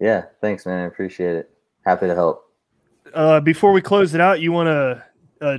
Yeah, 0.00 0.24
thanks, 0.40 0.66
man. 0.66 0.80
I 0.80 0.86
appreciate 0.86 1.36
it. 1.36 1.50
Happy 1.84 2.06
to 2.06 2.14
help. 2.14 2.50
uh, 3.14 3.40
before 3.40 3.72
we 3.72 3.80
close 3.80 4.14
it 4.14 4.20
out, 4.20 4.40
you 4.40 4.50
want 4.50 4.66
to 4.66 5.04
uh, 5.46 5.58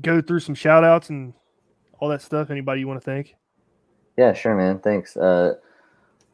go 0.00 0.20
through 0.20 0.40
some 0.40 0.54
shout 0.54 0.82
outs 0.82 1.10
and 1.10 1.32
all 2.00 2.08
that 2.08 2.22
stuff? 2.22 2.50
Anybody 2.50 2.80
you 2.80 2.88
want 2.88 3.00
to 3.00 3.04
thank? 3.04 3.36
Yeah, 4.16 4.32
sure, 4.32 4.56
man. 4.56 4.80
Thanks. 4.80 5.16
Uh, 5.16 5.54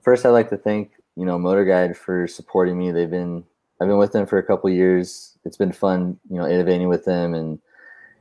first, 0.00 0.24
I'd 0.24 0.30
like 0.30 0.48
to 0.50 0.56
thank 0.56 0.92
you 1.16 1.26
know 1.26 1.38
MotorGuide 1.38 1.96
for 1.96 2.26
supporting 2.26 2.78
me. 2.78 2.92
They've 2.92 3.10
been 3.10 3.44
I've 3.80 3.88
been 3.88 3.98
with 3.98 4.12
them 4.12 4.26
for 4.26 4.38
a 4.38 4.42
couple 4.42 4.70
years. 4.70 5.38
It's 5.44 5.56
been 5.58 5.72
fun, 5.72 6.18
you 6.30 6.38
know, 6.38 6.46
innovating 6.46 6.88
with 6.88 7.04
them 7.04 7.34
and 7.34 7.60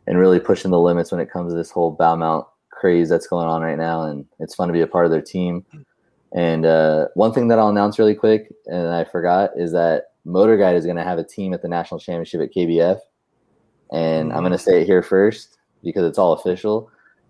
and 0.07 0.17
really 0.17 0.39
pushing 0.39 0.71
the 0.71 0.79
limits 0.79 1.11
when 1.11 1.21
it 1.21 1.29
comes 1.29 1.51
to 1.51 1.57
this 1.57 1.69
whole 1.69 1.91
bow 1.91 2.15
mount 2.15 2.47
craze 2.71 3.09
that's 3.09 3.27
going 3.27 3.47
on 3.47 3.61
right 3.61 3.77
now. 3.77 4.03
And 4.03 4.25
it's 4.39 4.55
fun 4.55 4.67
to 4.69 4.73
be 4.73 4.81
a 4.81 4.87
part 4.87 5.05
of 5.05 5.11
their 5.11 5.21
team. 5.21 5.65
And 6.33 6.65
uh, 6.65 7.07
one 7.13 7.33
thing 7.33 7.49
that 7.49 7.59
I'll 7.59 7.69
announce 7.69 7.99
really 7.99 8.15
quick, 8.15 8.51
and 8.65 8.87
I 8.87 9.03
forgot, 9.03 9.51
is 9.55 9.71
that 9.73 10.11
MotorGuide 10.25 10.75
is 10.75 10.85
going 10.85 10.97
to 10.97 11.03
have 11.03 11.19
a 11.19 11.23
team 11.23 11.53
at 11.53 11.61
the 11.61 11.67
national 11.67 11.99
championship 11.99 12.41
at 12.41 12.53
KBF. 12.53 12.99
And 13.91 14.33
I'm 14.33 14.39
going 14.39 14.51
to 14.51 14.57
say 14.57 14.81
it 14.81 14.85
here 14.85 15.03
first 15.03 15.57
because 15.83 16.05
it's 16.05 16.17
all 16.17 16.33
official. 16.33 16.89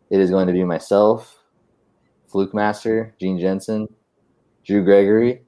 It 0.10 0.20
is 0.20 0.30
going 0.30 0.48
to 0.48 0.54
be 0.54 0.64
myself, 0.64 1.44
Fluke 2.28 2.54
Master, 2.54 3.14
Gene 3.20 3.40
Jensen, 3.40 3.88
Drew 4.66 4.84
Gregory, 4.84 5.42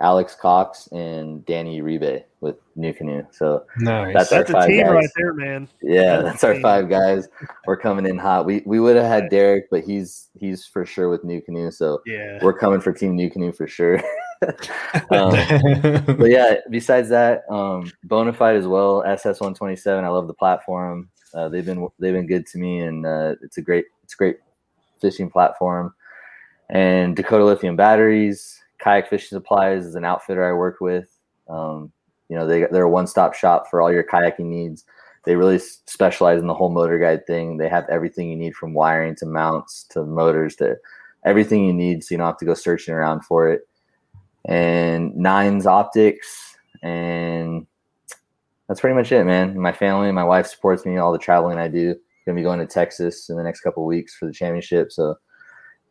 Alex 0.00 0.34
Cox, 0.34 0.86
and 0.92 1.44
Danny 1.46 1.80
Uribe 1.80 2.22
with 2.40 2.56
NuCanoe. 2.76 3.26
So 3.34 3.64
Nice. 3.78 4.14
That's 4.14 4.32
our 4.32 4.38
That's 4.38 4.50
a 4.50 4.52
five 4.52 4.66
team 4.68 4.84
guys. 4.86 4.94
right 4.94 5.08
there, 5.16 5.32
man. 5.34 5.68
yeah, 5.82 6.16
That's 6.18 6.24
that's 6.24 6.44
our 6.44 6.50
insane. 6.52 6.62
five 6.62 6.88
guys. 6.88 7.28
We're 7.66 7.76
coming 7.76 8.06
in 8.06 8.16
hot. 8.18 8.46
We 8.46 8.62
we 8.64 8.78
would 8.80 8.96
have 8.96 9.06
had 9.06 9.28
Derek, 9.28 9.68
but 9.70 9.82
he's 9.84 10.28
he's 10.38 10.64
for 10.64 10.86
sure 10.86 11.08
with 11.08 11.24
NuCanoe. 11.24 11.72
So 11.72 12.00
Yeah. 12.06 12.38
we're 12.42 12.56
coming 12.56 12.80
for 12.80 12.92
Team 12.92 13.16
NuCanoe 13.16 13.56
for 13.56 13.66
sure. 13.66 13.96
um, 15.10 15.32
but 16.16 16.30
yeah, 16.30 16.56
besides 16.70 17.08
that, 17.08 17.42
um, 17.50 17.90
Bonafide 18.06 18.56
as 18.56 18.66
well. 18.66 19.02
SS 19.04 19.40
one 19.40 19.54
twenty 19.54 19.76
seven. 19.76 20.04
I 20.04 20.08
love 20.08 20.26
the 20.28 20.34
platform. 20.34 21.08
Uh, 21.34 21.48
they've 21.48 21.66
been 21.66 21.88
they've 21.98 22.14
been 22.14 22.26
good 22.26 22.46
to 22.46 22.58
me, 22.58 22.80
and 22.80 23.04
uh, 23.04 23.34
it's 23.42 23.58
a 23.58 23.62
great 23.62 23.86
it's 24.04 24.14
a 24.14 24.16
great 24.16 24.36
fishing 25.00 25.28
platform. 25.28 25.92
And 26.70 27.16
Dakota 27.16 27.44
Lithium 27.44 27.76
Batteries, 27.76 28.60
Kayak 28.78 29.08
Fishing 29.08 29.36
Supplies 29.36 29.84
is 29.86 29.94
an 29.94 30.04
outfitter 30.04 30.48
I 30.48 30.52
work 30.52 30.80
with. 30.80 31.08
Um, 31.48 31.92
you 32.28 32.36
know, 32.36 32.46
they 32.46 32.66
they're 32.70 32.84
a 32.84 32.90
one 32.90 33.06
stop 33.06 33.34
shop 33.34 33.68
for 33.70 33.80
all 33.80 33.92
your 33.92 34.04
kayaking 34.04 34.46
needs. 34.46 34.84
They 35.24 35.36
really 35.36 35.58
specialize 35.58 36.40
in 36.40 36.46
the 36.46 36.54
whole 36.54 36.70
MotorGuide 36.70 37.26
thing. 37.26 37.56
They 37.56 37.68
have 37.68 37.88
everything 37.88 38.30
you 38.30 38.36
need 38.36 38.54
from 38.54 38.74
wiring 38.74 39.14
to 39.16 39.26
mounts 39.26 39.84
to 39.90 40.04
motors 40.04 40.56
to 40.56 40.76
everything 41.24 41.64
you 41.64 41.72
need, 41.72 42.04
so 42.04 42.14
you 42.14 42.18
don't 42.18 42.26
have 42.26 42.38
to 42.38 42.44
go 42.44 42.54
searching 42.54 42.94
around 42.94 43.24
for 43.24 43.50
it. 43.50 43.66
and 44.44 45.14
Nines 45.16 45.66
Optics, 45.66 46.56
and 46.82 47.66
that's 48.66 48.80
pretty 48.80 48.94
much 48.96 49.12
it, 49.12 49.24
man. 49.24 49.58
My 49.58 49.72
family, 49.72 50.10
my 50.12 50.24
wife 50.24 50.46
supports 50.46 50.84
me 50.86 50.96
all 50.96 51.12
the 51.12 51.18
traveling 51.18 51.58
I 51.58 51.68
do. 51.68 51.94
Gonna 52.26 52.36
be 52.36 52.42
going 52.42 52.58
to 52.60 52.66
Texas 52.66 53.30
in 53.30 53.36
the 53.36 53.42
next 53.42 53.60
couple 53.60 53.84
weeks 53.86 54.16
for 54.16 54.26
the 54.26 54.32
championship, 54.32 54.92
so 54.92 55.16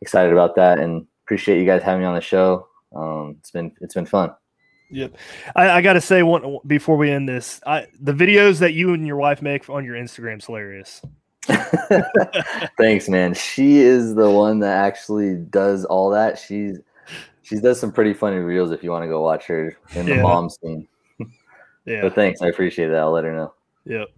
excited 0.00 0.32
about 0.32 0.54
that, 0.56 0.78
and 0.78 1.06
appreciate 1.24 1.58
you 1.58 1.66
guys 1.66 1.82
having 1.82 2.00
me 2.00 2.06
on 2.06 2.14
the 2.14 2.20
show. 2.20 2.67
Um, 2.94 3.36
it's 3.38 3.50
been 3.50 3.72
it's 3.80 3.94
been 3.94 4.06
fun. 4.06 4.34
Yep. 4.90 5.16
I, 5.54 5.70
I 5.70 5.80
got 5.82 5.92
to 5.94 6.00
say 6.00 6.22
one 6.22 6.58
before 6.66 6.96
we 6.96 7.10
end 7.10 7.28
this. 7.28 7.60
I, 7.66 7.88
the 8.00 8.12
videos 8.12 8.58
that 8.60 8.72
you 8.72 8.94
and 8.94 9.06
your 9.06 9.16
wife 9.16 9.42
make 9.42 9.68
on 9.68 9.84
your 9.84 9.96
Instagram's 9.96 10.46
hilarious. 10.46 11.02
Thanks, 12.78 13.08
man. 13.08 13.34
She 13.34 13.78
is 13.78 14.14
the 14.14 14.30
one 14.30 14.60
that 14.60 14.76
actually 14.84 15.36
does 15.36 15.84
all 15.84 16.10
that. 16.10 16.38
She's 16.38 16.78
she 17.42 17.56
does 17.60 17.80
some 17.80 17.92
pretty 17.92 18.14
funny 18.14 18.36
reels 18.36 18.70
if 18.72 18.82
you 18.82 18.90
want 18.90 19.04
to 19.04 19.08
go 19.08 19.22
watch 19.22 19.46
her 19.46 19.76
in 19.94 20.06
the 20.06 20.16
Yeah. 20.16 20.22
mom 20.22 20.50
scene. 20.50 20.86
Yeah. 21.84 22.02
But 22.02 22.14
thanks, 22.14 22.42
I 22.42 22.48
appreciate 22.48 22.88
that. 22.88 22.98
I'll 22.98 23.12
let 23.12 23.24
her 23.24 23.34
know. 23.34 23.54
Yep. 23.86 24.08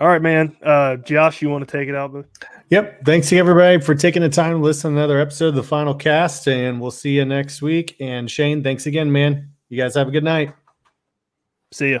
All 0.00 0.08
right, 0.08 0.22
man. 0.22 0.56
Uh, 0.62 0.96
Josh, 0.96 1.42
you 1.42 1.50
want 1.50 1.68
to 1.68 1.78
take 1.78 1.88
it 1.88 1.94
out? 1.94 2.14
bud? 2.14 2.24
Yep. 2.70 3.04
Thanks 3.04 3.28
to 3.28 3.36
everybody 3.36 3.80
for 3.80 3.94
taking 3.94 4.22
the 4.22 4.30
time 4.30 4.52
to 4.52 4.58
listen 4.58 4.92
to 4.92 4.98
another 4.98 5.20
episode 5.20 5.48
of 5.48 5.54
the 5.56 5.62
final 5.62 5.94
cast, 5.94 6.48
and 6.48 6.80
we'll 6.80 6.90
see 6.90 7.10
you 7.10 7.26
next 7.26 7.60
week. 7.60 7.96
And 8.00 8.30
Shane, 8.30 8.62
thanks 8.62 8.86
again, 8.86 9.12
man. 9.12 9.50
You 9.68 9.76
guys 9.76 9.94
have 9.96 10.08
a 10.08 10.10
good 10.10 10.24
night. 10.24 10.54
See 11.72 11.92
ya. 11.92 12.00